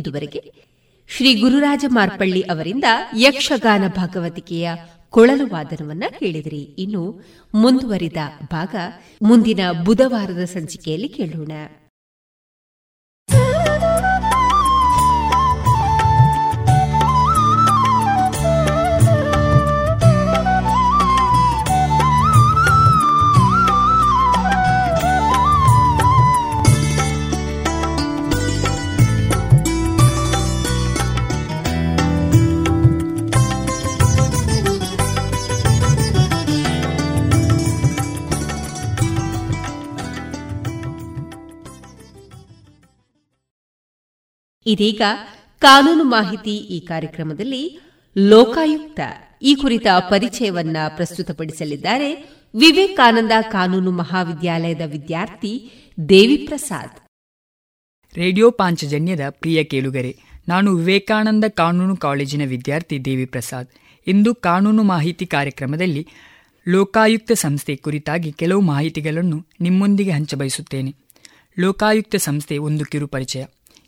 ಇದುವರೆಗೆ. 0.00 0.42
ಶ್ರೀ 1.08 1.40
ಗುರುರಾಜ 1.40 1.84
ಮಾರ್ಪಳ್ಳಿ 1.88 2.40
ಅವರಿಂದ 2.42 2.84
ಯಕ್ಷಗಾನ 3.18 3.84
ಭಾಗವತಿಕೆಯ 3.96 4.70
ಕೊಳಲು 5.10 5.46
ವಾದನವನ್ನ 5.46 6.04
ಕೇಳಿದಿರಿ. 6.18 6.62
ಇನ್ನು 6.78 7.02
ಮುಂದುವರಿದ 7.54 8.16
ಭಾಗ 8.52 8.74
ಮುಂದಿನ 9.22 9.60
ಬುಧವಾರದ 9.84 10.44
ಸಂಚಿಕೆಯಲ್ಲಿ 10.44 11.08
ಕೇಳೋಣ. 11.08 11.52
ಇದೀಗ 44.72 45.02
ಕಾನೂನು 45.58 46.04
ಮಾಹಿತಿ 46.04 46.56
ಈ 46.56 46.80
ಕಾರ್ಯಕ್ರಮದಲ್ಲಿ 46.80 47.80
ಲೋಕಾಯುಕ್ತ 48.18 49.00
ಈ 49.42 49.54
ಕುರಿತ 49.54 49.86
ಪರಿಚಯವನ್ನ 50.00 50.76
ಪ್ರಸ್ತುತಪಡಿಸಲಿದ್ದಾರೆ 50.88 52.14
ವಿವೇಕಾನಂದ 52.54 53.32
ಕಾನೂನು 53.40 53.90
ಮಹಾವಿದ್ಯಾಲಯದ 53.90 54.80
ವಿದ್ಯಾರ್ಥಿ 54.86 55.70
ದೇವಿ 56.08 56.36
ಪ್ರಸಾದ್ 56.36 56.98
ರೇಡಿಯೋ 58.14 58.50
ಪಾಂಚಜನ್ಯದ 58.50 59.20
ಪ್ರಿಯ 59.30 59.64
ಕೇಳುಗರೆ, 59.64 60.16
ನಾನು 60.48 60.74
ವಿವೇಕಾನಂದ 60.74 61.44
ಕಾನೂನು 61.44 61.96
ಕಾಲೇಜಿನ 61.96 62.48
ವಿದ್ಯಾರ್ಥಿ 62.48 63.04
ದೇವಿ 63.04 63.24
ಪ್ರಸಾದ್ 63.24 63.68
ಇಂದು 64.06 64.34
ಕಾನೂನು 64.34 64.82
ಮಾಹಿತಿ 64.82 65.26
ಕಾರ್ಯಕ್ರಮದಲ್ಲಿ 65.26 66.06
ಲೋಕಾಯುಕ್ತ 66.68 67.32
ಸಂಸ್ಥೆ 67.32 67.76
ಕುರಿತಾಗಿ 67.76 68.32
ಕೆಲವು 68.32 68.60
ಮಾಹಿತಿಗಳನ್ನು 68.60 69.46
ನಿಮ್ಮೊಂದಿಗೆ 69.60 70.10
ಹಂಚಬಯಸುತ್ತೇನೆ. 70.10 70.94
ಲೋಕಾಯುಕ್ತ 71.58 72.16
ಸಂಸ್ಥೆ 72.16 72.58
ಒಂದು 72.58 72.84
ಕಿರು 72.84 73.06
ಪರಿಚಯ 73.06 73.44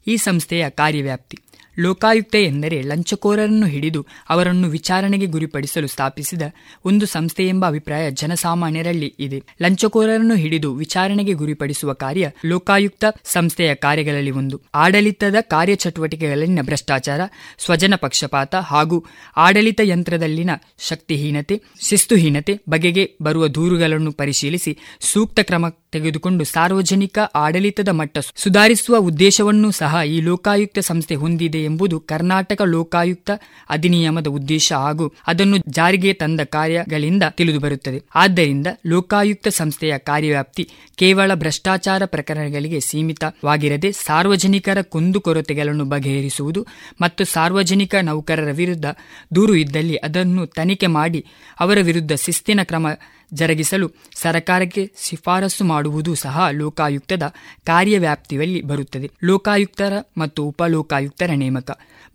ಈ 0.06 0.16
ಸಂಸ್ಥೆಯ 0.16 0.70
ಕಾರ್ಯವ್ಯಾಪ್ತಿ. 0.70 1.38
ಲೋಕಾಯುಕ್ತ 1.78 2.34
ಎಂದರೆ 2.34 2.82
ಲಂಚಕೋರರನ್ನು 2.82 3.66
ಹಿಡಿದು 3.66 4.06
ಅವರನ್ನು 4.28 4.68
ವಿಚಾರಣೆಗೆ 4.68 5.26
ಗುರಿಪಡಿಸಲು 5.26 5.86
ಸ್ಥಾಪಿಸಿದ 5.86 6.42
ಒಂದು 6.84 7.06
ಸಂಸ್ಥೆ 7.06 7.48
ಎಂಬ 7.48 7.66
ಅಭಿಪ್ರಾಯ 7.66 8.10
ಜನಸಾಮಾನ್ಯರಲ್ಲಿ 8.10 9.14
ಇದೆ. 9.18 9.42
ಲಂಚಕೋರರನ್ನು 9.62 10.34
ಹಿಡಿದು 10.34 10.74
ವಿಚಾರಣೆಗೆ 10.74 11.32
ಗುರಿಪಡಿಸುವ 11.32 11.92
ಕಾರ್ಯ 11.92 12.30
ಲೋಕಾಯುಕ್ತ 12.46 13.04
ಸಂಸ್ಥೆಯ 13.24 13.74
ಕಾರ್ಯಗಳಲ್ಲಿ 13.74 14.30
ಒಂದು. 14.30 14.62
ಆಡಳಿತದ 14.74 15.34
ಕಾರ್ಯಚಟುವಟಿಕೆಗಳಲ್ಲಿನ 15.40 16.58
ಭ್ರಷ್ಟಾಚಾರ, 16.62 17.20
ಸ್ವಜನ 17.58 17.94
ಪಕ್ಷಪಾತ 17.94 18.54
ಹಾಗೂ 18.54 19.04
ಆಡಳಿತ 19.36 19.80
ಯಂತ್ರದಲ್ಲಿನ 19.84 20.50
ಶಕ್ತಿಹೀನತೆ, 20.78 21.62
ಶಿಸ್ತುಹೀನತೆ 21.80 22.60
ಬಗೆಗೆ 22.68 23.16
ಬರುವ 23.22 23.48
ದೂರುಗಳನ್ನು 23.48 24.12
ಪರಿಶೀಲಿಸಿ 24.12 24.78
ಸೂಕ್ತ 25.00 25.40
ಕ್ರಮ 25.40 25.68
ತೆಗೆದುಕೊಂಡು 25.92 26.44
ಸಾರ್ವಜನಿಕ 26.44 27.18
ಆಡಳಿತದ 27.34 27.90
ಮಟ್ಟ 27.92 28.18
ಸುಧಾರಿಸುವ 28.36 28.96
ಉದ್ದೇಶವನ್ನು 29.02 29.70
ಸಹ 29.72 30.02
ಈ 30.06 30.20
ಲೋಕಾಯುಕ್ತ 30.20 30.78
ಸಂಸ್ಥೆ 30.82 31.14
ಹೊಂದಿದೆ 31.14 31.64
ಎಂಬುದು 31.64 32.00
ಕರ್ನಾಟಕ 32.06 32.62
ಲೋಕಾಯುಕ್ತ 32.66 33.30
ಅಧಿನಿಯಮದ 33.70 34.26
ಉದ್ದೇಶ 34.32 34.72
ಹಾಗೂ 34.76 35.06
ಅದನ್ನು 35.26 35.56
ಜಾರಿಗೆ 35.70 36.12
ತಂದ 36.14 36.40
ಕಾರ್ಯಗಳಿಂದ 36.50 37.22
ತಿಳಿದುಬರುತ್ತದೆ. 37.36 37.98
ಆದ್ದರಿಂದ 38.14 38.66
ಲೋಕಾಯುಕ್ತ 38.86 39.48
ಸಂಸ್ಥೆಯ 39.52 39.98
ಕಾರ್ಯವ್ಯಾಪ್ತಿ 40.02 40.64
ಕೇವಲ 40.96 41.34
ಭ್ರಷ್ಟಾಚಾರ 41.34 42.02
ಪ್ರಕರಣಗಳಿಗೆ 42.06 42.80
ಸೀಮಿತವಾಗಿರದೆ 42.80 43.92
ಸಾರ್ವಜನಿಕರ 44.02 44.82
ಕುಂದುಕೊರತೆಗಳನ್ನು 44.88 45.84
ಬಗೆಹರಿಸುವುದು 45.84 46.60
ಮತ್ತು 47.00 47.24
ಸಾರ್ವಜನಿಕ 47.32 47.94
ನೌಕರರ 48.02 48.50
ವಿರುದ್ಧ 48.52 48.86
ದೂರು 49.34 49.54
ಇದ್ದಲ್ಲಿ 49.54 49.96
ಅದನ್ನು 49.96 50.46
ತನಿಖೆ 50.52 50.86
ಮಾಡಿ 50.92 51.20
ಅವರ 51.60 51.78
ವಿರುದ್ಧ 51.82 52.12
ಶಿಸ್ತಿನ 52.24 52.60
ಕ್ರಮ 52.62 52.86
ಜರುಗಿಸಲು 53.32 53.86
ಸರ್ಕಾರಕ್ಕೆ 54.16 54.92
ಶಿಫಾರಸು 55.04 55.64
ಮಾಡುವುದು 55.64 56.14
ಸಹ 56.14 56.48
ಲೋಕಾಯುಕ್ತದ 56.52 57.24
ಕಾರ್ಯವ್ಯಾಪ್ತಿಯಲ್ಲಿ 57.64 58.62
ಬರುತ್ತದೆ. 58.62 59.10
ಲೋಕಾಯುಕ್ತರ 59.24 59.92
ಮತ್ತು 60.18 60.44
ಉಪಲೋಕಾಯುಕ್ತರ 60.44 61.30
ನೇಮಕ. 61.34 61.68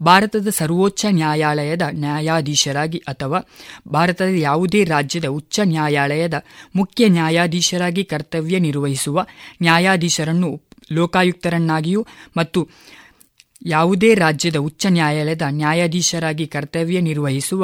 ಭಾರತದ 0.03 0.49
ಸರ್ವೋಚ್ಚ 0.49 1.05
ನ್ಯಾಯಾಲಯದ 1.11 1.81
ನ್ಯಾಯಾಧೀಶರಾಗಿ 1.93 2.97
ಅಥವಾ 3.07 3.39
ಭಾರತದ 3.87 4.33
ಯಾವುದೇ 4.39 4.83
ರಾಜ್ಯದ 4.85 5.25
ಉಚ್ಚ 5.31 5.59
ನ್ಯಾಯಾಲಯದ 5.65 6.33
ಮುಖ್ಯ 6.75 7.07
ನ್ಯಾಯಾಧೀಶರಾಗಿ 7.09 8.03
ಕರ್ತವ್ಯ 8.03 8.59
ನಿರ್ವಹಿಸುವ 8.59 9.25
ನ್ಯಾಯಾಧೀಶರನ್ನು 9.61 10.51
ಲೋಕಾಯುಕ್ತರನ್ನಾಗಿಯೂ 10.91 12.01
ಮತ್ತು 12.37 12.59
ಯಾವುದೇ 13.65 14.13
ರಾಜ್ಯದ 14.15 14.55
ಉಚ್ಚ 14.57 14.85
ನ್ಯಾಯಾಲಯದ 14.89 15.41
ನ್ಯಾಯಾಧೀಶರಾಗಿ 15.51 16.47
ಕರ್ತವ್ಯ 16.47 17.01
ನಿರ್ವಹಿಸುವ 17.01 17.63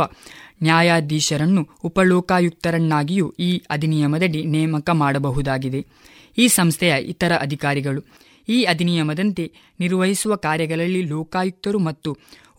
ನ್ಯಾಯಾಧೀಶರನ್ನು 0.63 1.63
ಉಪಲೋಕಾಯುಕ್ತರನ್ನಾಗಿಯೂ 1.83 3.27
ಈ 3.39 3.63
ಅಧಿನಿಯಮದಡಿ 3.69 4.41
ನೇಮಕ 4.45 4.89
ಮಾಡಬಹುದಾಗಿದೆ. 4.93 5.81
ಈ 6.37 6.47
ಸಂಸ್ಥೆಯ 6.47 6.93
ಇತರ 7.13 7.33
ಅಧಿಕಾರಿಗಳು 7.41 8.01
ಈ 8.47 8.57
ಅಧಿನಿಯಮದಂತೆ 8.63 9.43
ನಿರ್ವಹಿಸುವ 9.79 10.35
ಕಾರ್ಯಗಳಲ್ಲಿ 10.35 11.01
ಲೋಕಾಯುಕ್ತರು 11.01 11.79
ಮತ್ತು 11.79 12.09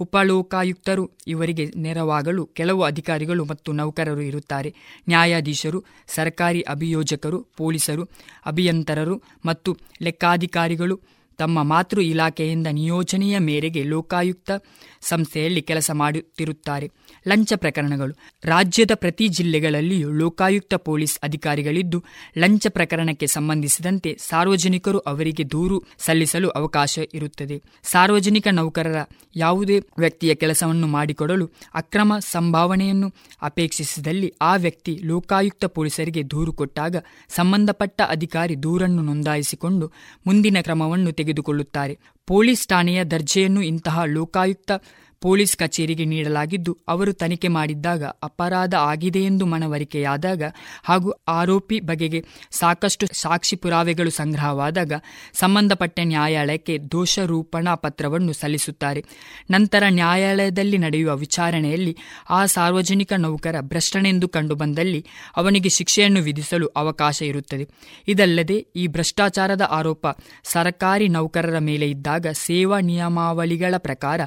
ಉಪಲೋಕಾಯುಕ್ತರು 0.00 1.04
ಇವರಿಗೆ 1.26 1.64
ನೆರವಾಗಲು 1.76 2.46
ಕೆಲವು 2.46 2.82
ಅಧಿಕಾರಿಗಳು 2.82 3.44
ಮತ್ತು 3.44 3.72
ನೌಕರರು 3.72 4.20
ಇರುತ್ತಾರೆ. 4.20 4.70
ನ್ಯಾಯಾಧೀಶರು, 5.08 5.78
ಸರ್ಕಾರಿ 6.14 6.60
ಅಭಿಯೋಜಕರು, 6.74 7.40
ಪೊಲೀಸರು, 7.56 8.04
ಅಭಿಯಂತರರು 8.46 9.16
ಮತ್ತು 9.46 9.72
ಲೆಕ್ಕಾಧಿಕಾರಿಗಳು 10.02 10.96
ತಮ್ಮ 11.38 11.62
ಮಾತೃ 11.62 12.00
ಇಲಾಖೆಯಿಂದ 12.00 12.66
ನಿಯೋಜನೆಯ 12.66 13.38
ಮೇರೆಗೆ 13.38 13.82
ಲೋಕಾಯುಕ್ತ 13.84 14.50
ಸಂಸ್ಥೆಯಲ್ಲಿ 15.08 15.62
ಕೆಲಸ 15.62 15.90
ಮಾಡುತ್ತಿರುತ್ತಾರೆ. 15.90 16.90
ಲಂಚ 17.28 17.52
ಪ್ರಕರಣಗಳು. 17.56 18.14
ರಾಜ್ಯದ 18.44 18.90
ಪ್ರತಿ 18.94 19.28
ಜಿಲ್ಲೆಗಳಲ್ಲಿಯೂ 19.28 20.12
ಲೋಕಾಯುಕ್ತ 20.12 20.74
ಪೊಲೀಸ್ 20.74 21.18
ಅಧಿಕಾರಿಗಳಿದ್ದು, 21.22 22.04
ಲಂಚ 22.38 22.66
ಪ್ರಕರಣಕ್ಕೆ 22.68 23.26
ಸಂಬಂಧಿಸಿದಂತೆ 23.26 24.16
ಸಾರ್ವಜನಿಕರು 24.20 24.98
ಅವರಿಗೆ 24.98 25.44
ದೂರು 25.50 25.82
ಸಲ್ಲಿಸಲು 25.98 26.48
ಅವಕಾಶ 26.50 26.98
ಇರುತ್ತದೆ. 27.14 27.62
ಸಾರ್ವಜನಿಕ 27.82 28.48
ನೌಕರರ 28.48 29.00
ಯಾವುದೇ 29.36 29.78
ವ್ಯಕ್ತಿಯ 29.98 30.34
ಕೆಲಸವನ್ನು 30.34 30.86
ಮಾಡಿಕೊಡಲು 30.86 31.50
ಅಕ್ರಮ 31.74 32.12
ಸಂಭಾವನೆಯನ್ನು 32.18 33.12
ಅಪೇಕ್ಷಿಸಿದಲ್ಲಿ 33.42 34.34
ಆ 34.40 34.56
ವ್ಯಕ್ತಿ 34.56 35.00
ಲೋಕಾಯುಕ್ತ 35.04 35.64
ಪೊಲೀಸರಿಗೆ 35.64 36.22
ದೂರು 36.30 36.52
ಕೊಟ್ಟಾಗ 36.52 36.96
ಸಂಬಂಧಪಟ್ಟ 37.28 38.02
ಅಧಿಕಾರಿ 38.08 38.62
ದೂರನ್ನು 38.62 39.02
ನೋಂದಾಯಿಸಿಕೊಂಡು 39.02 39.92
ಮುಂದಿನ 40.26 40.56
ಕ್ರಮವನ್ನು 40.60 41.12
ತೆಗೆದುಕೊಳ್ಳುತ್ತಾರೆ. 41.12 41.98
ಪೊಲೀಸ್ 42.28 42.68
ಠಾಣೆಯ 42.68 43.04
ದರ್ಜೆಯನ್ನು 43.04 43.62
ಇಂತಹ 43.62 44.04
ಲೋಕಾಯುಕ್ತ 44.06 44.72
ಪೊಲೀಸ್ 45.24 45.54
ಕಚೇರಿಗೆ 45.56 46.04
ನೀಡಲಾಗಿದ್ದು, 46.04 46.72
ಅವರು 46.88 47.12
ತನಿಖೆ 47.12 47.48
ಮಾಡಿದ್ದಾಗ 47.48 48.04
ಅಪರಾಧ 48.22 48.74
ಆಗಿದೆ 48.90 49.20
ಎಂದು 49.24 49.44
ಮನವರಿಕೆಯಾದಾಗ 49.46 50.42
ಹಾಗೂ 50.84 51.10
ಆರೋಪಿ 51.28 51.78
ಬಗೆಗೆ 51.80 52.20
ಸಾಕಷ್ಟು 52.50 53.06
ಸಾಕ್ಷಿ 53.12 53.56
ಪುರಾವೆಗಳು 53.56 54.10
ಸಂಗ್ರಹವಾದಾಗ 54.10 54.92
ಸಂಬಂಧಪಟ್ಟ 55.32 56.00
ನ್ಯಾಯಾಲಯಕ್ಕೆ 56.04 56.74
ದೋಷರೂಪಣಾ 56.92 57.74
ಪತ್ರವನ್ನು 57.74 58.32
ಸಲ್ಲಿಸುತ್ತಾರೆ. 58.32 59.00
ನಂತರ 59.50 59.82
ನ್ಯಾಯಾಲಯದಲ್ಲಿ 59.90 60.78
ನಡೆಯುವ 60.78 61.16
ವಿಚಾರಣೆಯಲ್ಲಿ 61.16 61.94
ಆ 62.30 62.40
ಸಾರ್ವಜನಿಕ 62.46 63.12
ನೌಕರ 63.18 63.56
ಭ್ರಷ್ಟನೆಂದು 63.60 64.28
ಕಂಡುಬಂದಲ್ಲಿ 64.28 65.00
ಅವನಿಗೆ 65.36 65.68
ಶಿಕ್ಷೆಯನ್ನು 65.68 66.20
ವಿಧಿಸಲು 66.20 66.66
ಅವಕಾಶ 66.76 67.18
ಇರುತ್ತದೆ. 67.22 67.64
ಇದಲ್ಲದೆ 68.08 68.58
ಈ 68.76 68.86
ಭ್ರಷ್ಟಾಚಾರದ 68.86 69.64
ಆರೋಪ 69.70 70.06
ಸರ್ಕಾರಿ 70.44 71.08
ನೌಕರರ 71.08 71.58
ಮೇಲೆ 71.58 71.86
ಇದ್ದಾಗ 71.90 72.26
ಸೇವಾ 72.32 72.80
ನಿಯಮಾವಳಿಗಳ 72.80 73.74
ಪ್ರಕಾರ 73.78 74.20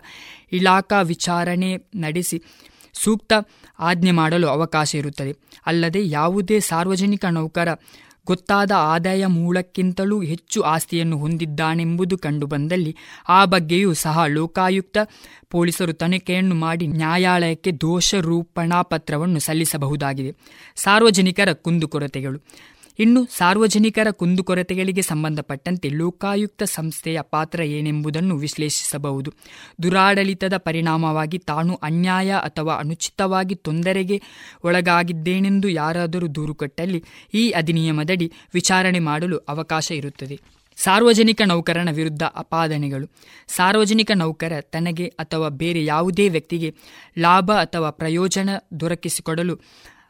ಇಲಾಖಾ 0.51 1.01
ವಿಚಾರಣೆ 1.01 1.77
ನಡೆಸಿ 1.95 2.43
ಸೂಕ್ತ 2.93 3.33
ಆಜ್ಞೆ 3.79 4.11
ಮಾಡಲು 4.11 4.47
ಅವಕಾಶ 4.47 4.95
ಇರುತ್ತದೆ. 4.95 5.37
ಅಲ್ಲದೆ 5.65 6.09
ಯಾವುದೇ 6.09 6.59
ಸಾರ್ವಜನಿಕ 6.59 7.25
ನೌಕರ 7.25 7.67
ಗೊತ್ತಾದ 8.25 8.71
ಆದಾಯ 8.71 9.25
ಮೂಲಕ್ಕಿಂತಲೂ 9.25 10.21
ಹೆಚ್ಚು 10.21 10.61
ಆಸ್ತಿಯನ್ನು 10.61 11.17
ಹೊಂದಿದ್ದಾನೆಂಬುದು 11.17 12.17
ಕಂಡುಬಂದಲ್ಲಿ 12.17 12.95
ಆ 13.29 13.45
ಬಗ್ಗೆಯೂ 13.45 13.93
ಸಹ 13.93 14.25
ಲೋಕಾಯುಕ್ತ 14.25 14.97
ಪೊಲೀಸರು 15.49 15.93
ತನಿಖೆಯನ್ನು 15.93 16.55
ಮಾಡಿ 16.55 16.87
ನ್ಯಾಯಾಲಯಕ್ಕೆ 16.87 17.71
ದೋಷರೂಪಣಾ 17.71 18.81
ಪತ್ರವನ್ನು 18.81 19.39
ಸಲ್ಲಿಸಬಹುದಾಗಿದೆ. 19.39 20.35
ಸಾರ್ವಜನಿಕರ 20.75 21.53
ಕುಂದುಕೊರತೆಗಳು. 21.53 22.39
ಇನ್ನು 22.99 23.27
ಸಾರ್ವಜನಿಕರ 23.37 24.07
ಕುಂದುಕೊರತೆಗಳಿಗೆ 24.11 25.01
ಸಂಬಂಧಪಟ್ಟಂತೆ 25.01 25.89
ಲೋಕಾಯುಕ್ತ 25.89 26.63
ಸಂಸ್ಥೆಯ 26.63 27.21
ಪಾತ್ರ 27.21 27.61
ಏನೆಂಬುದನ್ನು 27.61 28.37
ವಿಶ್ಲೇಷಿಸಬಹುದು. 28.37 29.33
ದುರಾಡಳಿತದ 29.83 30.57
ಪರಿಣಾಮವಾಗಿ 30.57 31.37
ತಾನು 31.37 31.75
ಅನ್ಯಾಯ 31.75 32.31
ಅಥವಾ 32.31 32.75
ಅನುಚಿತವಾಗಿ 32.75 33.55
ತೊಂದರೆಗೆ 33.55 34.21
ಒಳಗಾಗಿದ್ದೇನೆಂದು 34.63 35.69
ಯಾರಾದರೂ 35.69 36.27
ದೂರು 36.27 36.55
ಕೊಟ್ಟಲ್ಲಿ 36.55 37.03
ಈ 37.33 37.49
ಅಧಿನಿಯಮದಡಿ 37.49 38.31
ವಿಚಾರಣೆ 38.53 38.99
ಮಾಡಲು 38.99 39.37
ಅವಕಾಶ 39.37 39.91
ಇರುತ್ತದೆ. 39.91 40.39
ಸಾರ್ವಜನಿಕ 40.77 41.41
ನೌಕರನ 41.45 41.89
ವಿರುದ್ಧ 41.91 42.23
ಅಪಾದನೆಗಳು. 42.23 43.07
ಸಾರ್ವಜನಿಕ 43.47 44.11
ನೌಕರ 44.15 44.53
ತನಗೆ 44.61 45.07
ಅಥವಾ 45.07 45.49
ಬೇರೆ 45.49 45.85
ಯಾವುದೇ 45.85 46.29
ವ್ಯಕ್ತಿಗೆ 46.29 46.75
ಲಾಭ 47.17 47.51
ಅಥವಾ 47.51 47.89
ಪ್ರಯೋಜನ 47.89 48.49
ದೊರಕಿಸಿಕೊಡಲು 48.79 49.59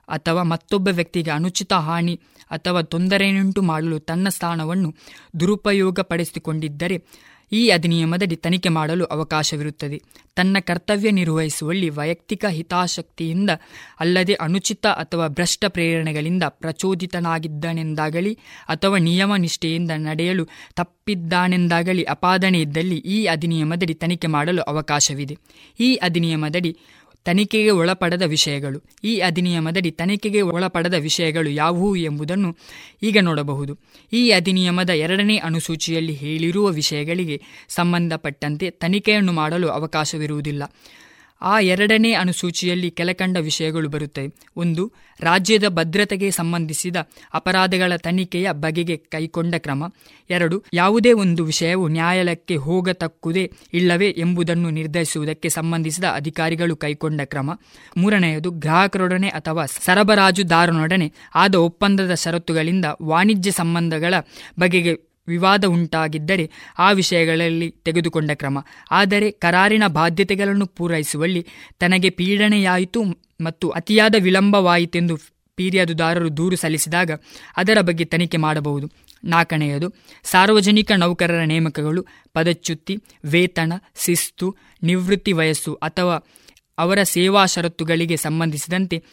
ಅಥವಾ 0.07 0.43
ಮತ್ತೊಬ್ಬ 0.43 0.87
ವ್ಯಕ್ತಿಗೆ 0.87 1.31
ಅನುಚಿತ 1.31 1.73
ಹಾನಿ 1.73 2.19
ಅಥವಾ 2.51 2.81
ತೊಂದರೆಯುಂಟು 2.81 3.61
ಮಾಡಲು 3.61 3.99
ತನ್ನ 3.99 4.29
ಸ್ಥಾನವನ್ನು 4.29 4.95
ದುರುಪಯೋಗಪಡಿಸಿಕೊಂಡಿದ್ದರೆ 5.39 7.03
ಈ 7.51 7.69
ಅಧಿನಿಯಮದಡಿ 7.69 8.35
ತನಿಖೆ 8.35 8.69
ಮಾಡಲು 8.69 9.05
ಅವಕಾಶವಿರುತ್ತದೆ. 9.05 10.01
ತನ್ನ 10.35 10.57
ಕರ್ತವ್ಯ 10.59 11.11
ನಿರ್ವಹಿಸುವಲ್ಲಿ 11.11 11.89
ವೈಯಕ್ತಿಕ 11.89 12.45
ಹಿತಾಸಕ್ತಿಯಿಂದ 12.49 13.49
ಅಲ್ಲದೆ 13.99 14.33
ಅನುಚಿತ 14.33 14.87
ಅಥವಾ 14.87 15.27
ಭ್ರಷ್ಟ 15.27 15.65
ಪ್ರೇರಣೆಗಳಿಂದ 15.67 16.43
ಪ್ರಚೋದಿತನಾಗಿದ್ದಾನೆಂದಾಗಲಿ 16.49 18.37
ಅಥವಾ 18.69 18.97
ನಿಯಮ 18.97 19.35
ನಿಷ್ಠೆಯಿಂದ 19.35 19.91
ನಡೆಯಲು 19.95 20.45
ತಪ್ಪಿದ್ದಾನೆಂದಾಗಲಿ 20.75 22.03
ಅಪಾದನೆ 22.03 22.61
ಇದ್ದಲ್ಲಿ 22.61 22.97
ಈ 22.97 23.25
ಅಧಿನಿಯಮದಡಿ 23.25 23.93
ತನಿಖೆ 23.93 24.27
ಮಾಡಲು 24.27 24.61
ಅವಕಾಶವಿದೆ. 24.61 25.37
ಈ 25.79 25.95
ಅಧಿನಿಯಮದಡಿ 25.95 26.77
ತನಿಖೆಗೆ 27.27 27.71
ಒಳಪಡದ 27.71 28.21
ವಿಷಯಗಳು. 28.25 28.79
ಈ 29.03 29.13
ಅಧಿನಿಯಮದಡಿ 29.19 29.91
ತನಿಖೆಗೆ 29.91 30.41
ಒಳಪಡದ 30.41 30.93
ವಿಷಯಗಳು 30.99 31.49
ಯಾವುವು 31.49 31.89
ಎಂಬುದನ್ನು 31.95 32.51
ಈಗ 33.03 33.17
ನೋಡಬಹುದು. 33.21 33.73
ಈ 34.13 34.21
ಅಧಿನಿಯಮದ 34.31 34.89
ಎರಡನೇ 34.89 35.37
ಅನುಸೂಚಿಯಲ್ಲಿ 35.49 36.13
ಹೇಳಿರುವ 36.13 36.67
ವಿಷಯಗಳಿಗೆ 36.81 37.37
ಸಂಬಂಧಪಟ್ಟಂತೆ 37.69 38.69
ತನಿಖೆಯನ್ನು 38.83 39.33
ಮಾಡಲು 39.33 39.67
ಅವಕಾಶವಿರುವುದಿಲ್ಲ. 39.69 40.63
ಆ 41.41 41.59
ಎರಡನೇ 41.59 42.13
ಅನುಸೂಚಿಯಲ್ಲಿ 42.13 42.91
ಕೆಳಕಂಡ 42.91 43.37
ವಿಷಯಗಳು 43.37 43.89
ಬರುತ್ತವೆ 43.89 44.31
ಒಂದು, 44.55 44.93
ರಾಜ್ಯದ 45.19 45.67
ಭದ್ರತೆಗೆ 45.67 46.31
ಸಂಬಂಧಿಸಿದ 46.31 46.95
ಅಪರಾಧಗಳ 47.33 47.95
ತನಿಖೆಯ 47.95 48.47
ಬಗೆಗೆ 48.51 48.97
ಕೈಕೊಂಡ 48.97 49.55
ಕ್ರಮ. 49.55 49.83
ಎರಡು, 50.29 50.63
ಯಾವುದೇ 50.73 51.13
ಒಂದು 51.13 51.45
ವಿಷಯವು 51.45 51.87
ನ್ಯಾಯಾಲಯಕ್ಕೆ 51.87 52.55
ಹೋಗತಕ್ಕುದೇ 52.55 53.51
ಇಲ್ಲವೇ 53.73 54.15
ಎಂಬುದನ್ನು 54.17 54.69
ನಿರ್ಧರಿಸುವುದಕ್ಕೆ 54.69 55.49
ಸಂಬಂಧಿಸಿದ 55.49 56.03
ಅಧಿಕಾರಿಗಳು 56.03 56.75
ಕೈಗೊಂಡ 56.75 57.21
ಕ್ರಮ. 57.21 57.51
ಮೂರನೆಯದು, 57.97 58.51
ಗ್ರಾಹಕರೊಡನೆ 58.51 59.27
ಅಥವಾ 59.27 59.65
ಸರಬರಾಜುದಾರನೊಡನೆ 59.65 61.13
ಆದ 61.35 61.55
ಒಪ್ಪಂದದ 61.55 62.13
ಷರತ್ತುಗಳಿಂದ 62.13 62.85
ವಾಣಿಜ್ಯ 63.03 63.51
ಸಂಬಂಧಗಳ 63.51 64.13
ಬಗೆಗೆ 64.59 65.06
ವಿವಾದ 65.27 65.65
ಉಂಟಾಗಿದ್ದರೆ 65.65 66.51
ಆ 66.79 66.91
ವಿಷಯಗಳಲ್ಲಿ 66.91 67.69
ತೆಗೆದುಕೊಂಡ 67.69 68.31
ಕ್ರಮ. 68.31 68.57
ಆದರೆ 68.91 69.31
ಕರಾರಿನ 69.31 69.83
ಬಾಧ್ಯತೆಗಳನ್ನು 69.87 70.65
ಪೂರೈಸುವಲ್ಲಿ 70.65 71.45
ತನಗೆ 71.79 72.09
ಪೀಡನೆಯಾಯಿತು 72.09 73.03
ಮತ್ತು 73.41 73.69
ಅತಿಯಾದ 73.69 74.15
ವಿಳಂಬವಾಯಿತೆಂದು 74.19 75.15
ಫಿರ್ಯಾದುದಾರರು 75.15 76.37
ದೂರು 76.37 76.55
ಸಲ್ಲಿಸಿದಾಗ 76.55 77.11
ಅದರ 77.57 77.77
ಬಗ್ಗೆ 77.81 78.05
ತನಿಖೆ 78.05 78.37
ಮಾಡಬಹುದು. 78.37 78.91
ನಾಲ್ಕನೆಯದು, 79.23 79.93
ಸಾರ್ವಜನಿಕ 80.23 80.91
ನೌಕರರ 80.91 81.43
ನೇಮಕಗಳು, 81.43 82.05
ಪದಚ್ಯುತಿ, 82.33 82.97
ವೇತನ, 83.25 83.73
ಶಿಸ್ತು, 84.05 84.55
ನಿವೃತ್ತಿ 84.83 85.31
ವಯಸ್ಸು 85.31 85.73
ಅಥವಾ 85.73 86.27
ಅವರ 86.77 87.03
ಸೇವಾ 87.03 87.45
ಷರತ್ತುಗಳಿಗೆ 87.45 88.17
ಸಂಬಂಧಿಸಿದಂತೆ 88.17 89.03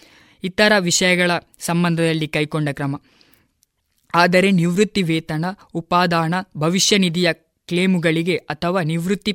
ಇತರ 0.44 0.72
ವಿಷಯಗಳ 0.78 1.30
ಸಂಬಂಧದಲ್ಲಿ 1.60 2.28
ಕೈಗೊಂಡ 2.28 2.68
ಕ್ರಮ. 2.68 3.00
ಆದರೆ 4.14 4.50
ನಿವೃತ್ತಿ 4.50 5.02
ವೇತನ, 5.02 5.44
ಉಪಾದಾನ, 5.74 6.34
ಭವಿಷ್ಯ 6.56 6.98
ನಿಧಿಯ 6.98 7.32
ಕ್ಲೇಮುಗಳಿಗೆ 7.66 8.36
ಅಥವಾ 8.36 8.82
ನಿವೃತ್ತಿ 8.82 9.32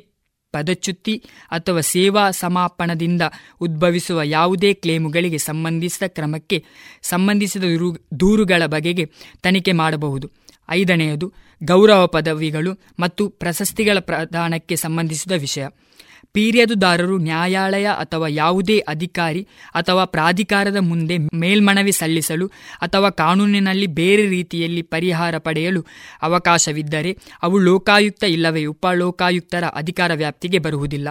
ಪದಚ್ಯುತಿ 0.52 1.22
ಅಥವಾ 1.46 1.80
ಸೇವಾ 1.80 2.30
ಸಮಾಪನದಿಂದ 2.30 3.22
ಉದ್ಭವಿಸುವ 3.60 4.22
ಯಾವುದೇ 4.22 4.74
ಕ್ಲೇಮುಗಳಿಗೆ 4.74 5.38
ಸಂಬಂಧಿಸಿದ 5.38 6.06
ಕ್ರಮಕ್ಕೆ 6.06 6.64
ಸಂಬಂಧಿಸಿದ 7.02 7.64
ದೂರುಗಳ 8.20 8.66
ಬಗೆಗೆ 8.66 9.10
ತನಿಖೆ 9.42 9.72
ಮಾಡಬಹುದು. 9.72 10.30
ಐದನೆಯದು, 10.70 11.32
ಗೌರವ 11.64 12.06
ಪದವಿಗಳು 12.06 12.78
ಮತ್ತು 13.00 13.28
ಪ್ರಶಸ್ತಿಗಳ 13.28 13.98
ಪ್ರದಾನಕ್ಕೆ 13.98 14.76
ಸಂಬಂಧಿಸಿದ 14.76 15.32
ವಿಷಯ. 15.32 15.66
ಫಿರ್ಯಾದುದಾರರು 16.34 17.18
ನ್ಯಾಯಾಲಯ 17.18 17.86
ಅಥವಾ 17.98 18.28
ಯಾವುದೇ 18.34 18.78
ಅಧಿಕಾರಿ 18.88 19.42
ಅಥವಾ 19.74 20.04
ಪ್ರಾಧಿಕಾರದ 20.04 20.76
ಮುಂದೆ 20.80 21.16
ಮೇಲ್ಮನವಿ 21.34 21.92
ಸಲ್ಲಿಸಲು 21.92 22.46
ಅಥವಾ 22.82 23.10
ಕಾನೂನಿನಲ್ಲಿ 23.10 23.86
ಬೇರೆ 23.94 24.26
ರೀತಿಯಲ್ಲಿ 24.28 24.82
ಪರಿಹಾರ 24.88 25.38
ಪಡೆಯಲು 25.38 25.82
ಅವಕಾಶವಿದ್ದರೆ 26.22 27.12
ಅವು 27.42 27.58
ಲೋಕಾಯುಕ್ತ 27.58 28.24
ಇಲ್ಲವೇ 28.24 28.64
ಉಪಲೋಕಾಯುಕ್ತರ 28.64 29.64
ಅಧಿಕಾರ 29.74 30.14
ವ್ಯಾಪ್ತಿಗೆ 30.14 30.58
ಬರುವುದಿಲ್ಲ. 30.58 31.08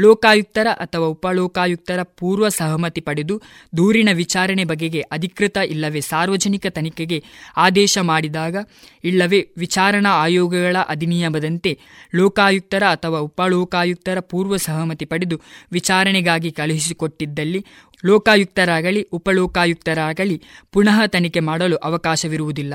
ಲೋಕಾಯುಕ್ತರ 0.00 0.68
ಅಥವಾ 0.80 1.06
ಉಪಲೋಕಾಯುಕ್ತರ 1.06 2.02
ಪೂರ್ವ 2.18 2.48
ಸಹಮತಿ 2.48 3.00
ಪಡೆದು 3.00 3.36
ದೂರಿನ 3.76 4.12
ವಿಚಾರಣೆ 4.12 4.64
ಬಗೆಗೆ 4.64 5.00
ಅಧಿಕೃತ 5.12 5.56
ಇಲ್ಲವೇ 5.68 6.00
ಸಾರ್ವಜನಿಕ 6.04 6.66
ತನಿಖೆಗೆ 6.68 7.18
ಆದೇಶ 7.56 7.98
ಮಾಡಿದಾಗ 8.02 8.56
ಇಲ್ಲವೇ 9.04 9.42
ವಿಚಾರಣಾ 9.56 10.10
ಆಯೋಗಗಳ 10.20 10.76
ಅಧಿನಿಯಮದಂತೆ 10.88 11.74
ಲೋಕಾಯುಕ್ತರ 12.14 12.84
ಅಥವಾ 12.92 13.18
ಉಪಲೋಕಾಯುಕ್ತರ 13.20 14.20
ಪೂರ್ವ 14.30 14.56
ಸಹಮತಿ 14.60 15.04
ಪಡೆದು 15.04 15.36
ವಿಚಾರಣೆಗಾಗಿ 15.72 16.50
ಕಳುಹಿಸಿಕೊಟ್ಟಿದ್ದಲ್ಲಿ 16.50 17.64
ಲೋಕಾಯುಕ್ತರಾಗಲಿ, 18.04 19.02
ಉಪಲೋಕಾಯುಕ್ತರಾಗಲಿ 19.12 20.36
ಪುನಃ 20.72 21.06
ತನಿಖೆ 21.06 21.40
ಮಾಡಲು 21.40 21.76
ಅವಕಾಶವಿರುವುದಿಲ್ಲ. 21.76 22.74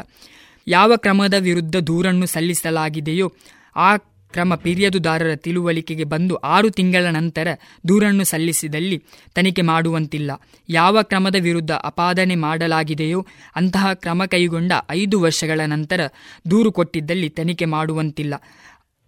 ಯಾವ 0.68 0.91
ಕ್ರಮದ 0.98 1.34
ವಿರುದ್ಧ 1.40 1.76
ದೂರನ್ನು 1.76 2.26
ಸಲ್ಲಿಸಲಾಗಿದೆಯೋ 2.26 3.28
ಆ 3.76 3.98
ಕ್ರಮ 4.34 4.56
ಫಿರ್ಯಾದುದಾರರ 4.56 5.36
ತಿಳುವಳಿಕೆಗೆ 5.36 6.03
ಬಂದು 6.03 6.36
ಆರು 6.36 6.70
ತಿಂಗಳ 6.70 7.06
ನಂತರ 7.12 7.48
ದೂರನ್ನು 7.88 8.24
ಸಲ್ಲಿಸಿದಲ್ಲಿ 8.24 8.98
ತನಿಖೆ 9.36 9.62
ಮಾಡುವಂತಿಲ್ಲ. 9.62 10.32
ಯಾವ 10.70 11.03
ಕ್ರಮದ 11.03 11.36
ವಿರುದ್ಧ 11.40 11.72
ಅಪಾದನೆ 11.72 12.36
ಮಾಡಲಾಗಿದೆಯೋ 12.36 13.20
ಅಂತಹ 13.56 13.94
ಕ್ರಮ 13.94 14.26
ಕೈಗೊಂಡ 14.26 14.72
ಐದು 14.90 15.22
ವರ್ಷಗಳ 15.22 15.62
ನಂತರ 15.66 16.02
ದೂರು 16.52 16.72
ಕೊಟ್ಟಿದ್ದಲ್ಲಿ 16.72 17.30
ತನಿಖೆ 17.30 17.66
ಮಾಡುವಂತಿಲ್ಲ. 17.66 18.34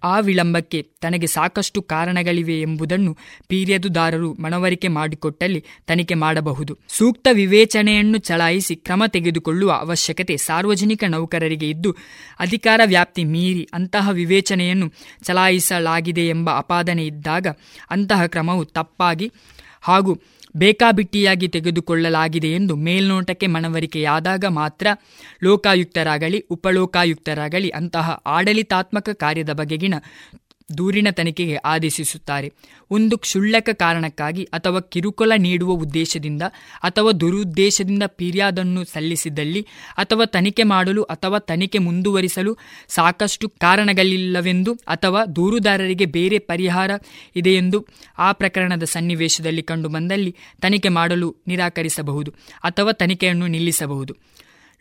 ಆ 0.03 0.19
ವಿಳಂಬಕ್ಕೆ 0.19 0.81
ತನಗೆ 0.81 1.27
ಸಾಕಷ್ಟು 1.27 1.81
ಕಾರಣಗಳಿವೆ 1.81 2.61
ಎಂಬುದನ್ನು 2.61 3.13
ಫಿರ್ಯಾದುದಾರರು 3.49 4.33
ಮನವರಿಕೆ 4.33 4.87
ಮಾಡಿಕೊಟ್ಟಲ್ಲಿ 4.87 5.63
ತನಿಖೆ 5.87 6.13
ಮಾಡಬಹುದು. 6.13 6.77
ಸೂಕ್ತ 6.87 7.27
ವಿವೇಚನೆಯನ್ನು 7.31 8.17
ಚಲಾಯಿಸಿ 8.17 8.75
ಕ್ರಮ 8.75 9.03
ತೆಗೆದುಕೊಳ್ಳುವ 9.07 9.71
ಅವಶ್ಯಕತೆ 9.71 10.37
ಸಾರ್ವಜನಿಕ 10.37 11.03
ನೌಕರರಿಗೆ 11.07 11.69
ಇದ್ದು, 11.69 11.95
ಅಧಿಕಾರ 12.39 12.81
ವ್ಯಾಪ್ತಿ 12.85 13.23
ಮೀರಿ 13.23 13.67
ಅಂತಹ 13.73 14.09
ವಿವೇಚನೆಯನ್ನು 14.09 14.91
ಚಲಾಯಿಸಲಾಗಿದೆ 15.23 16.27
ಎಂಬ 16.27 16.49
ಅಪಾದನೆ 16.57 17.05
ಇದ್ದಾಗ 17.05 17.47
ಅಂತಹ 17.89 18.25
ಕ್ರಮವು 18.25 18.65
ತಪ್ಪಾಗಿ 18.65 19.31
ಹಾಗೂ 19.81 20.21
ಬೇಕಾಬಿಟ್ಟಿಯಾಗಿ 20.57 21.47
ತೆಗೆದುಕೊಳ್ಳಲಾಗಿದೆ 21.47 22.49
ಎಂದು 22.51 22.75
ಮೇಲ್ನೋಟಕ್ಕೆ 22.85 23.47
ಮನವರಿಕೆಯಾದಾಗ 23.47 24.45
ಮಾತ್ರ 24.55 24.87
ಲೋಕಾಯುಕ್ತರಾಗಲಿ 25.43 26.39
ಉಪಲೋಕಾಯುಕ್ತರಾಗಲಿ 26.51 27.69
ಅಂತಹ 27.71 28.17
ಆಡಳಿತಾತ್ಮಕ 28.29 29.09
ಕಾರ್ಯದ 29.19 29.53
ಬಗೆಗಿನ 29.53 29.95
ದೂರಿನ 30.69 31.07
ತನಿಖೆಗೆ 31.11 31.55
ಆದೇಶಿಸುತ್ತಾರೆ. 31.55 32.53
ಒಂದು 32.91 33.17
ಕ್ಷುಳ್ಳಕ 33.17 33.69
ಕಾರಣಕ್ಕಾಗಿ 33.73 34.43
ಅಥವಾ 34.43 34.79
ಕಿರುಕುಳ 34.79 35.31
ನೀಡುವ 35.37 35.71
ಉದ್ದೇಶದಿಂದ 35.71 36.41
ಅಥವಾ 36.83 37.11
ದುರುದ್ದೇಶದಿಂದ 37.11 38.03
ಫಿರ್ಯಾದನ್ನು 38.19 38.83
ಸಲ್ಲಿಸಿದಲ್ಲಿ 38.83 39.61
ಅಥವಾ 39.97 40.25
ತನಿಖೆ 40.25 40.63
ಮಾಡಲು 40.63 41.03
ಅಥವಾ 41.03 41.39
ತನಿಖೆ 41.39 41.77
ಮುಂದುವರಿಸಲು 41.77 42.57
ಸಾಕಷ್ಟು 42.87 43.49
ಕಾರಣಗಳಿಲ್ಲವೆಂದು 43.49 44.73
ಅಥವಾ 44.73 45.25
ದೂರುದಾರರಿಗೆ 45.25 46.05
ಬೇರೆ 46.05 46.39
ಪರಿಹಾರ 46.39 46.91
ಇದೆಯೆಂದು 47.35 47.87
ಆ 48.17 48.31
ಪ್ರಕರಣದ 48.31 48.83
ಸನ್ನಿವೇಶದಲ್ಲಿ 48.83 49.63
ಕಂಡುಬಂದಲ್ಲಿ 49.63 50.35
ತನಿಖೆ 50.61 50.89
ಮಾಡಲು 50.89 51.35
ನಿರಾಕರಿಸಬಹುದು 51.47 52.33
ಅಥವಾ 52.63 52.91
ತನಿಖೆಯನ್ನು 52.91 53.47
ನಿಲ್ಲಿಸಬಹುದು. 53.47 54.15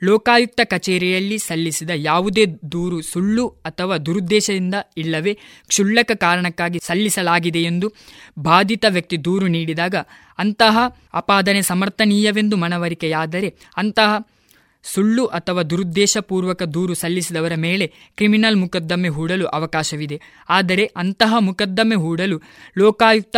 ಲೋಕಾಯುಕ್ತ 0.02 0.60
ಕಚೇರಿಯಲ್ಲಿ 0.64 1.39
ಸಲ್ಲಿಸಿದ 1.39 1.90
ಯಾವುದೇ 1.94 2.47
ದೂರು, 2.73 3.02
ಸುಳ್ಳು 3.02 3.48
ಅಥವಾ 3.48 3.97
ದುರುದ್ದೇಶದಿಂದ 3.97 4.74
ಇಲ್ಲವೇ 4.97 5.39
ಕ್ಷುಲ್ಲಕ 5.66 6.12
ಕಾರಣಕ್ಕಾಗಿ 6.14 6.78
ಸಲ್ಲಿಸಲಾಗಿದೆ 6.82 7.62
ಎಂದು 7.62 7.93
ಬಾಧಿತ 8.39 8.85
ವ್ಯಕ್ತಿ 8.89 9.24
ದೂರು 9.24 9.47
ನೀಡಿದಾಗ 9.47 9.94
ಅಂತಹ 10.39 10.78
ಅಪಾದನೆ 11.14 11.62
ಸಮರ್ಥನೀಯವೆಂದು 11.62 12.56
ಮನವರಿಕೆಯಾದರೆ 12.56 13.55
ಅಂತಹ 13.77 14.31
ಸುಳ್ಳು 14.82 15.27
ಅಥವಾ 15.27 15.62
ದುರುದ್ದೇಶಪೂರ್ವಕ 15.62 16.62
ದೂರು 16.62 16.94
ಸಲ್ಲಿಸಿದವರ 16.94 17.52
ಮೇಲೆ 17.56 17.86
ಕ್ರಿಮಿನಲ್ 18.16 18.56
ಮೊಕದ್ದಮೆ 18.56 19.09
ಹೂಡಲು 19.09 19.47
ಅವಕಾಶವಿದೆ. 19.47 20.20
ಆದರೆ 20.48 20.85
ಅಂತಹ 20.85 21.35
ಮೊಕದ್ದಮೆ 21.39 21.94
ಹೂಡಲು 21.94 22.43
ಲೋಕಾಯುಕ್ತ 22.78 23.36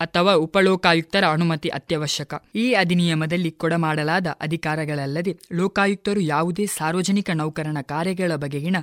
ಅಥವಾ 0.00 0.32
ಉಪಲೋಕಾಯುಕ್ತರ 0.32 1.24
ಅನುಮತಿ 1.24 1.68
ಅತ್ಯವಶ್ಯಕ. 1.68 2.34
ಈ 2.54 2.72
ಅಧಿನಿಯಮದಲ್ಲಿ 2.72 3.50
ಕೊಡಮಾಡಲಾದ 3.50 4.26
ಅಧಿಕಾರಗಳಲ್ಲದೆ 4.40 5.38
ಲೋಕಾಯುಕ್ತರು 5.52 6.20
ಯಾವುದೇ 6.20 6.66
ಸಾರ್ವಜನಿಕ 6.66 7.30
ನೌಕರನ 7.30 7.78
ಕಾರ್ಯಗಳ 7.82 8.32
ಬಗೆಗಿನ 8.34 8.76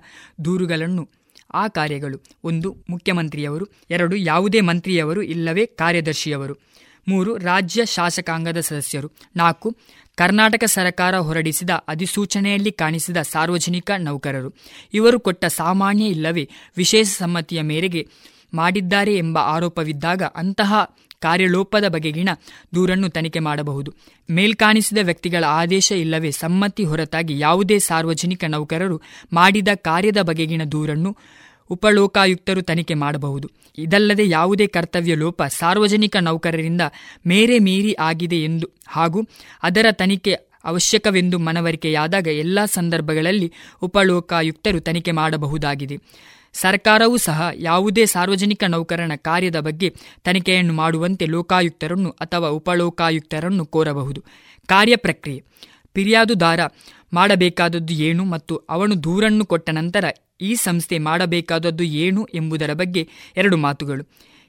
ದೂರುಗಳನ್ನು, 0.46 1.10
ಆ 1.54 1.68
ಕಾರ್ಯಗಳು, 1.68 2.18
ಒಂದು 2.44 2.78
ಮುಖ್ಯಮಂತ್ರಿಯವರು, 2.90 3.68
ಎರಡು 3.90 4.16
ಯಾವುದೇ 4.16 4.62
ಮಂತ್ರಿಯವರು 4.62 5.22
ಇಲ್ಲವೇ 5.22 5.66
ಕಾರ್ಯದರ್ಶಿಯವರು, 5.66 6.56
ಮೂರು 7.08 7.38
ರಾಜ್ಯ 7.38 7.86
ಶಾಸಕಾಂಗದ 7.86 8.60
ಸದಸ್ಯರು, 8.60 9.12
ನಾಲ್ಕು 9.36 9.78
ಕರ್ನಾಟಕ 10.16 10.64
ಸರ್ಕಾರ 10.64 11.18
ಹೊರಡಿಸಿದ 11.18 11.70
ಅಧಿಸೂಚನೆಯಲ್ಲಿ 11.70 12.72
ಕಾಣಿಸಿದ 12.72 13.18
ಸಾರ್ವಜನಿಕ 13.18 13.92
ನೌಕರರು. 13.98 14.54
ಇವರು 14.94 15.20
ಕೊಟ್ಟ 15.20 15.46
ಸಾಮಾನ್ಯ 15.46 16.06
ಇಲ್ಲವೇ 16.06 16.50
ವಿಶೇಷ 16.78 17.08
ಸಮ್ಮತಿಯ 17.08 17.62
ಮೇರೆಗೆ 17.62 18.08
ಮಾಡಿದ್ದಾರೆ 18.54 19.18
ಎಂಬ 19.18 19.38
ಆರೋಪವಿದ್ದಾಗ 19.38 20.24
ಅಂತಹ 20.24 20.96
ಕಾರ್ಯಲೋಪದ 21.20 21.88
ಬಗೆಗಿನ 21.88 22.30
ದೂರನ್ನು 22.76 23.10
ತನಿಖೆ 23.10 23.40
ಮಾಡಬಹುದು. 23.40 23.94
ಮೇಲ್ಕಾಣಿಸಿದ 24.32 24.98
ವ್ಯಕ್ತಿಗಳ 25.04 25.44
ಆದೇಶ 25.48 25.92
ಇಲ್ಲವೇ 25.92 26.32
ಸಮ್ಮತಿ 26.32 26.84
ಹೊರತಾಗಿ 26.84 27.40
ಯಾವುದೇ 27.40 27.80
ಸಾರ್ವಜನಿಕ 27.80 28.44
ನೌಕರರು 28.48 29.02
ಮಾಡಿದ 29.34 29.68
ಕಾರ್ಯದ 29.76 30.18
ಬಗೆಗಿನ 30.22 30.62
ದೂರನ್ನು 30.72 31.18
ಉಪಲೋಕಾಯುಕ್ತರು 31.70 32.62
ತನಿಖೆ 32.62 32.94
ಮಾಡಬಹುದು. 32.94 33.50
ಇದಲ್ಲದೆ 33.78 34.30
ಯಾವುದೇ 34.30 34.68
ಕರ್ತವ್ಯ 34.68 35.16
ಲೋಪ 35.16 35.44
ಸಾರ್ವಜನಿಕ 35.44 36.16
ನೌಕರರಿಂದ 36.18 36.82
ಮೇರೆ 37.28 37.60
ಮೀರಿ 37.60 37.94
ಆಗಿದೆ 38.00 38.36
ಎಂದು 38.44 38.70
ಹಾಗೂ 38.88 39.22
ಅದರ 39.64 39.86
ತನಿಖೆ 39.92 40.34
ಅವಶ್ಯಕವೆಂದು 40.66 41.40
ಮನವರಿಕೆಯಾದಾಗ 41.40 42.28
ಎಲ್ಲ 42.28 42.66
ಸಂದರ್ಭಗಳಲ್ಲಿ 42.66 43.54
ಉಪಲೋಕಾಯುಕ್ತರು 43.82 44.80
ತನಿಖೆ 44.80 45.12
ಮಾಡಬಹುದಾಗಿದೆ. 45.12 45.98
ಸರ್ಕಾರವೂ 46.62 47.18
ಸಹ 47.18 47.48
ಯಾವುದೇ 47.56 48.06
ಸಾರ್ವಜನಿಕ 48.06 48.64
ನೌಕರನ 48.68 49.12
ಕಾರ್ಯದ 49.16 49.60
ಬಗ್ಗೆ 49.60 49.90
ತನಿಖೆಯನ್ನು 50.24 50.74
ಮಾಡುವಂತೆ 50.74 51.26
ಲೋಕಾಯುಕ್ತರನ್ನು 51.26 52.10
ಅಥವಾ 52.10 52.48
ಉಪಲೋಕಾಯುಕ್ತರನ್ನು 52.48 53.66
ಕೋರಬಹುದು. 53.66 54.24
ಕಾರ್ಯ 54.66 54.96
ಪ್ರಕ್ರಿಯೆ. 54.96 55.44
ಫಿರ್ಯಾದುದಾರ 55.96 56.60
ಮಾಡಬೇಕಾದದ್ದು 57.14 57.94
ಏನು 57.94 58.26
ಮತ್ತು 58.26 58.56
ಅವನು 58.56 59.04
ದೂರನ್ನು 59.04 59.46
ಕೊಟ್ಟ 59.46 59.70
ನಂತರ 59.70 60.06
ಈ 60.42 60.56
ಸಂಸ್ಥೆ 60.56 60.98
ಮಾಡಬೇಕಾದದ್ದು 60.98 61.84
ಏನು 61.84 62.28
ಎಂಬುದರ 62.34 62.74
ಬಗ್ಗೆ 62.74 63.10
ಎರಡು 63.38 63.58
ಮಾತುಗಳು. 63.58 64.04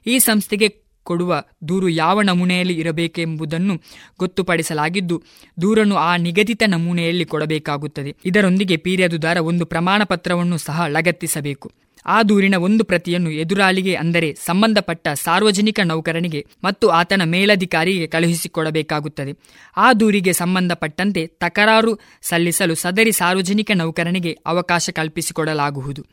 ಈ 0.05 0.19
ಸಂಸ್ಥೆಗೆ 0.19 0.69
ಕೊಡುವ 1.03 1.43
ದೂರು 1.67 1.89
ಯಾವ 1.89 2.21
ನಮೂನೆಯಲ್ಲಿ 2.21 2.73
ಇರಬೇಕೆಂಬುದನ್ನು 2.73 3.81
ಗೊತ್ತುಪಡಿಸಲಾಗಿದ್ದು, 4.19 5.23
ದೂರನ್ನು 5.61 5.95
ಆ 5.95 6.17
ನಿಗದಿತ 6.17 6.63
ನಮೂನೆಯಲ್ಲಿ 6.67 7.25
ಕೊಡಬೇಕಾಗುತ್ತದೆ. 7.25 8.15
ಇದರೊಂದಿಗೆ 8.25 8.77
ಫಿರ್ಯಾದುದಾರ 8.77 9.37
ಒಂದು 9.37 9.65
ಪ್ರಮಾಣ 9.65 10.03
ಪತ್ರವನ್ನು 10.03 10.57
ಸಹ 10.57 10.85
ಲಗತ್ತಿಸಬೇಕು. 10.87 11.71
ಆ 12.05 12.23
ದೂರಿನ 12.23 12.55
ಒಂದು 12.55 12.83
ಪ್ರತಿಯನ್ನು 12.83 13.31
ಎದುರಾಳಿಗೆ 13.31 13.95
ಅಂದರೆ 13.95 14.33
ಸಂಬಂಧಪಟ್ಟ 14.33 15.07
ಸಾರ್ವಜನಿಕ 15.07 15.79
ನೌಕರನಿಗೆ 15.83 16.45
ಮತ್ತು 16.63 16.89
ಆತನ 16.89 17.21
ಮೇಲಧಿಕಾರಿಗೆ 17.25 18.07
ಕಳುಹಿಸಿಕೊಡಬೇಕಾಗುತ್ತದೆ. 18.07 19.33
ಆ 19.77 19.93
ದೂರಿಗೆ 19.93 20.33
ಸಂಬಂಧಪಟ್ಟಂತೆ 20.33 21.27
ತಕರಾರು 21.27 21.99
ಸಲ್ಲಿಸಲು 22.21 22.75
ಸದರಿ 22.75 23.11
ಸಾರ್ವಜನಿಕ 23.11 23.71
ನೌಕರನಿಗೆ 23.75 24.37
ಅವಕಾಶ 24.45 24.89
ಕಲ್ಪಿಸಿಕೊಡಲಾಗುವುದು. 24.89 26.05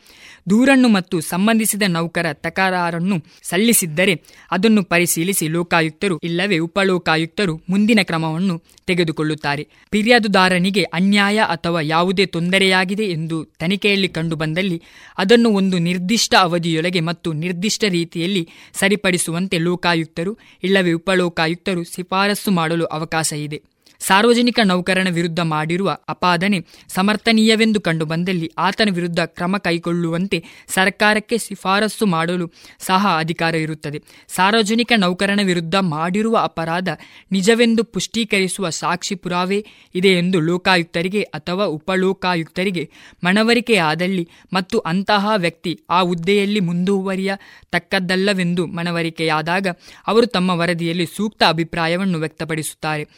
ದೂರನ್ನು 0.50 0.88
ಮತ್ತು 0.88 1.20
ಸಂಬಂಧಿಸಿದ 1.20 1.82
ನೌಕರ 1.88 2.26
ತಕರಾರನ್ನು 2.32 3.16
ಸಲ್ಲಿಸಿದ್ದರೆ 3.42 4.14
ಅದನ್ನು 4.50 4.84
ಪರಿಶೀಲಿಸಿ 4.84 5.48
ಲೋಕಾಯುಕ್ತರು 5.48 6.20
ಇಲ್ಲವೇ 6.22 6.58
ಉಪಲೋಕಾಯುಕ್ತರು 6.58 7.60
ಮುಂದಿನ 7.68 7.98
ಕ್ರಮವನ್ನು 8.02 8.62
ತೆಗೆದುಕೊಳ್ಳುತ್ತಾರೆ. 8.86 9.62
ಫಿರ್ಯಾದುದಾರನಿಗೆ 9.92 10.82
ಅನ್ಯಾಯ 10.82 11.38
ಅಥವಾ 11.38 11.80
ಯಾವುದೇ 11.80 12.26
ತೊಂದರೆಯಾಗಿದೆ 12.26 13.04
ಎಂದು 13.04 13.44
ತನಿಖೆಯಲ್ಲಿ 13.44 14.08
ಕಂಡುಬಂದಲ್ಲಿ 14.08 14.82
ಅದನ್ನು 15.18 15.50
ಒಂದು 15.50 15.75
ನಿರ್ದಿಷ್ಟ 15.78 16.34
ಅವಧಿಯೊಳಗೆ 16.40 17.00
ಮತ್ತು 17.00 17.32
ನಿರ್ದಿಷ್ಟ 17.32 17.84
ರೀತಿಯಲ್ಲಿ 17.88 18.48
ಸರಿಪಡಿಸುವಂತೆ 18.72 19.58
ಲೋಕಾಯುಕ್ತರು 19.58 20.38
ಇಲ್ಲವೇ 20.62 20.92
ಉಪಲೋಕಾಯುಕ್ತರು 20.92 21.82
ಶಿಫಾರಸು 21.82 22.50
ಮಾಡಲು 22.50 22.84
ಅವಕಾಶ 22.84 23.32
ಇದೆ. 23.32 23.75
ಸಾರ್ವಜನಿಕ 23.98 24.58
ನೌಕರನ 24.64 25.08
ವಿರುದ್ಧ 25.10 25.40
ಮಾಡಿರುವ 25.40 25.96
ಅಪಾದನೆ 26.08 26.60
ಸಮರ್ಥನೀಯವೆಂದು 26.88 27.80
ಕಂಡುಬಂದಲ್ಲಿ 27.80 28.52
ಆತನ 28.58 28.88
ವಿರುದ್ಧ 28.92 29.20
ಕ್ರಮ 29.20 29.56
ಕೈಗೊಳ್ಳುವಂತೆ 29.56 30.44
ಸರ್ಕಾರಕ್ಕೆ 30.68 31.38
ಶಿಫಾರಸು 31.38 32.06
ಮಾಡಲು 32.06 32.52
ಸಹ 32.78 33.06
ಅಧಿಕಾರ 33.18 33.54
ಇರುತ್ತದೆ. 33.54 34.02
ಸಾರ್ವಜನಿಕ 34.28 34.92
ನೌಕರನ 34.96 35.40
ವಿರುದ್ಧ 35.42 35.74
ಮಾಡಿರುವ 35.74 36.38
ಅಪರಾಧ 36.42 36.88
ನಿಜವೆಂದು 37.32 37.84
ಪುಷ್ಟೀಕರಿಸುವ 37.84 38.70
ಸಾಕ್ಷಿ 38.70 39.14
ಪುರಾವೆ 39.14 39.64
ಇದೆ 39.94 40.08
ಎಂದು 40.08 40.40
ಲೋಕಾಯುಕ್ತರಿಗೆ 40.40 41.22
ಅಥವಾ 41.22 41.64
ಉಪಲೋಕಾಯುಕ್ತರಿಗೆ 41.64 42.90
ಮನವರಿಕೆಯಾದಲ್ಲಿ 43.24 44.28
ಮತ್ತು 44.52 44.78
ಅಂತಹ 44.78 45.32
ವ್ಯಕ್ತಿ 45.36 45.80
ಆ 45.90 46.00
ಹುದ್ದೆಯಲ್ಲಿ 46.00 46.60
ಮುಂದುವರಿಯ 46.60 47.32
ತಕ್ಕದ್ದಲ್ಲವೆಂದು 47.72 48.66
ಮನವರಿಕೆಯಾದಾಗ 48.66 49.66
ಅವರು 50.06 50.26
ತಮ್ಮ 50.26 50.50
ವರದಿಯಲ್ಲಿ 50.50 51.06
ಸೂಕ್ತ 51.06 51.42
ಅಭಿಪ್ರಾಯವನ್ನು 51.48 52.18
ವ್ಯಕ್ತಪಡಿಸುತ್ತಾರೆ. 52.18 53.08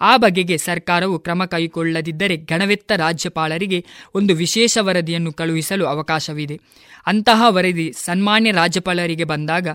ಆ 0.00 0.16
ಬಗೆಗೆ 0.16 0.56
ಸರ್ಕಾರವು 0.56 1.18
ಕ್ರಮ 1.18 1.44
ಕೈಗೊಳ್ಳದಿದ್ದರೆ 1.44 2.36
ಗಣವೆತ್ತ 2.36 2.92
ರಾಜ್ಯಪಾಲರಿಗೆ 2.92 3.84
ಒಂದು 4.14 4.34
ವಿಶೇಷ 4.34 4.78
ವರದಿಯನ್ನು 4.80 5.32
ಕಳುಹಿಸಲು 5.32 5.86
ಅವಕಾಶವಿದೆ. 5.86 6.60
ಅಂತಹ 7.06 7.42
ವರದಿ 7.48 7.92
ಸನ್ಮಾನ್ಯ 7.92 8.50
ರಾಜ್ಯಪಾಲರಿಗೆ 8.50 9.24
ಬಂದಾಗ 9.24 9.68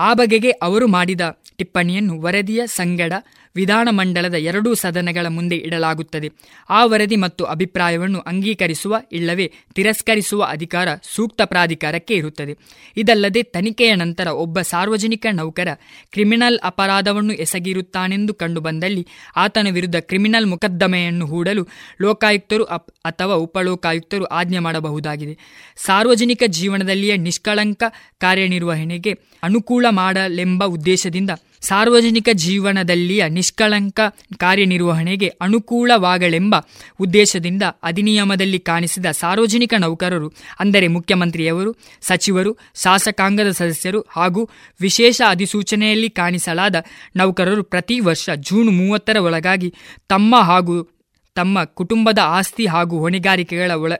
ಆ 0.00 0.14
ಬಗೆಗೆ 0.14 0.50
ಅವರು 0.50 0.86
ಮಾಡಿದ 0.86 1.20
ಟಿಪ್ಪಣಿಯನ್ನು 1.56 2.20
ವರದಿಯ 2.20 2.66
ಸಂಗಡ 2.66 3.12
ವಿಧಾನಮಂಡಲದ 3.56 4.34
ಎರಡೂ 4.34 4.74
ಸದನಗಳ 4.74 5.26
ಮುಂದೆ 5.28 5.56
ಇಡಲಾಗುತ್ತದೆ. 5.56 6.28
ಆ 6.70 6.84
ವರದಿ 6.84 7.16
ಮತ್ತು 7.16 7.44
ಅಭಿಪ್ರಾಯವನ್ನು 7.44 8.20
ಅಂಗೀಕರಿಸುವ 8.20 9.00
ಇಲ್ಲವೇ 9.12 9.52
ತಿರಸ್ಕರಿಸುವ 9.74 10.42
ಅಧಿಕಾರ 10.44 10.88
ಸೂಕ್ತ 11.14 11.42
ಪ್ರಾಧಿಕಾರಕ್ಕೆ 11.44 12.14
ಇರುತ್ತದೆ. 12.14 12.54
ಇದಲ್ಲದೆ 12.96 13.42
ತನಿಖೆಯ 13.42 13.94
ನಂತರ 13.94 14.26
ಒಬ್ಬ 14.26 14.60
ಸಾರ್ವಜನಿಕ 14.60 15.26
ನೌಕರ 15.32 15.68
ಕ್ರಿಮಿನಲ್ 16.12 16.58
ಅಪರಾಧವನ್ನು 16.64 17.32
ಎಸಗಿರುತ್ತಾನೆಂದು 17.32 18.34
ಕಂಡುಬಂದಲ್ಲಿ 18.34 19.06
ಆತನ 19.36 19.66
ವಿರುದ್ಧ 19.70 19.96
ಕ್ರಿಮಿನಲ್ 19.96 20.46
ಮೊಕದ್ದಮೆಯನ್ನು 20.46 21.26
ಹೂಡಲು 21.26 21.68
ಲೋಕಾಯುಕ್ತರು 22.00 22.64
ಅಥವಾ 23.04 23.34
ಉಪಲೋಕಾಯುಕ್ತರು 23.34 24.24
ಆಜ್ಞೆ 24.24 24.58
ಮಾಡಬಹುದಾಗಿದೆ. 24.58 25.36
ಸಾರ್ವಜನಿಕ 25.76 26.42
ಜೀವನದಲ್ಲಿಯೇ 26.46 27.16
ನಿಷ್ಕಳಂಕ 27.16 27.82
ಕಾರ್ಯನಿರ್ವಹಣೆಗೆ 28.18 29.14
ಅನುಕೂಲ 29.42 29.86
ಮಾಡಲೆಂಬ 29.90 30.64
ಉದ್ದೇಶದಿಂದ 30.64 31.30
ಸಾರ್ವಜನಿಕ 31.62 32.28
ಜೀವನದಲ್ಲಿಯ 32.32 33.28
ನಿಷ್ಕಳಂಕ 33.28 34.00
ಕಾರ್ಯನಿರ್ವಹಣೆಗೆ 34.36 35.28
ಅನುಕೂಲವಾಗಲೆಂಬ 35.28 36.54
ಉದ್ದೇಶದಿಂದ 37.00 37.62
ಅಧಿನಿಯಮದಲ್ಲಿ 37.82 38.58
ಕಾಣಿಸಿದ 38.58 39.06
ಸಾರ್ವಜನಿಕ 39.06 39.74
ನೌಕರರು, 39.78 40.32
ಅಂದರೆ 40.60 40.88
ಮುಖ್ಯಮಂತ್ರಿಯವರು, 40.88 41.76
ಸಚಿವರು, 42.02 42.58
ಶಾಸಕಾಂಗದ 42.74 43.50
ಸದಸ್ಯರು 43.50 44.06
ಹಾಗೂ 44.10 44.50
ವಿಶೇಷ 44.80 45.22
ಅಧಿಸೂಚನೆಯಲ್ಲಿ 45.28 46.10
ಕಾಣಿಸಲಾದ 46.10 46.76
ನೌಕರರು 47.16 47.62
ಪ್ರತಿ 47.62 48.00
ವರ್ಷ 48.00 48.30
ಜೂನ್ 48.34 48.76
ಮೂವತ್ತರ 48.76 49.16
ಒಳಗಾಗಿ 49.16 49.74
ತಮ್ಮ 50.08 50.40
ಹಾಗೂ 50.40 51.00
ತಮ್ಮ 51.36 51.64
ಕುಟುಂಬದ 51.64 52.18
ಆಸ್ತಿ 52.18 52.66
ಹಾಗೂ 52.66 52.98
ಹೊಣೆಗಾರಿಕೆಗಳ 52.98 53.70
ಒಳ 53.70 53.92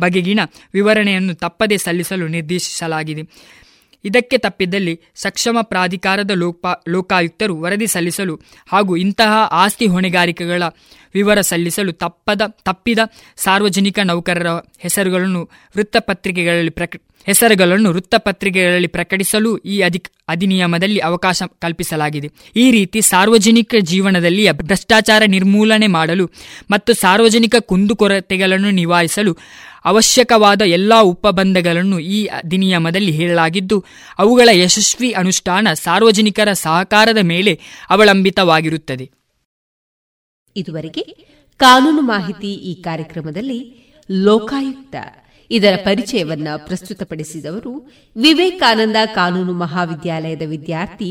ಬಗೆಗಿನ 0.00 0.40
ವಿವರಣೆಯನ್ನು 0.74 1.34
ತಪ್ಪದೇ 1.34 1.76
ಸಲ್ಲಿಸಲು 1.76 2.26
ನಿರ್ದೇಶಿಸಲಾಗಿದೆ. 2.26 3.22
ಇದಕ್ಕೆ 4.06 4.38
ತಪ್ಪಿದಲ್ಲಿ 4.38 4.94
ಸಕ್ಷಮ 5.16 5.56
ಪ್ರಾಧಿಕಾರದ 5.62 6.30
ಲೋಪ, 6.34 6.66
ಲೋಕಾಯುಕ್ತರು 6.88 7.60
ವರದಿ 7.60 7.86
ಸಲ್ಲಿಸಲು 7.86 8.34
ಹಾಗೂ 8.68 8.96
ಇಂತಹ 8.96 9.32
ಆಸ್ತಿ 9.64 9.86
ಹೊಣೆಗಾರಿಕೆಗಳ 9.86 10.62
ವಿವರ 11.14 11.40
ಸಲ್ಲಿಸಲು 11.40 11.92
ತಪ್ಪದ, 11.92 12.42
ತಪ್ಪಿದ 12.64 13.00
ಸಾರ್ವಜನಿಕ 13.36 13.98
ನೌಕರರ 14.04 14.48
ಹೆಸರುಗಳನ್ನು 14.78 15.42
ವೃತ್ತಪತ್ರಿಕೆಗಳಲ್ಲಿ 15.76 16.70
ಪ್ರಕ, 16.70 16.94
ಹೆಸರುಗಳನ್ನು 17.26 17.90
ವೃತ್ತಪತ್ರಿಕೆಗಳಲ್ಲಿ 17.90 18.86
ಪ್ರಕಟಿಸಲು 18.86 19.50
ಈ 19.64 19.80
ಅಧಿ 19.80 20.00
ಅಧಿನಿಯಮದಲ್ಲಿ 20.28 20.98
ಅವಕಾಶ 21.00 21.42
ಕಲ್ಪಿಸಲಾಗಿದೆ. 21.62 22.28
ಈ 22.56 22.70
ರೀತಿ 22.70 23.00
ಸಾರ್ವಜನಿಕ 23.00 23.74
ಜೀವನದಲ್ಲಿ 23.82 24.44
ಭ್ರಷ್ಟಾಚಾರ 24.62 25.22
ನಿರ್ಮೂಲನೆ 25.26 25.86
ಮಾಡಲು 25.88 26.26
ಮತ್ತು 26.70 26.92
ಸಾರ್ವಜನಿಕ 26.94 27.54
ಕುಂದುಕೊರತೆಗಳನ್ನು 27.60 28.70
ನಿವಾರಿಸಲು 28.70 29.32
ಅವಶ್ಯಕವಾದ 29.86 30.62
ಎಲ್ಲ 30.62 30.92
ಉಪಬಂಧಗಳನ್ನು 31.02 31.98
ಈ 31.98 32.26
ಅಧಿನಿಯಮದಲ್ಲಿ 32.26 33.12
ಹೇಳಲಾಗಿದ್ದು 33.12 33.84
ಅವುಗಳ 34.18 34.48
ಯಶಸ್ವಿ 34.52 35.12
ಅನುಷ್ಠಾನ 35.12 35.68
ಸಾರ್ವಜನಿಕರ 35.72 36.52
ಸಹಕಾರದ 36.52 37.18
ಮೇಲೆ 37.22 37.60
ಅವಲಂಬಿತವಾಗಿರುತ್ತದೆ. 37.90 39.10
ಇದುವರೆಗೆ 40.56 41.02
ಕಾನೂನು 41.56 42.00
ಮಾಹಿತಿ 42.00 42.52
ಈ 42.52 42.74
ಕಾರ್ಯಕ್ರಮದಲ್ಲಿ 42.82 43.58
ಲೋಕಾಯುಕ್ತ. 44.10 44.96
ಇದರ 45.50 45.74
ಪರಿಚಯವನ್ನು 45.84 46.66
ಪ್ರಸ್ತುತಪಡಿಸಿದವರು 46.66 47.90
ವಿವೇಕಾನಂದ 48.16 48.96
ಕಾನೂನು 49.14 49.52
ಮಹಾವಿದ್ಯಾಲಯದ 49.52 50.42
ವಿದ್ಯಾರ್ಥಿ 50.46 51.10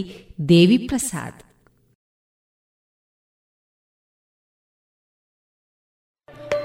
ದೇವಿ 0.49 0.77
ಪ್ರಸಾದ್ 0.77 1.55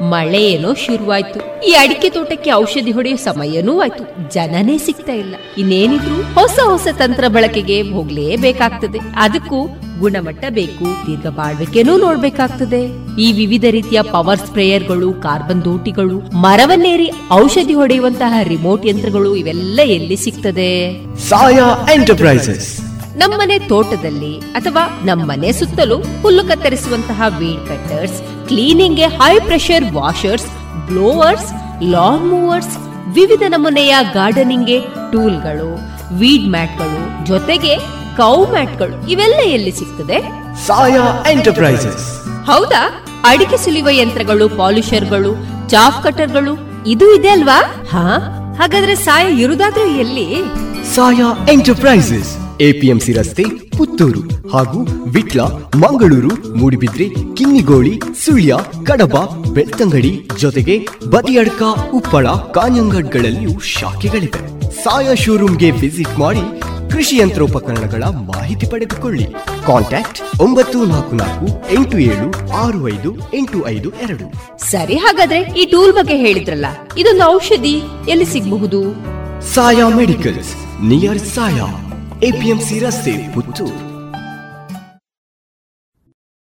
ಮಳೆ 0.02 0.44
ಏನೋ 0.44 0.74
ಶುರುವಾಯ್ತು. 0.74 1.68
ಈ 1.68 1.70
ಅಡಿಕೆ 1.70 2.10
ತೋಟಕ್ಕೆ 2.10 2.52
ಔಷಧಿ 2.52 2.90
ಹೊಡೆಯೋ 2.90 3.16
ಸಮಯನೂ 3.16 3.81
ಆಯ್ತು. 3.81 4.32
ಜನನೇ 4.35 4.78
ಸಿಗ್ತಾ 4.78 5.12
ಇಲ್ಲ. 5.12 5.35
ಇನ್ನೇನಿದ್ರು 5.59 6.35
ಹೊಸ 6.35 6.59
ಹೊಸ 6.64 6.86
ತಂತ್ರ 6.98 7.24
ಬಳಕೆಗೆ 7.28 7.82
ಹೋಗ್ಲೇಬೇಕಾಗ್ತದೆ. 7.82 8.98
ಅದಕ್ಕೂ 9.16 9.68
ಗುಣಮಟ್ಟ 9.98 10.44
ಬೇಕು, 10.48 10.85
ದೀರ್ಘ 11.06 11.27
ಬಾಳ್ವಿಕೆನೂ 11.27 11.98
ನೋಡ್ಬೇಕಾಗ್ತದೆ. 11.98 12.82
ಈ 13.20 13.32
ವಿವಿಧ 13.32 13.64
ರೀತಿಯ 13.70 14.02
ಪವರ್ 14.02 14.39
ಸ್ಪ್ರೇಯರ್ಗಳು, 14.39 15.12
ಕಾರ್ಬನ್ 15.12 15.64
ದೋಟಿಗಳು, 15.64 16.18
ಮರವನ್ನೇರಿ 16.18 17.10
ಔಷಧಿ 17.32 17.74
ಹೊಡೆಯುವಂತಹ 17.74 18.35
ರಿಮೋಟ್ 18.43 18.86
ಯಂತ್ರಗಳು 18.86 19.36
ಇವೆಲ್ಲ 19.36 19.81
ಎಲ್ಲಿ 19.85 20.16
ಸಿಗ್ತದೆ? 20.16 21.02
ಸಾಯಾ 21.16 21.89
ಎಂಟರ್ಪ್ರೈಸಸ್. 21.94 22.89
ನಮ್ಮನೆ 23.16 23.58
ತೋಟದಲ್ಲಿ 23.58 24.38
ಅಥವಾ 24.38 25.00
ನಮ್ಮನೆ 25.04 25.52
ಸುತ್ತಲೂ 25.52 25.98
ಹುಲ್ಲು 26.22 26.44
ಕತ್ತರಿಸುವಂತಹ 26.44 27.22
weed 27.38 27.68
cutters 27.68 28.22
ಕ್ಲೀನಿಂಗ್ಗೆ 28.48 29.06
high 29.06 29.38
pressure 29.38 29.84
washers 29.92 30.46
blowers 30.86 31.52
lawn 31.82 32.26
mowers 32.26 32.78
ವಿವಿಧ 33.14 33.42
ನಮೂನೆಯ 33.48 33.94
ಗಾರ್ಡನಿಂಗ್ಗೆ 34.14 34.80
ಟೂಲ್ಗಳು 35.12 35.70
ವೀಡ್ 36.12 36.50
ಮ್ಯಾಟ್ಗಳು 36.50 37.24
ಜೊತೆಗೆ 37.24 37.76
ಕೌ 38.16 38.46
ಮ್ಯಾಟ್ಗಳು 38.46 39.10
ಇವೆಲ್ಲ 39.10 39.40
ಎಲ್ಲಿ 39.46 39.70
ಸಿಗ್ತದೆ? 39.70 40.18
ಸಾಯಾ 40.66 41.24
ಎಂಟರ್ಪ್ರೈಸಸ್. 41.30 42.26
ಹೌದಾ? 42.46 43.04
ಅಡಿಕೆ 43.24 43.56
ಸುಲಿಯುವ 43.56 43.88
ಯಂತ್ರಗಳು 43.90 44.48
ಪಾಲಿಷರ್ಗಳು 44.48 45.36
ಚಾಫ್ 45.68 46.02
ಕಟರ್ಗಳು 46.02 46.84
ಇದು 46.86 47.14
ಇದೆ 47.14 47.28
ಅಲ್ವಾ? 47.28 47.58
ಹಾ? 47.92 48.39
ಹಾಗಾದ್ರೆ 48.60 48.94
ಸಾಯ 48.94 49.40
ಇರುದಾದ್ರೂ 49.40 49.86
ಎಲ್ಲಿ? 49.86 50.26
ಸಾಯಾ 50.94 51.46
ಎಂಟರ್ಪ್ರೈಸಸ್. 51.52 52.60
ಎಪಿಎಂಸಿ 52.60 53.12
ರಸ್ತೆ 53.12 53.44
ಪುತ್ತೂರು 53.78 54.48
ಹಾಗೂ 54.48 54.86
ವಿಟ್ಲ 55.08 55.40
ಮಂಗಳೂರು 55.76 56.54
ಮೂಡಿಬಿದ್ರೆ 56.54 57.08
ಕಿನ್ನಿಗೋಳಿ 57.08 58.00
ಸುಳ್ಯ 58.24 58.54
ಕಡಬ 58.86 59.16
ಬೆಳ್ತಂಗಡಿ 59.52 60.28
ಜೊತೆಗೆ 60.38 60.88
ಬದಿಯಡ್ಕ 61.08 61.62
ಉಪ್ಪಳ 61.94 62.26
ಕಾಂಜಂಗಡ್ಗಳಲ್ಲಿಯೂ 62.28 63.58
ಶಾಖೆಗಳಿವೆ. 63.58 64.70
ಸಾಯಾ 64.84 65.14
ಶೋರೂಮ್ಗೆ 65.14 65.70
ವಿಸಿಟ್ 65.70 66.18
ಮಾಡಿ 66.18 66.59
ಕೃಷಿ 66.90 67.16
ಯಂತ್ರೋಪಕರಣಗಳ 67.16 68.02
ಮಾಹಿತಿ 68.02 68.66
ಪಡೆದುಕೊಳ್ಳಿ. 68.66 69.26
ಕಾಂಟ್ಯಾಕ್ಟ್ 69.66 70.40
ಒಂಬತ್ತು 70.40 70.84
ನಾಲ್ಕು 70.84 71.16
ನಾಲ್ಕು 71.16 71.74
ಎಂಟು 71.74 71.98
ಏಳು 71.98 72.52
ಆರು 72.52 72.88
ಐದು 72.88 73.34
ಎಂಟು 73.34 73.68
ಐದು 73.68 73.94
ಎರಡು. 73.94 74.58
ಸರಿ 74.70 74.94
ಹಾಗಾದ್ರೆ 74.94 75.40
ಈ 75.40 75.70
ಟೂಲ್ 75.70 75.92
ಬಗ್ಗೆ 75.92 76.16
ಹೇಳಿದ್ರಲ್ಲ 76.16 76.66
ಇದೊಂದು 76.98 77.22
ಔಷಧಿ 77.22 77.82
ಎಲ್ಲಿ 78.08 78.24
ಸಿಗಬಹುದು? 78.24 78.80
Saya 79.54 79.88
medicals 79.88 80.82
near 80.84 81.18
Saya 81.18 81.66
APMC 82.22 82.78
ರಸ್ತೆ 82.78 83.34
ಪುತ್ತೂರು. 83.34 83.90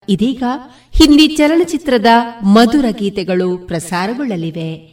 ಇದೀಗ 0.10 0.44
ಹಿಂದಿ 0.92 1.28
ಚಲನಚಿತ್ರದ 1.28 2.06
ಮಧುರ 2.44 2.86
ಗೀತೆಗಳು 2.90 3.58
ಪ್ರಸಾರಗೊಳ್ಳಲಿವೆ. 3.58 4.93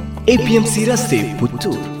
APMC 0.29 0.85
ರಸ್ತೆ 0.85 1.39
ಪುತ್ತೂರು 1.39 2.00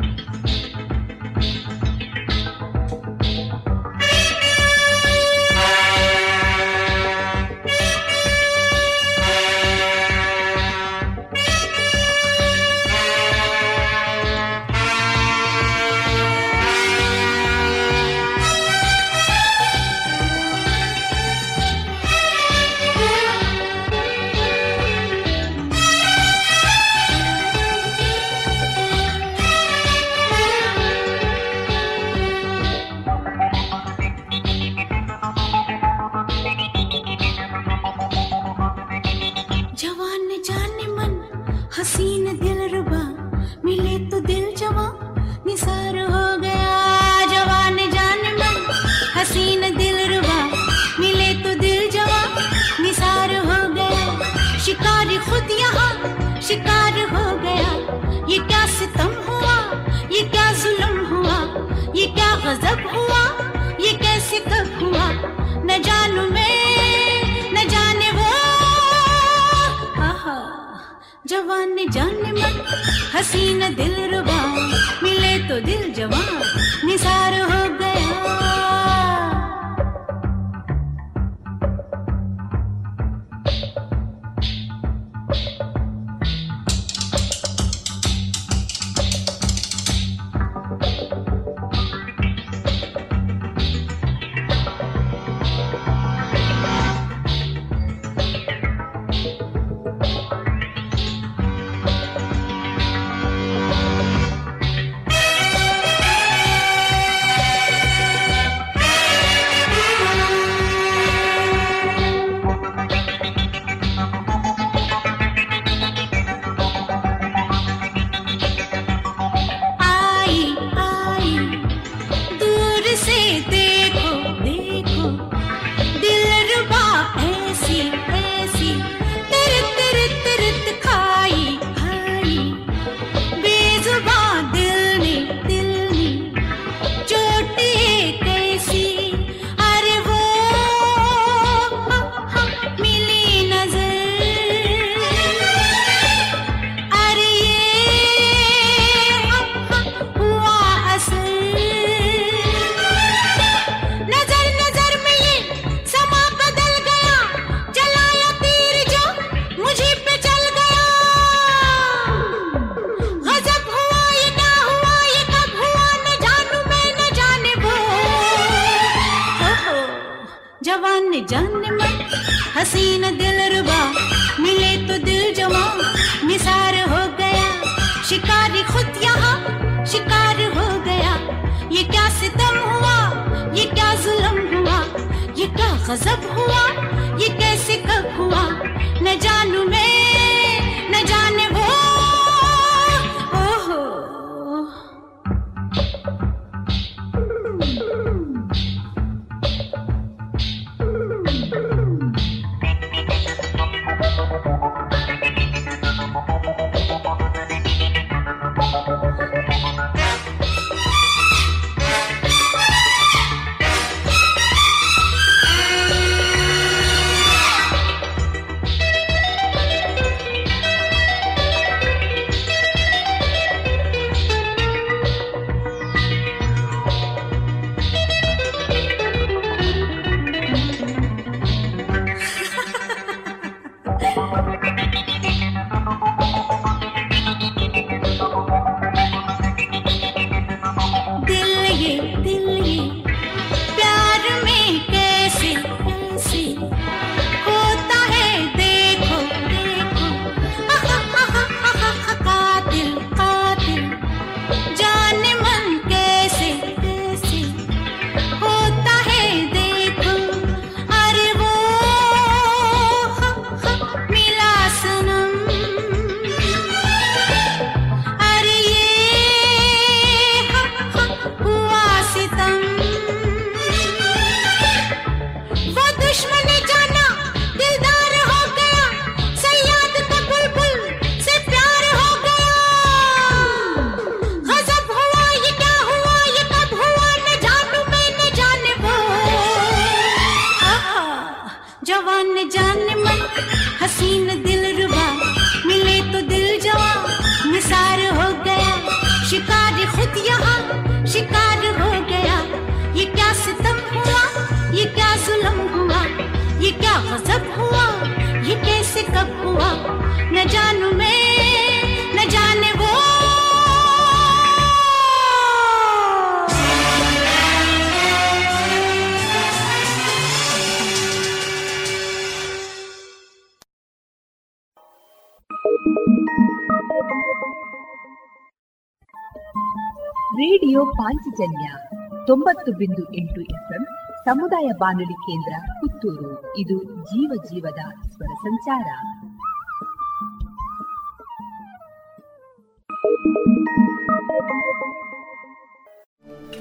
ಪಾಂಚಜನ್ಯ 331.41 331.97
ತೊಂಬತ್ತು 332.27 332.71
ಬಿಂದು 332.71 333.15
ಎಂಟು 333.15 333.41
ಎಫ್ಎಂ 333.41 333.85
ಸಮುದಾಯ 334.25 334.67
ಬಾನುಲಿ 334.79 335.13
ಕೇಂದ್ರ 335.13 335.53
ಪುತ್ತೂರು. 335.73 336.57
ಇದು 336.57 336.83
ಜೀವ 336.83 337.31
ಜೀವದ 337.49 337.79
ಸ್ವರ 338.09 338.33
ಸಂಚಾರ. 338.33 338.87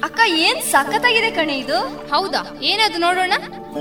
ಅಕ್ಕ 0.04 0.20
ಏನ್ 0.26 0.62
ಸಖತ್ತಾಗಿದೆ 0.62 1.30
ಕಣೆ 1.30 1.58
ಇದು? 1.58 1.78
ಹೌದಾ? 1.80 2.58
ಏನದು 2.62 2.98
ನೋಡೋಣ? 2.98 3.32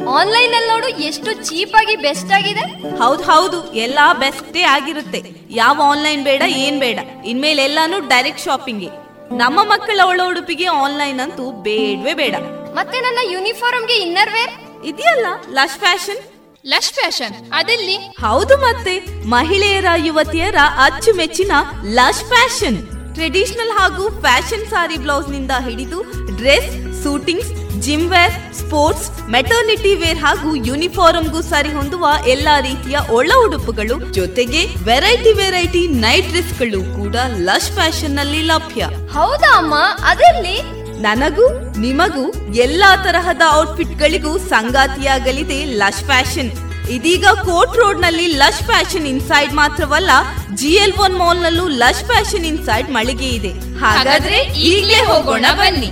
ಆನ್ಲೈನ್ 0.09 0.53
ಅಲ್ಲಿ 0.53 0.69
ನೋಡು 0.69 0.87
ಎಷ್ಟು 0.87 1.33
ಚೀಪ್ 1.33 1.75
ಆಗಿ 1.75 1.95
ಬೆಸ್ಟ್ 1.95 2.31
ಆಗಿದೆ. 2.31 2.97
ಹೌದು 2.97 3.23
ಹೌದು 3.23 3.73
ಎಲ್ಲಾ 3.73 4.13
ಬೆಸ್ಟೇ 4.13 4.61
ಆಗಿರುತ್ತೆ. 4.61 5.23
ಯಾವ 5.49 5.81
ಆನ್ಲೈನ್ 5.85 6.23
ಬೇಡ 6.23 6.41
ಏನ್ 6.47 6.79
ಬೇಡ. 6.79 6.99
ಇನ್ಮೇಲೆ 7.25 7.63
ಎಲ್ಲಾನು 7.63 8.07
ಡೈರೆಕ್ಟ್ 8.07 8.41
ಶಾಪಿಂಗ್. 8.41 9.08
ನಮ್ಮ 9.31 9.63
ಮಕ್ಕಳ 9.63 9.99
ಒಳ 10.05 10.21
ಉಡುಪಿಗೆ 10.27 10.65
ಆನ್ಲೈನ್ 10.65 11.19
ಅಂತೂ 11.19 11.51
ಬೇಡವೇ 11.51 12.13
ಬೇಡ. 12.13 12.35
ಮತ್ತೆ 12.73 12.99
ನನ್ನ 12.99 13.17
ಯೂನಿಫಾರ್ಮ್ಗೆ 13.31 13.93
ಇನ್ನರ್ 13.93 14.29
ವೇರ್ 14.29 14.85
ಇದೆಯಲ್ಲ 14.85 15.25
ಲಶ್ 15.49 15.77
ಫ್ಯಾಷನ್ 15.77 16.17
ಲಶ್ 16.65 16.93
ಫ್ಯಾಷನ್ 16.93 17.35
ಅದಲ್ಲಿ? 17.53 17.95
ಹೌದು 17.95 18.57
ಮತ್ತೆ 18.57 19.23
ಮಹಿಳೆಯರ 19.25 19.85
ಯುವತಿಯರ 19.95 20.55
ಅಚ್ಚುಮೆಚ್ಚಿನ 20.77 21.51
ಲಶ್ 21.83 22.23
ಫ್ಯಾಷನ್ 22.23 22.77
ಟ್ರೆಡಿಷನಲ್ 23.13 23.71
ಹಾಗೂ 23.71 24.21
ಫ್ಯಾಷನ್ 24.21 24.67
ಸಾರಿ 24.69 24.97
ಬ್ಲೌಸ್ನಿಂದ 24.97 25.51
ಹಿಡಿದು 25.51 26.03
dress 26.35 27.03
suitings 27.03 27.68
gym 27.89 28.09
wear 28.13 28.33
sports 28.57 29.05
maternity 29.35 29.91
wear 30.01 30.19
ಹಾಗೂ 30.23 30.49
ಯೂನಿಫಾರ್ಮ್ಗೂ 30.67 31.39
ಸರಿ 31.51 31.71
ಹೊಂದುವ 31.77 32.07
ಎಲ್ಲಾ 32.33 32.55
ರೀತಿಯ 32.65 32.97
ಒಳ 33.17 33.29
ಉಡುಪುಗಳು 33.45 33.95
ಜೊತೆಗೆ 34.17 34.61
ವೆರೈಟಿ 34.89 35.31
ವೆರೈಟಿ 35.39 35.81
ನೈಟ್ 36.03 36.27
ಡ್ರೆಸ್ಗಳು 36.33 36.81
ಕೂಡ 36.97 37.15
ಲಶ್ 37.47 37.69
ಫ್ಯಾಷನ್ನಲ್ಲಿ 37.77 38.41
ಲಭ್ಯ. 38.51 38.81
ಹೌದಾ 39.15 39.51
ಅಮ್ಮ? 39.61 39.75
ಅದೆಲ್ಲಿ? 40.11 40.57
ನನಗೂ 41.05 41.45
ನಿಮಗೂ 41.85 42.25
ಎಲ್ಲಾ 42.65 42.91
ತರಹದ 43.05 43.43
ಔಟ್ಫಿಟ್ 43.59 43.95
ಗಳಿಗೂ 44.01 44.33
ಸಂಗಾತಿಯಾಗಲಿದೆ 44.53 45.59
ಲಶ್ 45.81 46.03
ಫ್ಯಾಷನ್ 46.09 46.51
ಇದೀಗ 46.97 47.25
ಕೋರ್ಟ್ 47.47 47.77
ರೋಡ್ನಲ್ಲಿ 47.81 48.27
ಲಶ್ 48.41 48.63
ಫ್ಯಾಷನ್ 48.69 49.07
ಇನ್ಸೈಡ್ 49.13 49.55
ಮಾತ್ರವಲ್ಲ 49.61 50.11
ಜಿ 50.61 50.73
ಎಲ್ 50.83 50.95
ಒನ್ 51.05 51.17
ಮಾಲ್ 51.23 51.41
ನಲ್ಲೂ 51.45 51.65
ಲಶ್ 51.83 52.03
ಫ್ಯಾಷನ್ 52.11 52.45
ಇನ್ಸೈಡ್ 52.51 52.91
ಮಳಿಗೆ 52.97 53.29
ಇದೆ. 53.39 53.53
ಹಾಗಾದ್ರೆ 53.85 54.39
ಈಗಲೇ 54.71 55.01
ಹೋಗೋಣ 55.11 55.45
ಬನ್ನಿ. 55.61 55.91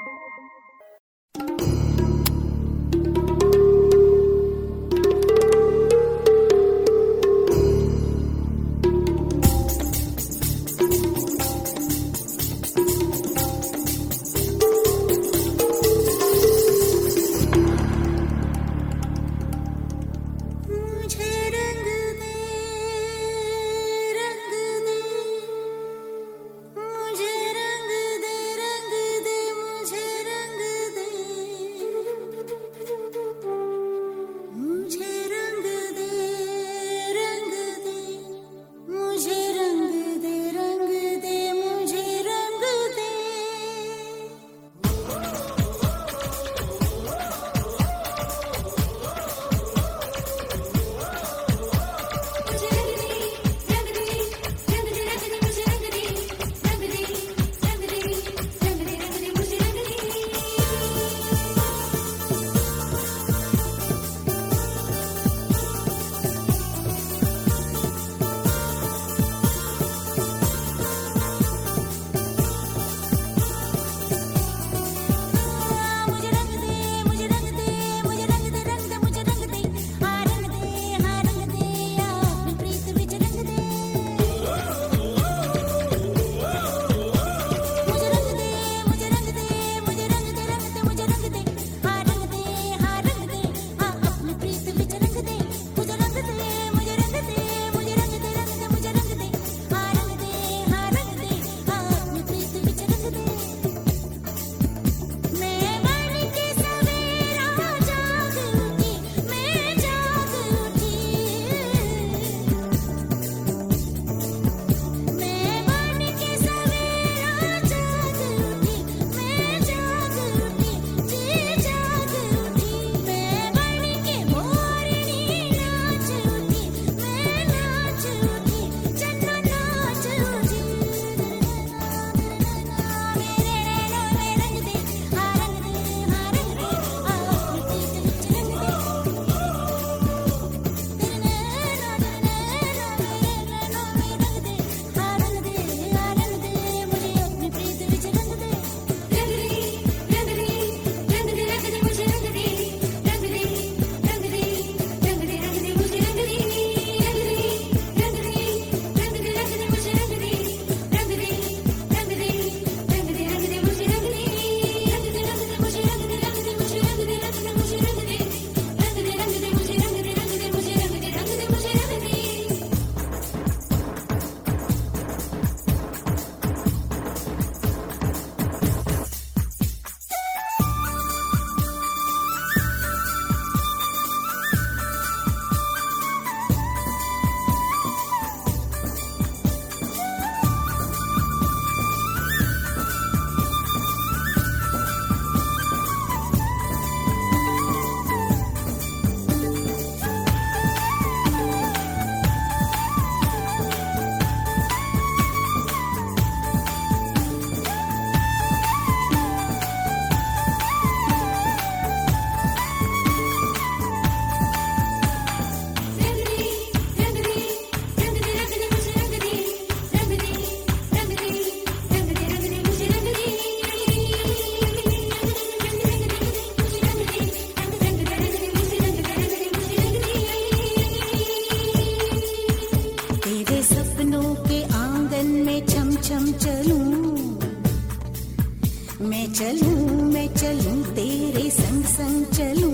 సంచలు. 242.01 242.71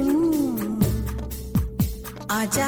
ఆజా 2.32 2.68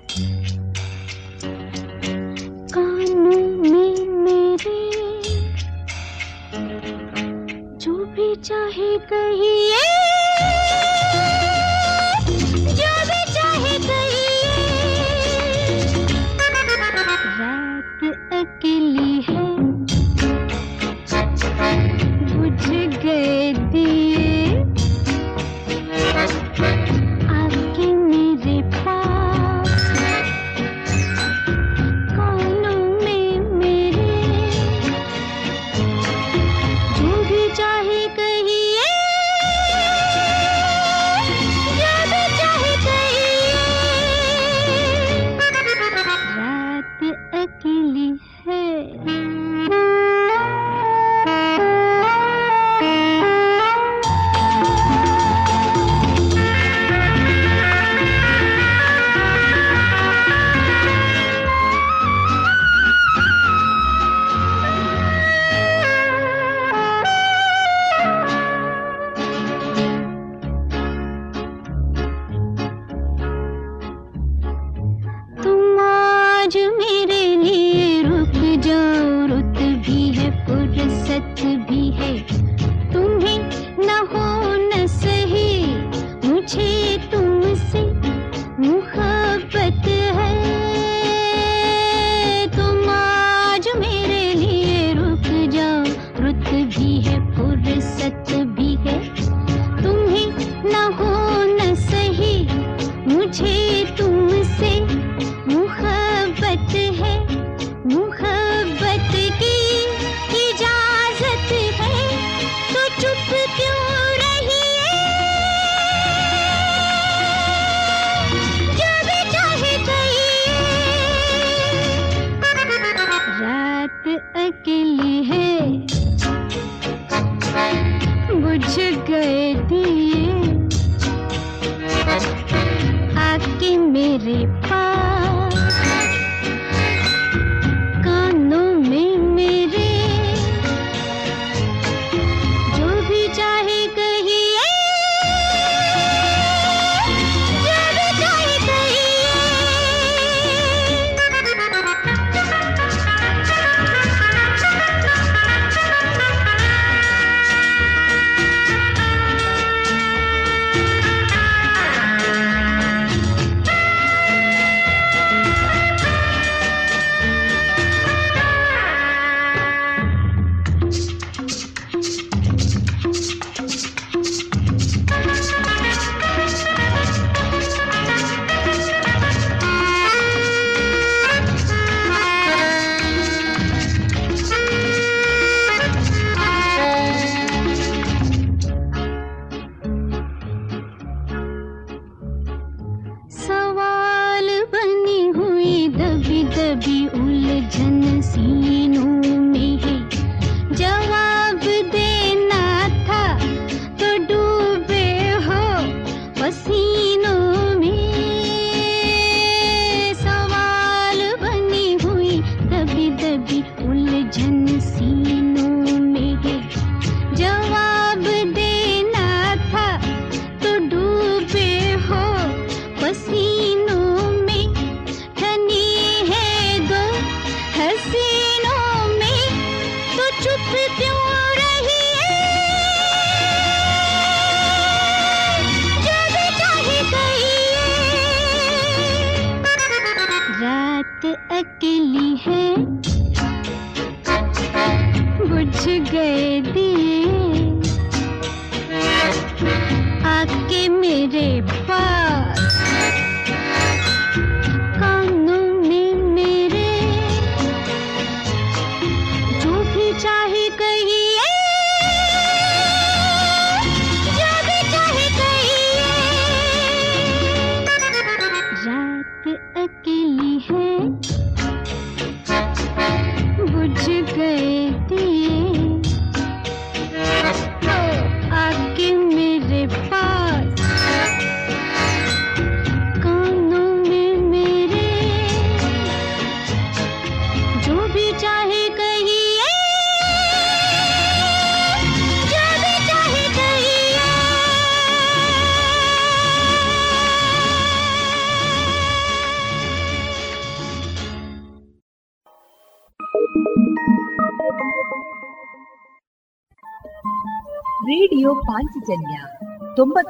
में 3.39 4.05
मेरे। 4.05 4.91
जो 7.77 8.05
भी 8.05 8.35
चाहे 8.35 8.97
कहिए। 8.97 10.10